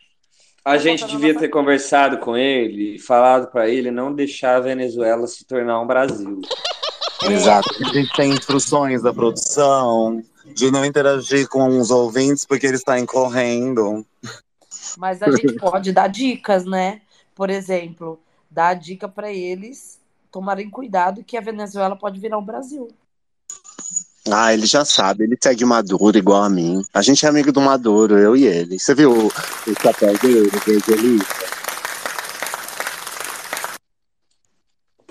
A 0.62 0.76
gente 0.76 1.06
devia 1.06 1.34
ter 1.34 1.48
conversado 1.48 2.18
com 2.18 2.36
ele 2.36 2.96
e 2.96 2.98
falado 2.98 3.50
pra 3.50 3.70
ele 3.70 3.90
não 3.90 4.12
deixar 4.12 4.56
a 4.56 4.60
Venezuela 4.60 5.26
se 5.26 5.46
tornar 5.46 5.80
um 5.80 5.86
Brasil. 5.86 6.42
Exato. 7.30 7.68
A 7.84 7.92
gente 7.92 8.12
tem 8.12 8.30
instruções 8.30 9.02
da 9.02 9.12
produção 9.12 10.22
de 10.54 10.70
não 10.70 10.84
interagir 10.84 11.48
com 11.48 11.78
os 11.78 11.90
ouvintes 11.90 12.44
porque 12.44 12.66
eles 12.66 12.80
estão 12.80 13.04
correndo. 13.06 14.04
Mas 14.96 15.22
a 15.22 15.30
gente 15.30 15.54
pode 15.54 15.92
dar 15.92 16.08
dicas, 16.08 16.64
né? 16.64 17.00
Por 17.34 17.50
exemplo, 17.50 18.20
dar 18.50 18.68
a 18.68 18.74
dica 18.74 19.08
para 19.08 19.32
eles 19.32 19.98
tomarem 20.30 20.68
cuidado 20.68 21.24
que 21.24 21.36
a 21.36 21.40
Venezuela 21.40 21.96
pode 21.96 22.20
virar 22.20 22.38
um 22.38 22.44
Brasil. 22.44 22.88
Ah, 24.30 24.54
ele 24.54 24.66
já 24.66 24.84
sabe, 24.84 25.24
ele 25.24 25.36
segue 25.40 25.64
o 25.64 25.68
Maduro 25.68 26.16
igual 26.16 26.42
a 26.42 26.48
mim. 26.48 26.82
A 26.94 27.02
gente 27.02 27.26
é 27.26 27.28
amigo 27.28 27.52
do 27.52 27.60
Maduro, 27.60 28.18
eu 28.18 28.34
e 28.34 28.46
ele. 28.46 28.78
Você 28.78 28.94
viu 28.94 29.12
o, 29.12 29.26
o 29.26 29.82
chapéu 29.82 30.16
dele, 30.18 30.48
o 30.48 30.70
evangelista? 30.70 31.63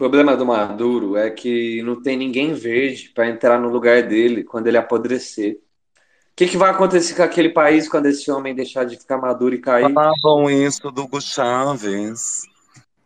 Problema 0.03 0.35
do 0.35 0.45
Maduro 0.45 1.15
é 1.15 1.29
que 1.29 1.81
não 1.81 2.01
tem 2.01 2.17
ninguém 2.17 2.53
verde 2.53 3.09
pra 3.15 3.29
entrar 3.29 3.57
no 3.57 3.69
lugar 3.69 4.03
dele 4.03 4.43
quando 4.43 4.67
ele 4.67 4.75
apodrecer. 4.75 5.53
O 5.53 6.35
que, 6.35 6.45
que 6.45 6.57
vai 6.57 6.71
acontecer 6.71 7.15
com 7.15 7.23
aquele 7.23 7.47
país 7.47 7.87
quando 7.87 8.07
esse 8.07 8.29
homem 8.29 8.53
deixar 8.53 8.83
de 8.83 8.97
ficar 8.97 9.17
maduro 9.17 9.55
e 9.55 9.61
cair? 9.61 9.93
Falavam 9.93 10.49
isso 10.49 10.91
do 10.91 11.03
Hugo 11.03 11.21
Chaves. 11.21 12.41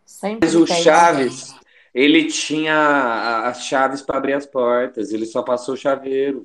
Sempre 0.03 0.39
Mas 0.41 0.55
o 0.55 0.65
Chaves, 0.65 1.53
ele 1.97 2.25
tinha 2.25 3.43
as 3.45 3.63
chaves 3.65 4.01
para 4.03 4.19
abrir 4.19 4.33
as 4.33 4.45
portas, 4.45 5.11
ele 5.11 5.25
só 5.25 5.41
passou 5.41 5.73
o 5.73 5.77
chaveiro. 5.77 6.43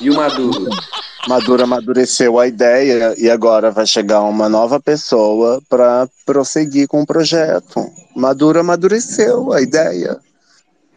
E 0.00 0.08
o 0.10 0.14
Maduro? 0.14 0.68
Maduro 1.28 1.64
amadureceu 1.64 2.38
a 2.38 2.46
ideia 2.48 3.14
e 3.18 3.30
agora 3.30 3.70
vai 3.70 3.86
chegar 3.86 4.22
uma 4.22 4.48
nova 4.48 4.80
pessoa 4.80 5.62
para 5.68 6.08
prosseguir 6.24 6.88
com 6.88 7.02
o 7.02 7.06
projeto. 7.06 7.80
Maduro 8.14 8.60
amadureceu 8.60 9.52
a 9.52 9.60
ideia. 9.60 10.20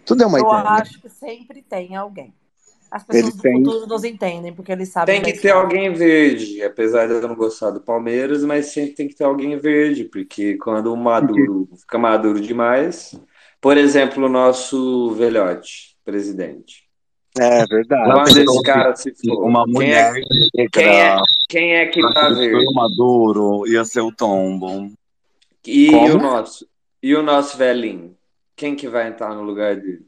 Tudo 0.06 0.24
é 0.24 0.26
uma 0.28 0.40
Eu 0.40 0.46
ideia. 0.46 0.64
acho 0.64 1.02
que 1.02 1.10
sempre 1.10 1.64
tem 1.64 1.96
alguém. 1.96 2.34
As 2.92 3.04
pessoas 3.04 3.34
Ele 3.34 3.36
do 3.36 3.48
futuro 3.52 3.88
nos 3.88 4.04
entendem, 4.04 4.54
porque 4.54 4.72
eles 4.72 4.90
sabem. 4.90 5.22
Tem 5.22 5.22
que 5.22 5.34
ter 5.34 5.50
história. 5.50 5.62
alguém 5.62 5.94
verde, 5.94 6.64
apesar 6.64 7.08
de 7.08 7.14
eu 7.14 7.28
não 7.28 7.36
gostar 7.36 7.72
do 7.72 7.82
Palmeiras, 7.82 8.44
mas 8.44 8.68
sempre 8.68 8.96
tem 8.96 9.08
que 9.08 9.16
ter 9.16 9.24
alguém 9.26 9.58
verde, 9.58 10.06
porque 10.06 10.58
quando 10.58 10.94
o 10.94 10.98
Maduro 10.98 11.68
fica 11.78 11.98
maduro 11.98 12.40
demais, 12.40 13.20
por 13.66 13.78
exemplo, 13.78 14.28
o 14.28 14.30
nosso 14.30 15.10
velhote, 15.16 15.98
presidente. 16.06 16.84
É 17.36 17.66
verdade. 17.66 18.12
Quando 18.12 18.38
esse 18.38 18.62
cara 18.62 18.96
se 18.96 19.12
for, 19.16 19.44
Uma 19.44 19.64
quem 19.66 19.74
mulher 19.74 20.12
é, 20.12 20.14
negra 20.14 20.70
quem 20.72 20.86
é, 20.86 21.18
quem 21.50 21.74
é 21.74 21.86
que 21.88 22.00
tá 22.14 22.30
verde? 22.30 22.64
o 22.64 22.74
Maduro 22.76 23.68
ia 23.68 23.84
ser 23.84 24.02
o 24.02 24.12
tombo. 24.12 24.92
E 25.66 25.90
Como? 25.90 26.14
o 26.14 26.18
nosso, 26.20 26.68
e 27.02 27.16
o 27.16 27.24
nosso 27.24 27.58
velhinho? 27.58 28.16
Quem 28.56 28.76
que 28.76 28.88
vai 28.88 29.08
entrar 29.08 29.34
no 29.34 29.42
lugar 29.42 29.76
dele? 29.78 30.06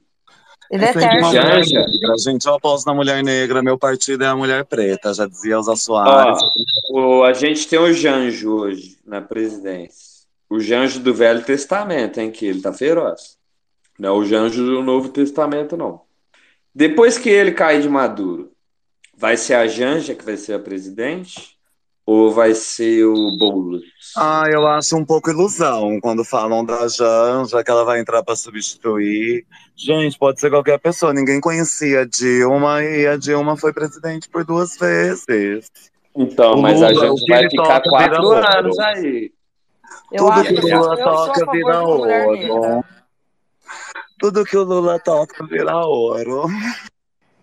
Ele 0.70 0.86
é 0.86 0.89
eterno. 0.91 1.32
Janja? 1.32 1.80
negra. 1.80 2.14
Gente, 2.20 2.45
eu 2.45 2.53
aposto 2.53 2.86
na 2.86 2.93
mulher 2.93 3.24
negra. 3.24 3.64
Meu 3.64 3.76
partido 3.80 4.24
é 4.24 4.28
a 4.28 4.36
mulher 4.36 4.66
preta, 4.66 5.16
já 5.16 5.26
dizia 5.26 5.55
Elza 5.55 5.76
Soares. 5.76 6.43
Ó, 6.91 6.99
o, 6.99 7.24
a 7.24 7.34
gente 7.34 7.68
tem 7.68 7.80
o 7.80 7.91
Janjo 7.91 8.53
hoje 8.53 8.99
na 9.03 9.20
presidência. 9.20 10.28
O 10.47 10.60
Janjo 10.60 10.99
do 10.99 11.12
Velho 11.12 11.43
Testamento, 11.43 12.20
hein? 12.20 12.30
Que 12.30 12.45
ele 12.45 12.62
tá 12.62 12.72
feroz. 12.72 13.37
Não 13.98 14.10
é 14.10 14.12
o 14.12 14.26
Janjo 14.26 14.64
do 14.64 14.84
Novo 14.84 15.10
Testamento, 15.10 15.76
não. 15.76 16.02
Depois 16.74 17.18
que 17.18 17.30
ele 17.30 17.52
cair 17.52 17.82
de 17.82 17.89
Maduro, 17.89 18.52
vai 19.16 19.36
ser 19.36 19.56
a 19.56 19.68
Janja 19.68 20.14
que 20.14 20.24
vai 20.24 20.38
ser 20.38 20.54
a 20.54 20.60
presidente? 20.60 21.58
Ou 22.06 22.32
vai 22.32 22.54
ser 22.54 23.04
o 23.04 23.36
Boulos? 23.38 23.84
Ah, 24.16 24.45
eu 24.50 24.66
acho 24.66 24.95
um 24.95 25.04
pouco 25.04 25.30
ilusão 25.30 26.00
quando 26.00 26.24
falam 26.24 26.64
da 26.64 26.88
Janja, 26.88 27.62
que 27.62 27.70
ela 27.70 27.84
vai 27.84 28.00
entrar 28.00 28.24
para 28.24 28.34
substituir. 28.34 29.45
Gente, 29.76 30.18
pode 30.18 30.39
ser 30.39 30.50
qualquer 30.50 30.80
pessoa. 30.80 31.14
Ninguém 31.14 31.41
conhecia 31.41 32.02
a 32.02 32.06
Dilma 32.06 32.82
e 32.82 33.06
a 33.06 33.18
Dilma 33.18 33.58
foi 33.58 33.74
presidente 33.74 34.30
por 34.30 34.45
duas 34.45 34.78
vezes. 34.78 35.70
Então, 36.16 36.54
O 36.54 36.62
mas 36.62 36.82
a 36.82 36.91
Lula, 36.91 37.02
Janja 37.02 37.12
o 37.12 37.16
que 37.18 37.30
vai 37.30 37.50
ficar 37.50 37.82
quatro 37.82 38.30
anos 38.30 38.80
aí. 38.80 39.32
Eu 40.10 40.18
Tudo 40.18 40.32
acho 40.32 40.54
que 40.54 40.62
Lula 40.62 40.93
a 40.93 40.98
toca 40.98 41.52
vira 41.52 41.82
ouro. 41.82 42.86
Tudo 44.20 44.45
que 44.45 44.57
o 44.57 44.63
Lula 44.63 44.99
toca 44.99 45.45
vira 45.45 45.76
ouro. 45.78 46.47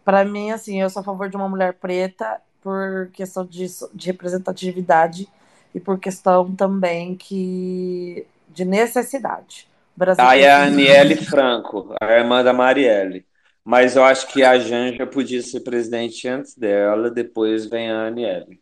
Pra 0.05 0.25
mim, 0.25 0.51
assim, 0.51 0.81
eu 0.81 0.91
sou 0.91 1.01
a 1.01 1.05
favor 1.05 1.29
de 1.29 1.37
uma 1.37 1.49
mulher 1.49 1.75
preta 1.75 2.41
por 2.63 3.09
questão 3.13 3.45
de, 3.45 3.67
de 3.93 4.07
representatividade 4.07 5.29
e 5.75 5.81
por 5.81 5.99
questão 5.99 6.55
também 6.55 7.15
que 7.15 8.27
de 8.49 8.65
necessidade. 8.65 9.69
Brasil 9.97 10.25
Aí 10.25 10.43
é 10.43 10.53
a 10.53 10.65
Aniele 10.65 11.17
Franco, 11.17 11.95
a 12.01 12.13
irmã 12.13 12.43
da 12.43 12.53
Marielle. 12.53 13.25
Mas 13.65 13.97
eu 13.97 14.05
acho 14.05 14.27
que 14.29 14.43
a 14.43 14.59
Janja 14.59 15.07
podia 15.07 15.41
ser 15.41 15.61
presidente 15.61 16.29
antes 16.29 16.55
dela, 16.55 17.11
depois 17.11 17.65
vem 17.65 17.91
a 17.91 18.09
Aniele. 18.09 18.61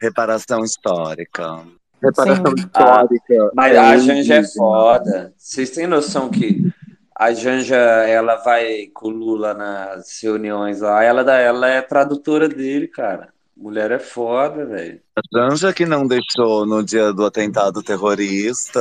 Reparação 0.00 0.62
histórica. 0.62 1.64
Reparação 2.00 2.52
Sim. 2.56 2.64
histórica. 2.64 3.50
Mas 3.54 3.74
é 3.74 3.78
a 3.78 3.98
Janja 3.98 4.34
é 4.36 4.44
foda. 4.44 5.34
Vocês 5.36 5.70
têm 5.70 5.88
noção 5.88 6.30
que 6.30 6.72
a 7.18 7.32
Janja, 7.32 7.76
ela 7.76 8.36
vai 8.36 8.86
com 8.94 9.08
o 9.08 9.10
Lula 9.10 9.52
nas 9.52 10.20
reuniões 10.22 10.80
lá, 10.80 11.02
ela, 11.02 11.24
dá- 11.24 11.38
ela 11.38 11.68
é 11.68 11.82
tradutora 11.82 12.48
dele, 12.48 12.86
cara. 12.86 13.30
Mulher 13.56 13.90
é 13.90 13.98
foda, 13.98 14.64
velho. 14.64 15.00
A 15.16 15.20
Janja 15.34 15.72
que 15.72 15.84
não 15.84 16.06
deixou 16.06 16.64
no 16.64 16.80
dia 16.84 17.12
do 17.12 17.26
atentado 17.26 17.82
terrorista 17.82 18.80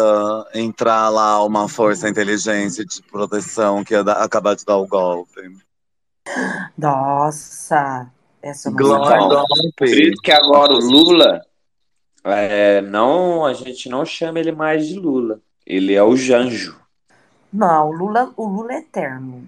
entrar 0.54 1.10
lá 1.10 1.44
uma 1.44 1.68
força 1.68 2.08
inteligente 2.08 2.86
de 2.86 3.02
proteção 3.02 3.84
que 3.84 3.96
ia 3.96 4.04
dar- 4.04 4.22
acabar 4.22 4.56
de 4.56 4.64
dar 4.64 4.78
o 4.78 4.86
golpe. 4.86 5.42
Nossa, 6.78 8.08
essa 8.40 8.70
Glória 8.70 9.44
isso 9.82 10.22
que 10.22 10.32
agora 10.32 10.74
o 10.74 10.80
Lula, 10.80 11.42
é, 12.24 12.82
não, 12.82 13.46
a 13.46 13.54
gente 13.54 13.90
não 13.90 14.06
chama 14.06 14.40
ele 14.40 14.52
mais 14.52 14.88
de 14.88 15.00
Lula. 15.00 15.40
Ele 15.66 15.96
é 15.96 16.04
o 16.04 16.16
Janjo. 16.16 16.78
Não, 17.58 17.90
o 17.90 17.92
Lula, 17.92 18.32
o 18.38 18.48
Lula 18.48 18.74
é 18.74 18.78
eterno. 18.80 19.44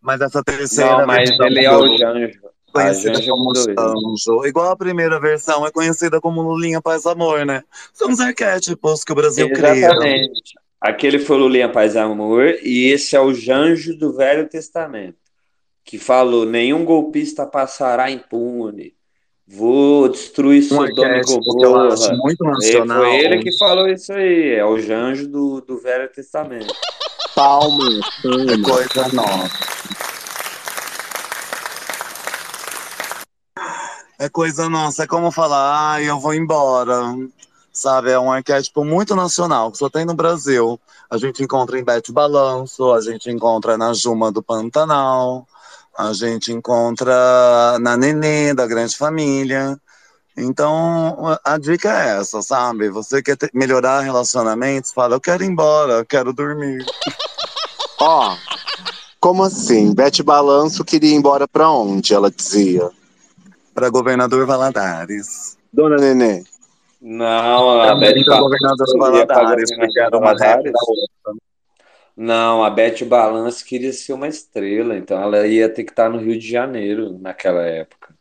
Mas 0.00 0.20
essa 0.20 0.42
terceira 0.42 0.98
Não, 0.98 1.06
mas 1.06 1.28
versão 1.28 1.46
ele 1.46 1.64
é 1.64 1.76
o 1.76 1.96
Janjo. 1.96 2.40
A 2.74 2.80
conhecida 2.80 3.14
Janja 3.14 3.30
como 3.30 3.44
mudou 3.44 3.64
ele. 3.68 3.74
Sanjo. 3.78 4.46
Igual 4.46 4.70
a 4.72 4.76
primeira 4.76 5.20
versão 5.20 5.64
é 5.64 5.70
conhecida 5.70 6.20
como 6.20 6.42
Lulinha 6.42 6.80
Paz 6.82 7.06
Amor, 7.06 7.46
né? 7.46 7.62
São 7.92 8.10
os 8.10 8.18
arquétipos 8.18 9.04
que 9.04 9.12
o 9.12 9.14
Brasil 9.14 9.48
cria. 9.52 9.74
Exatamente. 9.76 10.54
Aquele 10.80 11.20
foi 11.20 11.36
o 11.36 11.40
Lulinha 11.40 11.68
Paz 11.68 11.96
Amor, 11.96 12.56
e 12.64 12.90
esse 12.90 13.14
é 13.14 13.20
o 13.20 13.32
Janjo 13.32 13.96
do 13.96 14.12
Velho 14.12 14.48
Testamento, 14.48 15.18
que 15.84 15.96
falou: 15.98 16.44
nenhum 16.44 16.84
golpista 16.84 17.46
passará 17.46 18.10
impune. 18.10 18.92
Vou 19.46 20.08
destruir 20.08 20.62
Um 20.64 20.68
Sodoma 20.68 21.18
e 21.18 21.22
Gomorra. 21.22 22.16
muito 22.16 22.44
E 22.44 22.48
nacional. 22.48 23.02
foi 23.02 23.16
ele 23.16 23.38
que 23.42 23.56
falou 23.58 23.86
isso 23.88 24.12
aí, 24.12 24.54
é 24.54 24.64
o 24.64 24.78
Janjo 24.78 25.28
do, 25.28 25.60
do 25.60 25.78
Velho 25.78 26.08
Testamento. 26.08 26.74
Palmas, 27.34 28.00
É 28.24 28.62
coisa 28.62 29.08
nossa. 29.12 29.72
É 34.18 34.28
coisa 34.28 34.68
nossa, 34.68 35.02
é 35.02 35.06
como 35.06 35.32
falar, 35.32 35.94
ai, 35.94 36.08
eu 36.08 36.20
vou 36.20 36.32
embora. 36.32 36.94
Sabe, 37.72 38.10
é 38.10 38.18
um 38.18 38.30
arquétipo 38.30 38.84
muito 38.84 39.16
nacional, 39.16 39.72
que 39.72 39.78
só 39.78 39.88
tem 39.88 40.04
no 40.04 40.14
Brasil. 40.14 40.78
A 41.10 41.16
gente 41.16 41.42
encontra 41.42 41.78
em 41.78 41.84
Bete 41.84 42.12
Balanço, 42.12 42.92
a 42.92 43.00
gente 43.00 43.30
encontra 43.30 43.78
na 43.78 43.94
Juma 43.94 44.30
do 44.30 44.42
Pantanal, 44.42 45.46
a 45.96 46.12
gente 46.12 46.52
encontra 46.52 47.78
na 47.80 47.96
Nenê, 47.96 48.54
da 48.54 48.66
Grande 48.66 48.96
Família. 48.96 49.80
Então, 50.36 51.38
a 51.44 51.58
dica 51.58 51.90
é 51.90 52.18
essa, 52.18 52.40
sabe? 52.40 52.88
Você 52.88 53.22
quer 53.22 53.36
ter- 53.36 53.50
melhorar 53.52 54.00
relacionamentos, 54.00 54.92
fala, 54.92 55.14
eu 55.16 55.20
quero 55.20 55.44
ir 55.44 55.48
embora, 55.48 55.94
eu 55.94 56.06
quero 56.06 56.32
dormir. 56.32 56.84
Ó, 58.00 58.34
como 59.20 59.44
assim? 59.44 59.94
Bete 59.94 60.22
Balanço 60.22 60.84
queria 60.84 61.10
ir 61.10 61.14
embora 61.14 61.46
pra 61.46 61.70
onde? 61.70 62.14
Ela 62.14 62.30
dizia. 62.30 62.90
Para 63.74 63.88
governador 63.88 64.46
Valadares. 64.46 65.56
Dona 65.72 65.96
Nenê. 65.96 66.42
Não, 67.00 67.80
a 67.80 67.96
pra 67.96 68.40
governador 68.40 68.86
queria 68.86 69.26
pra 69.26 69.36
Valadares, 69.36 69.70
governador 69.70 69.78
porque 69.78 70.00
era 70.00 70.18
uma 70.18 70.34
Valadares? 70.34 70.72
Não, 72.16 72.62
a 72.62 72.70
Beth 72.70 73.04
Balança 73.04 73.64
queria 73.64 73.92
ser 73.92 74.12
uma 74.12 74.28
estrela, 74.28 74.96
então 74.96 75.20
ela 75.20 75.46
ia 75.46 75.68
ter 75.68 75.84
que 75.84 75.90
estar 75.90 76.10
no 76.10 76.18
Rio 76.18 76.38
de 76.38 76.48
Janeiro 76.48 77.18
naquela 77.20 77.62
época. 77.62 78.14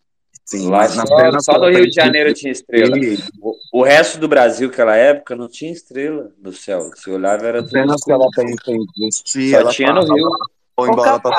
Sim, 0.51 0.69
Lá 0.69 0.81
na 0.81 0.89
só, 0.89 1.17
cena 1.17 1.39
só 1.39 1.57
no 1.57 1.67
Rio 1.69 1.89
de 1.89 1.95
tem 1.95 2.03
Janeiro 2.05 2.33
tinha 2.33 2.51
estrela. 2.51 2.97
O, 3.39 3.55
o 3.71 3.83
resto 3.83 4.19
do 4.19 4.27
Brasil, 4.27 4.67
naquela 4.67 4.97
época, 4.97 5.33
não 5.33 5.47
tinha 5.47 5.71
estrela 5.71 6.29
no 6.41 6.51
céu. 6.51 6.91
Se 6.93 7.09
olhava, 7.09 7.47
era 7.47 7.63
tudo 7.63 7.71
cenas 7.71 8.03
que 8.03 8.11
ela 8.11 8.27
escuro. 8.27 8.47
pensa 8.47 8.71
em 8.71 8.85
desistir, 8.97 9.51
Só 9.51 9.57
ela 9.61 9.71
tinha 9.71 9.93
no 9.93 10.03
Rio. 10.13 10.29
vou 10.75 10.87
Ô, 10.87 10.87
embora 10.87 11.19
para 11.21 11.35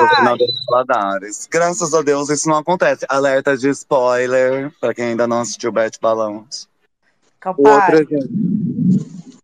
Valadares. 0.67 1.47
Graças 1.51 1.93
a 1.93 2.01
Deus 2.01 2.29
isso 2.29 2.49
não 2.49 2.57
acontece. 2.57 3.05
Alerta 3.07 3.55
de 3.55 3.69
spoiler, 3.69 4.71
para 4.81 4.95
quem 4.95 5.05
ainda 5.05 5.27
não 5.27 5.41
assistiu 5.41 5.71
Bete 5.71 5.99
Balanço. 6.01 6.67
O 7.55 7.67
outro 7.69 7.97
Campari, 7.97 7.97
exemplo. 7.97 8.29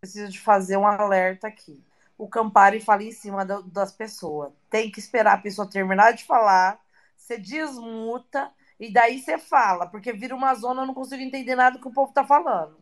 preciso 0.01 0.31
de 0.31 0.39
fazer 0.39 0.77
um 0.77 0.87
alerta 0.87 1.47
aqui. 1.47 1.79
O 2.17 2.27
Campari 2.27 2.79
fala 2.79 3.03
em 3.03 3.11
cima 3.11 3.45
da- 3.45 3.61
das 3.71 3.91
pessoas. 3.91 4.49
Tem 4.69 4.89
que 4.89 4.99
esperar 4.99 5.33
a 5.33 5.37
pessoa 5.37 5.69
terminar 5.69 6.13
de 6.13 6.23
falar, 6.25 6.79
você 7.17 7.37
desmuta 7.37 8.49
e 8.79 8.91
daí 8.91 9.19
você 9.19 9.37
fala, 9.37 9.87
porque 9.87 10.13
vira 10.13 10.33
uma 10.33 10.55
zona, 10.55 10.83
eu 10.83 10.87
não 10.87 10.93
consigo 10.93 11.21
entender 11.21 11.55
nada 11.55 11.77
do 11.77 11.81
que 11.81 11.87
o 11.87 11.93
povo 11.93 12.13
tá 12.13 12.23
falando. 12.23 12.77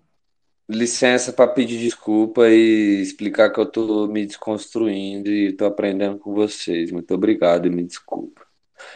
Licença 0.69 1.33
para 1.33 1.49
pedir 1.49 1.79
desculpa 1.79 2.49
e 2.49 3.01
explicar 3.01 3.51
que 3.51 3.59
eu 3.59 3.65
tô 3.65 4.05
me 4.05 4.25
desconstruindo 4.25 5.29
e 5.29 5.53
tô 5.53 5.65
aprendendo 5.65 6.19
com 6.19 6.33
vocês. 6.33 6.91
Muito 6.91 7.13
obrigado 7.13 7.65
e 7.65 7.69
me 7.69 7.83
desculpa. 7.83 8.45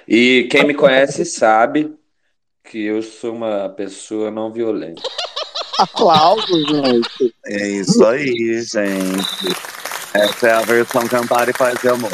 E 0.07 0.47
quem 0.51 0.67
me 0.67 0.75
conhece 0.75 1.25
sabe 1.25 1.97
que 2.63 2.83
eu 2.83 3.01
sou 3.01 3.33
uma 3.33 3.69
pessoa 3.69 4.29
não 4.29 4.51
violenta. 4.51 5.01
Aplausos, 5.79 6.67
gente. 6.67 7.35
É 7.47 7.67
isso 7.67 8.05
aí, 8.05 8.61
gente. 8.61 9.71
Essa 10.13 10.47
é 10.49 10.51
a 10.51 10.61
versão 10.61 11.07
Campari 11.07 11.53
faz 11.53 11.79
de 11.79 11.87
amor. 11.87 12.11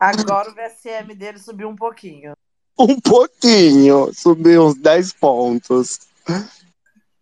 Agora 0.00 0.50
o 0.50 0.54
VSM 0.54 1.14
dele 1.14 1.38
subiu 1.38 1.68
um 1.68 1.76
pouquinho. 1.76 2.34
Um 2.78 3.00
pouquinho. 3.00 4.12
Subiu 4.12 4.66
uns 4.66 4.74
10 4.76 5.12
pontos. 5.14 6.00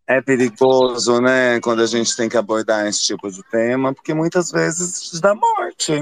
É 0.06 0.20
perigoso, 0.20 1.20
né, 1.20 1.60
quando 1.60 1.80
a 1.80 1.86
gente 1.86 2.14
tem 2.14 2.28
que 2.28 2.36
abordar 2.36 2.86
esse 2.86 3.02
tipo 3.02 3.30
de 3.30 3.42
tema, 3.44 3.94
porque 3.94 4.12
muitas 4.12 4.50
vezes 4.50 5.18
dá 5.18 5.34
morte. 5.34 5.92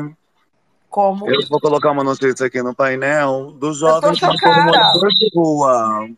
Como 0.91 1.31
Eu 1.31 1.47
vou 1.49 1.61
colocar 1.61 1.93
uma 1.93 2.03
notícia 2.03 2.47
aqui 2.47 2.61
no 2.63 2.75
painel 2.75 3.53
do 3.53 3.73
jovem 3.73 4.13
que 4.13 4.23
matou 4.23 4.35
um 4.35 4.39
chocada. 4.39 4.65
morador 4.65 5.09
de 5.09 5.31
rua, 5.35 6.11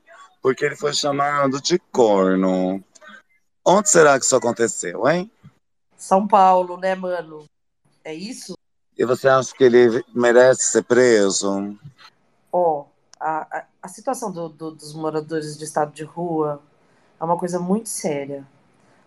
porque 0.42 0.64
ele 0.64 0.76
foi 0.76 0.94
chamado 0.94 1.60
de 1.60 1.78
corno. 1.92 2.82
Onde 3.64 3.88
será 3.88 4.18
que 4.18 4.24
isso 4.24 4.34
aconteceu, 4.36 5.06
hein? 5.06 5.30
São 5.96 6.26
Paulo, 6.26 6.76
né, 6.76 6.94
mano? 6.94 7.44
É 8.02 8.14
isso? 8.14 8.56
E 8.96 9.04
você 9.04 9.28
acha 9.28 9.54
que 9.54 9.64
ele 9.64 10.04
merece 10.14 10.70
ser 10.70 10.84
preso? 10.84 11.76
Ó, 12.50 12.84
a, 13.32 13.64
a, 13.82 13.88
situação 13.88 14.32
do- 14.32 14.48
do- 14.48 14.70
dos 14.72 14.94
moradores 14.94 15.56
de 15.58 15.64
estado 15.64 15.92
de 15.92 16.04
rua 16.04 16.62
é 17.20 17.24
uma 17.24 17.38
coisa 17.38 17.58
muito 17.60 17.88
séria. 17.88 18.46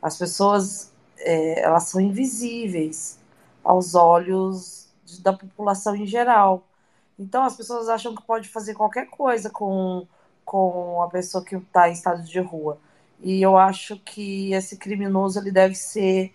As 0.02 0.18
pessoas, 0.18 0.94
é, 1.20 1.62
elas 1.62 1.84
são 1.86 2.02
invisíveis 2.02 3.20
aos 3.64 3.96
olhos 3.96 4.90
de- 5.06 5.22
da 5.22 5.34
população 5.34 5.96
em 5.96 6.06
geral. 6.08 6.64
Então, 7.20 7.44
as 7.44 7.56
pessoas 7.58 7.90
acham 7.90 8.16
que 8.16 8.22
pode 8.24 8.50
fazer 8.50 8.76
qualquer 8.76 9.08
coisa 9.10 9.50
com, 9.50 10.08
com 10.46 11.02
a 11.04 11.10
pessoa 11.10 11.44
que 11.44 11.56
está 11.56 11.90
em 11.90 11.94
estado 11.94 12.24
de 12.24 12.40
rua. 12.40 12.80
E 13.22 13.42
eu 13.42 13.58
acho 13.58 13.98
que 14.00 14.54
esse 14.54 14.78
criminoso 14.78 15.40
ele 15.40 15.52
deve 15.52 15.76
ser. 15.76 16.34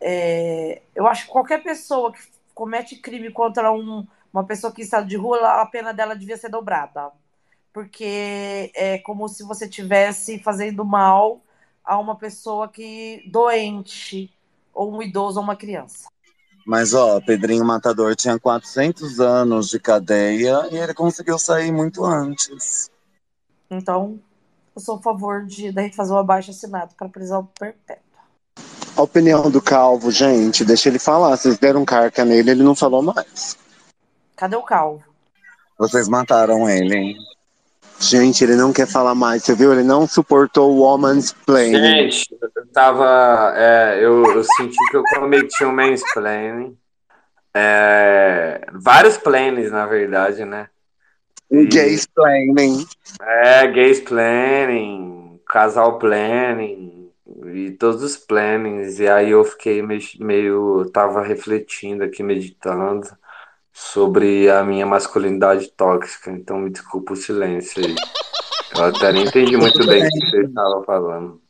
é, 0.00 0.82
eu 0.94 1.06
acho 1.06 1.26
que 1.26 1.32
qualquer 1.32 1.62
pessoa 1.62 2.12
que 2.12 2.20
comete 2.54 2.96
crime 2.96 3.30
contra 3.30 3.72
um, 3.72 4.06
uma 4.36 4.44
pessoa 4.44 4.70
que 4.70 4.82
está 4.82 5.00
de 5.00 5.16
rua, 5.16 5.62
a 5.62 5.64
pena 5.64 5.94
dela 5.94 6.14
devia 6.14 6.36
ser 6.36 6.50
dobrada. 6.50 7.10
Porque 7.72 8.70
é 8.74 8.98
como 8.98 9.28
se 9.30 9.42
você 9.42 9.64
estivesse 9.64 10.38
fazendo 10.40 10.84
mal 10.84 11.40
a 11.82 11.98
uma 11.98 12.16
pessoa 12.16 12.68
que 12.68 13.22
doente, 13.30 14.30
ou 14.74 14.94
um 14.94 15.02
idoso 15.02 15.38
ou 15.38 15.44
uma 15.44 15.56
criança. 15.56 16.08
Mas, 16.66 16.92
ó, 16.92 17.18
Pedrinho 17.18 17.64
Matador 17.64 18.14
tinha 18.14 18.38
400 18.38 19.20
anos 19.20 19.70
de 19.70 19.80
cadeia 19.80 20.68
e 20.70 20.76
ele 20.76 20.92
conseguiu 20.92 21.38
sair 21.38 21.72
muito 21.72 22.04
antes. 22.04 22.90
Então, 23.70 24.20
eu 24.74 24.82
sou 24.82 24.96
a 24.96 25.02
favor 25.02 25.46
de 25.46 25.72
da 25.72 25.80
gente 25.82 25.96
fazer 25.96 26.12
um 26.12 26.18
abaixo 26.18 26.50
assinado 26.50 26.94
para 26.94 27.08
prisão 27.08 27.48
perpétua. 27.58 28.02
A 28.94 29.02
opinião 29.02 29.50
do 29.50 29.62
Calvo, 29.62 30.10
gente, 30.10 30.62
deixa 30.62 30.90
ele 30.90 30.98
falar. 30.98 31.36
Vocês 31.36 31.56
deram 31.56 31.86
carca 31.86 32.22
nele, 32.22 32.50
ele 32.50 32.62
não 32.62 32.74
falou 32.74 33.00
mais. 33.00 33.56
Cadê 34.36 34.54
o 34.54 34.62
calvo? 34.62 35.02
Vocês 35.78 36.08
mataram 36.08 36.68
ele, 36.68 36.94
hein? 36.94 37.16
Gente, 37.98 38.44
ele 38.44 38.56
não 38.56 38.72
quer 38.72 38.86
falar 38.86 39.14
mais. 39.14 39.42
Você 39.42 39.54
viu? 39.54 39.72
Ele 39.72 39.82
não 39.82 40.06
suportou 40.06 40.70
o 40.70 40.80
woman's 40.80 41.32
play. 41.32 41.74
Gente, 41.74 42.26
eu 42.40 42.66
tava. 42.72 43.54
é, 43.56 43.98
eu, 44.00 44.22
eu 44.24 44.44
senti 44.44 44.76
que 44.90 44.96
eu 44.96 45.02
cometi 45.14 45.64
um 45.64 45.72
mansplaining. 45.72 46.76
É, 47.54 48.66
vários 48.74 49.16
planes, 49.16 49.70
na 49.70 49.86
verdade, 49.86 50.44
né? 50.44 50.68
O 51.48 51.64
gay 51.66 51.96
planning. 52.14 52.86
É, 53.22 53.66
gays 53.68 54.00
planning, 54.00 55.40
casal 55.46 55.98
planning 55.98 57.10
e 57.54 57.70
todos 57.70 58.02
os 58.02 58.16
plannings. 58.16 58.98
E 58.98 59.08
aí 59.08 59.30
eu 59.30 59.42
fiquei 59.42 59.80
meio, 59.80 60.02
meio 60.20 60.80
eu 60.80 60.90
tava 60.90 61.22
refletindo 61.22 62.04
aqui, 62.04 62.22
meditando 62.22 63.08
sobre 63.76 64.48
a 64.48 64.64
minha 64.64 64.86
masculinidade 64.86 65.68
tóxica. 65.68 66.30
Então 66.30 66.58
me 66.58 66.70
desculpa 66.70 67.12
o 67.12 67.16
silêncio 67.16 67.84
aí. 67.84 67.94
Eu 68.74 68.84
até 68.84 69.12
nem 69.12 69.26
entendi 69.26 69.54
muito 69.54 69.86
bem 69.86 70.02
o 70.02 70.10
que 70.10 70.30
você 70.30 70.42
estava 70.44 70.82
falando. 70.82 71.40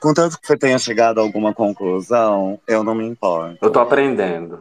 Contanto 0.00 0.40
que 0.40 0.46
você 0.46 0.56
tenha 0.56 0.78
chegado 0.78 1.18
a 1.18 1.22
alguma 1.22 1.52
conclusão, 1.52 2.60
eu 2.68 2.84
não 2.84 2.94
me 2.94 3.04
importo. 3.04 3.58
Eu 3.60 3.70
tô 3.70 3.80
aprendendo. 3.80 4.60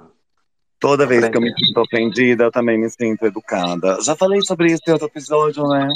Toda 0.79 1.03
Tô 1.03 1.09
vez 1.09 1.29
que 1.29 1.37
eu 1.37 1.41
me 1.41 1.53
sinto 1.53 1.79
ofendida, 1.79 2.45
eu 2.45 2.51
também 2.51 2.79
me 2.79 2.89
sinto 2.89 3.23
educada. 3.25 4.01
Já 4.01 4.15
falei 4.15 4.41
sobre 4.41 4.71
isso 4.71 4.81
em 4.87 4.91
outro 4.91 5.07
episódio, 5.07 5.67
né? 5.67 5.87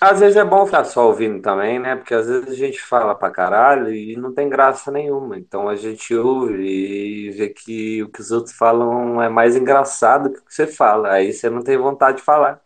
Às 0.00 0.20
vezes 0.20 0.36
é 0.36 0.44
bom 0.44 0.66
ficar 0.66 0.84
só 0.84 1.06
ouvindo 1.06 1.40
também, 1.40 1.78
né? 1.78 1.96
Porque 1.96 2.14
às 2.14 2.26
vezes 2.26 2.48
a 2.50 2.54
gente 2.54 2.82
fala 2.82 3.14
pra 3.14 3.30
caralho 3.30 3.92
e 3.94 4.14
não 4.16 4.32
tem 4.34 4.48
graça 4.48 4.90
nenhuma. 4.90 5.38
Então 5.38 5.68
a 5.68 5.76
gente 5.76 6.14
ouve 6.14 6.62
e 6.62 7.30
vê 7.30 7.48
que 7.48 8.02
o 8.02 8.10
que 8.10 8.20
os 8.20 8.30
outros 8.30 8.54
falam 8.54 9.22
é 9.22 9.28
mais 9.28 9.56
engraçado 9.56 10.30
que 10.30 10.38
o 10.38 10.44
que 10.44 10.54
você 10.54 10.66
fala. 10.66 11.12
Aí 11.12 11.32
você 11.32 11.48
não 11.48 11.62
tem 11.62 11.78
vontade 11.78 12.18
de 12.18 12.22
falar. 12.24 12.62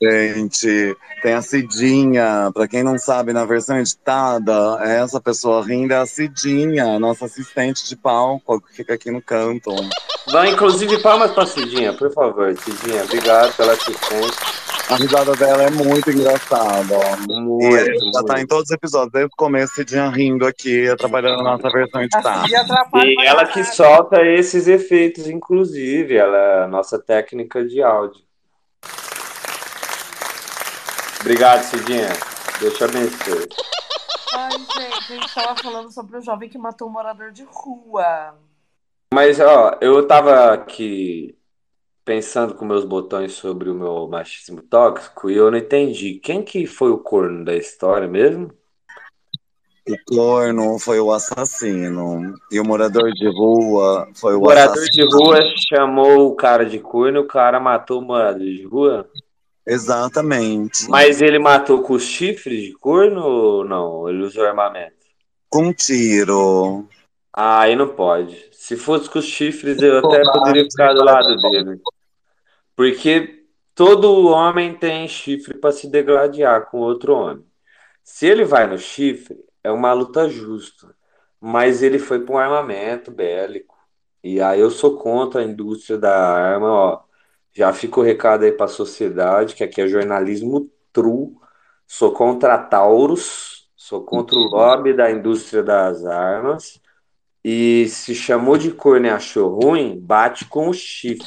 Gente, 0.00 0.96
tem 1.22 1.34
a 1.34 1.42
Cidinha. 1.42 2.50
Pra 2.54 2.68
quem 2.68 2.84
não 2.84 2.96
sabe, 2.96 3.32
na 3.32 3.44
versão 3.44 3.78
editada, 3.78 4.78
essa 4.82 5.20
pessoa 5.20 5.64
rindo 5.64 5.92
é 5.92 5.96
a 5.96 6.06
Cidinha, 6.06 6.98
nossa 6.98 7.24
assistente 7.24 7.86
de 7.88 7.96
palco, 7.96 8.60
que 8.60 8.74
fica 8.74 8.94
aqui 8.94 9.10
no 9.10 9.20
canto. 9.20 9.74
Dá 10.32 10.46
inclusive 10.48 11.02
palmas 11.02 11.32
pra 11.32 11.46
Cidinha, 11.46 11.92
por 11.92 12.12
favor. 12.12 12.54
Cidinha, 12.56 13.02
obrigado 13.02 13.56
pela 13.56 13.72
assistência. 13.72 14.68
A 14.90 14.96
risada 14.96 15.32
dela 15.32 15.64
é 15.64 15.70
muito 15.70 16.10
engraçada. 16.10 16.96
Muito, 17.28 17.62
e 17.62 17.76
ela 17.76 18.12
já 18.14 18.22
tá 18.22 18.40
em 18.40 18.46
todos 18.46 18.64
os 18.64 18.70
episódios, 18.70 19.12
desde 19.12 19.26
o 19.26 19.36
começo, 19.36 19.74
Cidinha 19.74 20.08
rindo 20.08 20.46
aqui, 20.46 20.88
atrapalhando 20.88 21.40
a 21.40 21.42
nossa 21.42 21.68
versão 21.70 22.00
de 22.00 22.08
A. 22.14 22.40
Cidinha 22.40 22.60
atrapalha 22.60 23.06
E 23.06 23.26
ela 23.26 23.44
que 23.46 23.64
solta 23.64 24.24
esses 24.24 24.68
efeitos, 24.68 25.28
inclusive, 25.28 26.16
ela 26.16 26.36
é 26.36 26.64
a 26.64 26.68
nossa 26.68 26.98
técnica 26.98 27.64
de 27.64 27.82
áudio. 27.82 28.27
Obrigado, 31.20 31.62
Cidinha. 31.62 32.08
Deus 32.60 32.74
te 32.76 32.84
abençoe. 32.84 33.48
Ai, 34.34 34.50
gente, 34.52 35.12
a 35.12 35.16
gente 35.16 35.34
tava 35.34 35.56
falando 35.62 35.92
sobre 35.92 36.16
o 36.18 36.20
jovem 36.20 36.48
que 36.48 36.58
matou 36.58 36.88
um 36.88 36.92
morador 36.92 37.30
de 37.32 37.44
rua. 37.44 38.34
Mas, 39.12 39.40
ó, 39.40 39.76
eu 39.80 40.06
tava 40.06 40.52
aqui 40.52 41.36
pensando 42.04 42.54
com 42.54 42.64
meus 42.64 42.84
botões 42.84 43.32
sobre 43.32 43.68
o 43.68 43.74
meu 43.74 44.06
machismo 44.08 44.62
tóxico 44.62 45.30
e 45.30 45.36
eu 45.36 45.50
não 45.50 45.58
entendi. 45.58 46.14
Quem 46.22 46.42
que 46.42 46.66
foi 46.66 46.90
o 46.90 46.98
corno 46.98 47.44
da 47.44 47.54
história 47.54 48.06
mesmo? 48.08 48.52
O 49.88 50.14
corno 50.14 50.78
foi 50.78 51.00
o 51.00 51.10
assassino. 51.10 52.34
E 52.52 52.60
o 52.60 52.64
morador 52.64 53.10
de 53.12 53.26
rua 53.28 54.06
foi 54.14 54.34
O 54.34 54.38
o 54.38 54.40
morador 54.42 54.74
assassino. 54.74 55.08
de 55.08 55.16
rua 55.16 55.38
chamou 55.68 56.26
o 56.28 56.36
cara 56.36 56.64
de 56.66 56.78
corno 56.78 57.18
e 57.18 57.22
o 57.22 57.26
cara 57.26 57.58
matou 57.58 58.00
o 58.00 58.04
morador 58.04 58.40
de 58.40 58.64
rua? 58.66 59.08
Exatamente. 59.68 60.88
Mas 60.88 61.20
ele 61.20 61.38
matou 61.38 61.82
com 61.82 61.92
os 61.92 62.02
chifres 62.02 62.62
de 62.62 62.72
corno 62.72 63.22
ou 63.22 63.64
não? 63.64 64.08
Ele 64.08 64.22
usou 64.22 64.46
armamento? 64.46 64.96
Com 65.50 65.72
tiro. 65.74 66.88
Ah, 67.32 67.60
aí 67.60 67.76
não 67.76 67.88
pode. 67.88 68.48
Se 68.50 68.76
fosse 68.76 69.10
com 69.10 69.18
os 69.18 69.26
chifres, 69.26 69.80
eu 69.82 69.98
até 69.98 70.22
poderia 70.22 70.64
ficar 70.64 70.94
do 70.94 71.04
lado 71.04 71.36
dele. 71.36 71.80
Porque 72.74 73.44
todo 73.74 74.28
homem 74.28 74.74
tem 74.74 75.06
chifre 75.06 75.54
para 75.58 75.70
se 75.70 75.86
degladiar 75.88 76.70
com 76.70 76.78
outro 76.78 77.14
homem. 77.14 77.44
Se 78.02 78.26
ele 78.26 78.44
vai 78.44 78.66
no 78.66 78.78
chifre, 78.78 79.38
é 79.62 79.70
uma 79.70 79.92
luta 79.92 80.28
justa. 80.30 80.94
Mas 81.38 81.82
ele 81.82 81.98
foi 81.98 82.20
para 82.20 82.34
um 82.34 82.38
armamento 82.38 83.10
bélico. 83.10 83.76
E 84.24 84.40
aí 84.40 84.60
eu 84.60 84.70
sou 84.70 84.96
contra 84.96 85.42
a 85.42 85.44
indústria 85.44 85.98
da 85.98 86.18
arma, 86.18 86.70
ó. 86.70 87.07
Já 87.58 87.72
fica 87.72 87.98
o 87.98 88.04
recado 88.04 88.44
aí 88.44 88.52
para 88.52 88.66
a 88.66 88.68
sociedade, 88.68 89.56
que 89.56 89.64
aqui 89.64 89.80
é 89.80 89.88
jornalismo 89.88 90.70
true. 90.92 91.32
Sou 91.88 92.12
contra 92.12 92.54
a 92.54 92.58
Taurus, 92.58 93.66
sou 93.74 94.00
contra 94.04 94.36
o 94.36 94.42
lobby 94.44 94.92
da 94.94 95.10
indústria 95.10 95.60
das 95.60 96.06
armas. 96.06 96.80
E 97.44 97.88
se 97.88 98.14
chamou 98.14 98.56
de 98.56 98.70
corno 98.70 99.06
e 99.06 99.10
achou 99.10 99.58
ruim, 99.60 99.98
bate 100.00 100.44
com 100.44 100.68
o 100.68 100.72
chifre. 100.72 101.26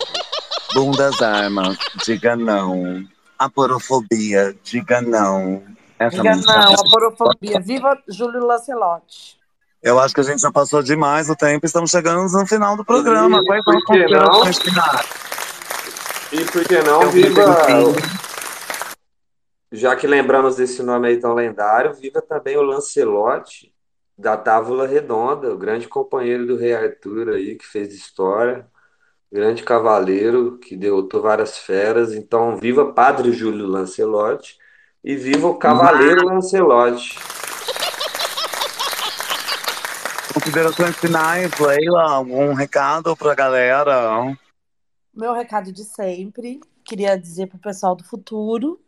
Bundas 0.74 1.22
armas, 1.22 1.78
diga 2.06 2.38
não. 2.38 3.04
Aporofobia, 3.38 4.56
diga 4.64 5.02
não. 5.02 5.62
Essa 6.00 6.16
Diga 6.16 6.32
música- 6.34 6.58
não, 6.60 6.74
aporofobia. 6.76 7.60
Viva 7.60 7.98
Júlio 8.08 8.46
Lancelotti. 8.46 9.38
Eu 9.84 10.00
acho 10.00 10.16
que 10.16 10.22
a 10.22 10.24
gente 10.24 10.40
já 10.42 10.50
passou 10.50 10.82
demais 10.82 11.30
o 11.30 11.36
tempo, 11.36 11.66
estamos 11.66 11.92
chegando 11.92 12.22
no 12.32 12.48
final 12.48 12.78
do 12.78 12.86
programa. 12.86 13.44
Quais 13.44 13.66
por 13.66 13.74
são 13.74 13.80
as 13.82 13.84
que 13.84 13.98
não? 14.14 14.30
considerações 14.32 14.60
finais? 14.60 15.32
E 16.34 16.46
por 16.46 16.64
que 16.64 16.82
não, 16.82 17.10
viva. 17.10 17.46
Já 19.72 19.96
que 19.96 20.08
lembramos 20.08 20.56
desse 20.56 20.82
nome 20.82 21.08
aí 21.08 21.20
tão 21.20 21.34
lendário, 21.34 21.94
viva 21.94 22.22
também 22.22 22.58
o 22.58 22.62
Lancelotti 22.62 23.74
da 24.18 24.38
Távola 24.38 24.86
Redonda, 24.86 25.54
o 25.54 25.58
grande 25.58 25.88
companheiro 25.88 26.46
do 26.46 26.58
Rei 26.58 26.74
Arthur 26.74 27.30
aí, 27.30 27.56
que 27.56 27.66
fez 27.66 27.94
história, 27.94 28.68
grande 29.32 29.64
cavaleiro, 29.64 30.58
que 30.58 30.76
derrotou 30.76 31.22
várias 31.22 31.58
feras. 31.58 32.14
Então, 32.14 32.56
viva 32.58 32.94
Padre 32.94 33.32
Júlio 33.32 33.68
Lancelotti 33.68 34.58
e 35.04 35.16
viva 35.16 35.48
o 35.48 35.56
Cavaleiro 35.56 36.26
Lancelotti. 36.26 37.18
Considerações 40.34 40.96
finais, 40.98 41.52
Leila, 41.60 42.12
algum 42.12 42.54
recado 42.54 43.16
pra 43.18 43.34
galera? 43.34 44.36
Meu 45.14 45.34
recado 45.34 45.74
de 45.74 45.84
sempre. 45.84 46.62
Queria 46.86 47.18
dizer 47.18 47.48
pro 47.48 47.60
pessoal 47.60 47.96
do 47.96 48.04
futuro, 48.04 48.80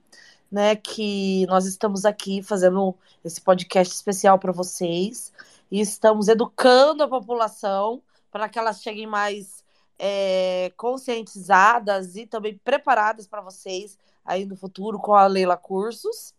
né, 0.49 0.73
que 0.73 1.45
nós 1.47 1.65
estamos 1.65 2.05
aqui 2.05 2.41
fazendo 2.41 2.95
esse 3.25 3.41
podcast 3.41 3.93
especial 3.93 4.39
para 4.39 4.53
vocês 4.53 5.33
e 5.69 5.81
estamos 5.81 6.29
educando 6.29 7.03
a 7.03 7.09
população 7.09 8.01
para 8.31 8.47
que 8.47 8.57
elas 8.57 8.81
cheguem 8.81 9.05
mais 9.05 9.65
é, 9.99 10.71
conscientizadas 10.77 12.15
e 12.15 12.25
também 12.25 12.57
preparadas 12.63 13.27
para 13.27 13.41
vocês 13.41 13.97
aí 14.23 14.45
no 14.45 14.55
futuro 14.55 14.99
com 14.99 15.13
a 15.13 15.27
Leila 15.27 15.57
Cursos, 15.57 16.33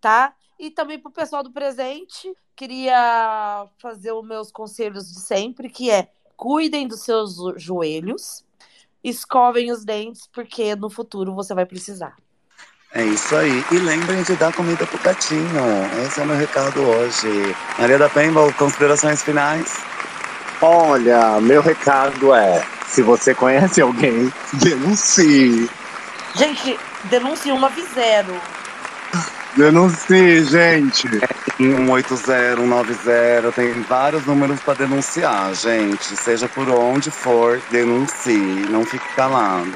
tá? 0.00 0.34
E 0.58 0.70
também 0.70 0.98
para 0.98 1.10
o 1.10 1.12
pessoal 1.12 1.42
do 1.42 1.52
presente, 1.52 2.34
queria 2.56 3.68
fazer 3.76 4.12
os 4.12 4.26
meus 4.26 4.50
conselhos 4.50 5.12
de 5.12 5.20
sempre, 5.20 5.68
que 5.68 5.90
é 5.90 6.10
cuidem 6.36 6.88
dos 6.88 7.00
seus 7.00 7.36
joelhos, 7.56 8.46
escovem 9.08 9.70
os 9.70 9.84
dentes, 9.84 10.28
porque 10.32 10.74
no 10.74 10.90
futuro 10.90 11.34
você 11.34 11.54
vai 11.54 11.64
precisar. 11.64 12.14
É 12.92 13.04
isso 13.04 13.36
aí. 13.36 13.64
E 13.70 13.78
lembrem 13.78 14.22
de 14.22 14.34
dar 14.36 14.52
comida 14.52 14.86
pro 14.86 14.98
gatinho. 14.98 15.60
Esse 16.04 16.20
é 16.20 16.22
o 16.22 16.26
meu 16.26 16.36
recado 16.36 16.80
hoje. 16.80 17.54
Maria 17.78 17.98
da 17.98 18.08
Pemba, 18.08 18.50
considerações 18.54 19.22
finais? 19.22 19.76
Olha, 20.62 21.40
meu 21.40 21.60
recado 21.60 22.34
é: 22.34 22.64
se 22.88 23.02
você 23.02 23.34
conhece 23.34 23.80
alguém, 23.80 24.32
denuncie. 24.54 25.68
Gente, 26.34 26.78
denuncie 27.04 27.52
190. 27.52 28.55
Denuncie, 29.56 30.44
gente. 30.44 31.08
180, 31.56 32.16
190, 32.16 33.52
tem 33.52 33.72
vários 33.84 34.26
números 34.26 34.60
para 34.60 34.74
denunciar, 34.74 35.54
gente. 35.54 36.14
Seja 36.14 36.46
por 36.46 36.68
onde 36.68 37.10
for, 37.10 37.58
denuncie. 37.70 38.66
Não 38.68 38.84
fique 38.84 39.08
calado. 39.14 39.72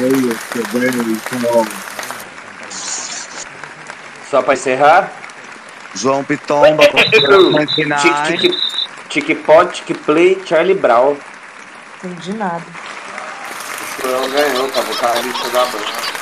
É 0.00 0.08
isso, 0.08 0.68
bem, 0.72 0.90
então. 1.32 1.64
Só 4.28 4.42
para 4.42 4.54
encerrar, 4.54 5.12
João 5.94 6.24
Pitomba, 6.24 6.84
considerações 6.88 7.72
finais. 7.74 8.26
tique, 8.26 8.50
tique 9.08 9.34
pot, 9.36 9.72
tique 9.72 9.94
play, 9.94 10.42
Charlie 10.44 10.74
Brown. 10.74 11.16
Entendi 12.02 12.32
nada. 12.32 12.64
O 13.98 14.02
Chorão 14.02 14.28
ganhou, 14.30 14.68
tá 14.72 14.80
vocalista 14.80 15.48
da 15.50 15.64
banda. 15.66 16.13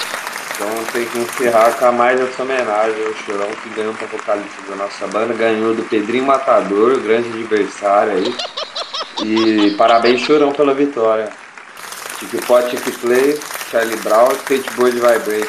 Então 0.55 0.69
tem 0.93 1.05
que 1.07 1.19
encerrar 1.19 1.73
com 1.73 1.87
a 1.87 1.93
mais 1.93 2.21
essa 2.21 2.43
homenagem 2.43 3.07
ao 3.07 3.15
Chorão 3.15 3.49
que 3.63 3.69
ganhou 3.71 3.95
pra 3.95 4.07
vocalista 4.07 4.63
da 4.69 4.77
nossa 4.77 5.07
banda, 5.07 5.35
ganhou 5.35 5.75
do 5.75 5.83
Pedrinho 5.85 6.25
Matador, 6.25 7.01
grande 7.01 7.29
adversário 7.29 8.13
aí. 8.13 8.37
E 9.25 9.71
parabéns, 9.77 10.21
Chorão, 10.21 10.53
pela 10.53 10.75
vitória. 10.75 11.31
Tique 12.19 12.39
Pot, 12.47 12.69
Tique 12.69 12.93
Play, 12.99 13.39
Charlie 13.71 13.97
Brown, 13.99 14.29
Skateboard 14.33 14.95
Vibrate. 14.95 15.49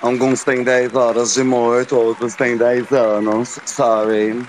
Alguns 0.00 0.44
têm 0.44 0.62
10 0.62 0.94
horas 0.94 1.34
de 1.34 1.42
morto, 1.42 1.96
outros 1.96 2.34
têm 2.34 2.56
10 2.56 2.92
anos. 2.92 3.58
Sorry. 3.66 4.40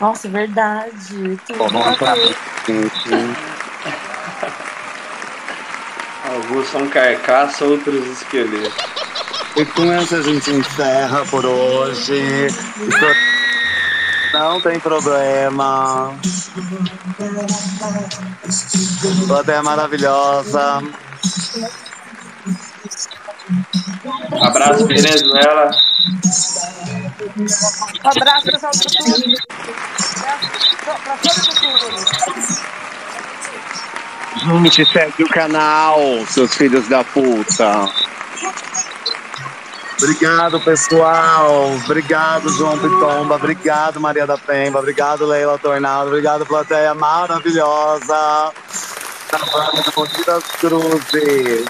Nossa, 0.00 0.28
verdade. 0.28 1.38
Tudo 1.46 1.58
Vamos 1.58 2.02
a 2.02 2.04
lá, 2.04 2.14
ver. 2.14 2.36
gente. 2.66 3.08
Alguns 6.28 6.68
são 6.68 6.86
carcaça, 6.88 7.64
outros 7.64 8.06
esqueletos. 8.06 8.74
E 9.56 9.64
com 9.64 9.90
essa 9.92 10.16
a 10.18 10.22
gente 10.22 10.50
encerra 10.50 11.24
por 11.26 11.44
hoje. 11.44 12.48
Não 14.32 14.60
tem 14.60 14.78
problema. 14.78 16.14
Plateia 19.26 19.62
maravilhosa. 19.62 20.82
Abraço, 24.42 24.86
Venezuela. 24.86 25.70
Abraço, 28.04 28.44
pessoal 28.44 28.72
do 28.72 28.78
futuro. 28.78 29.36
Pra 30.84 31.16
todo 31.16 31.40
futuro. 31.46 32.97
Gente, 34.44 34.84
segue 34.86 35.24
o 35.24 35.28
canal, 35.28 35.98
seus 36.28 36.54
filhos 36.54 36.86
da 36.88 37.02
puta. 37.02 37.88
Obrigado, 40.00 40.60
pessoal. 40.60 41.72
Obrigado, 41.84 42.48
João 42.50 42.78
Pitomba. 42.78 43.34
Obrigado, 43.34 44.00
Maria 44.00 44.26
da 44.26 44.38
Pemba. 44.38 44.78
Obrigado, 44.78 45.26
Leila 45.26 45.58
Tornado. 45.58 46.08
Obrigado, 46.08 46.46
plateia 46.46 46.94
maravilhosa. 46.94 48.52
Monte 49.96 50.24
das 50.24 50.44
Cruzes. 50.44 51.66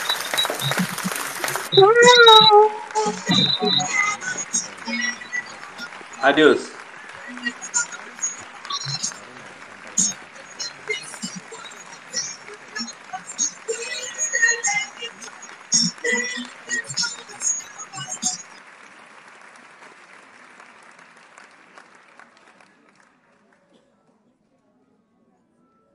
Adeus. 6.20 6.77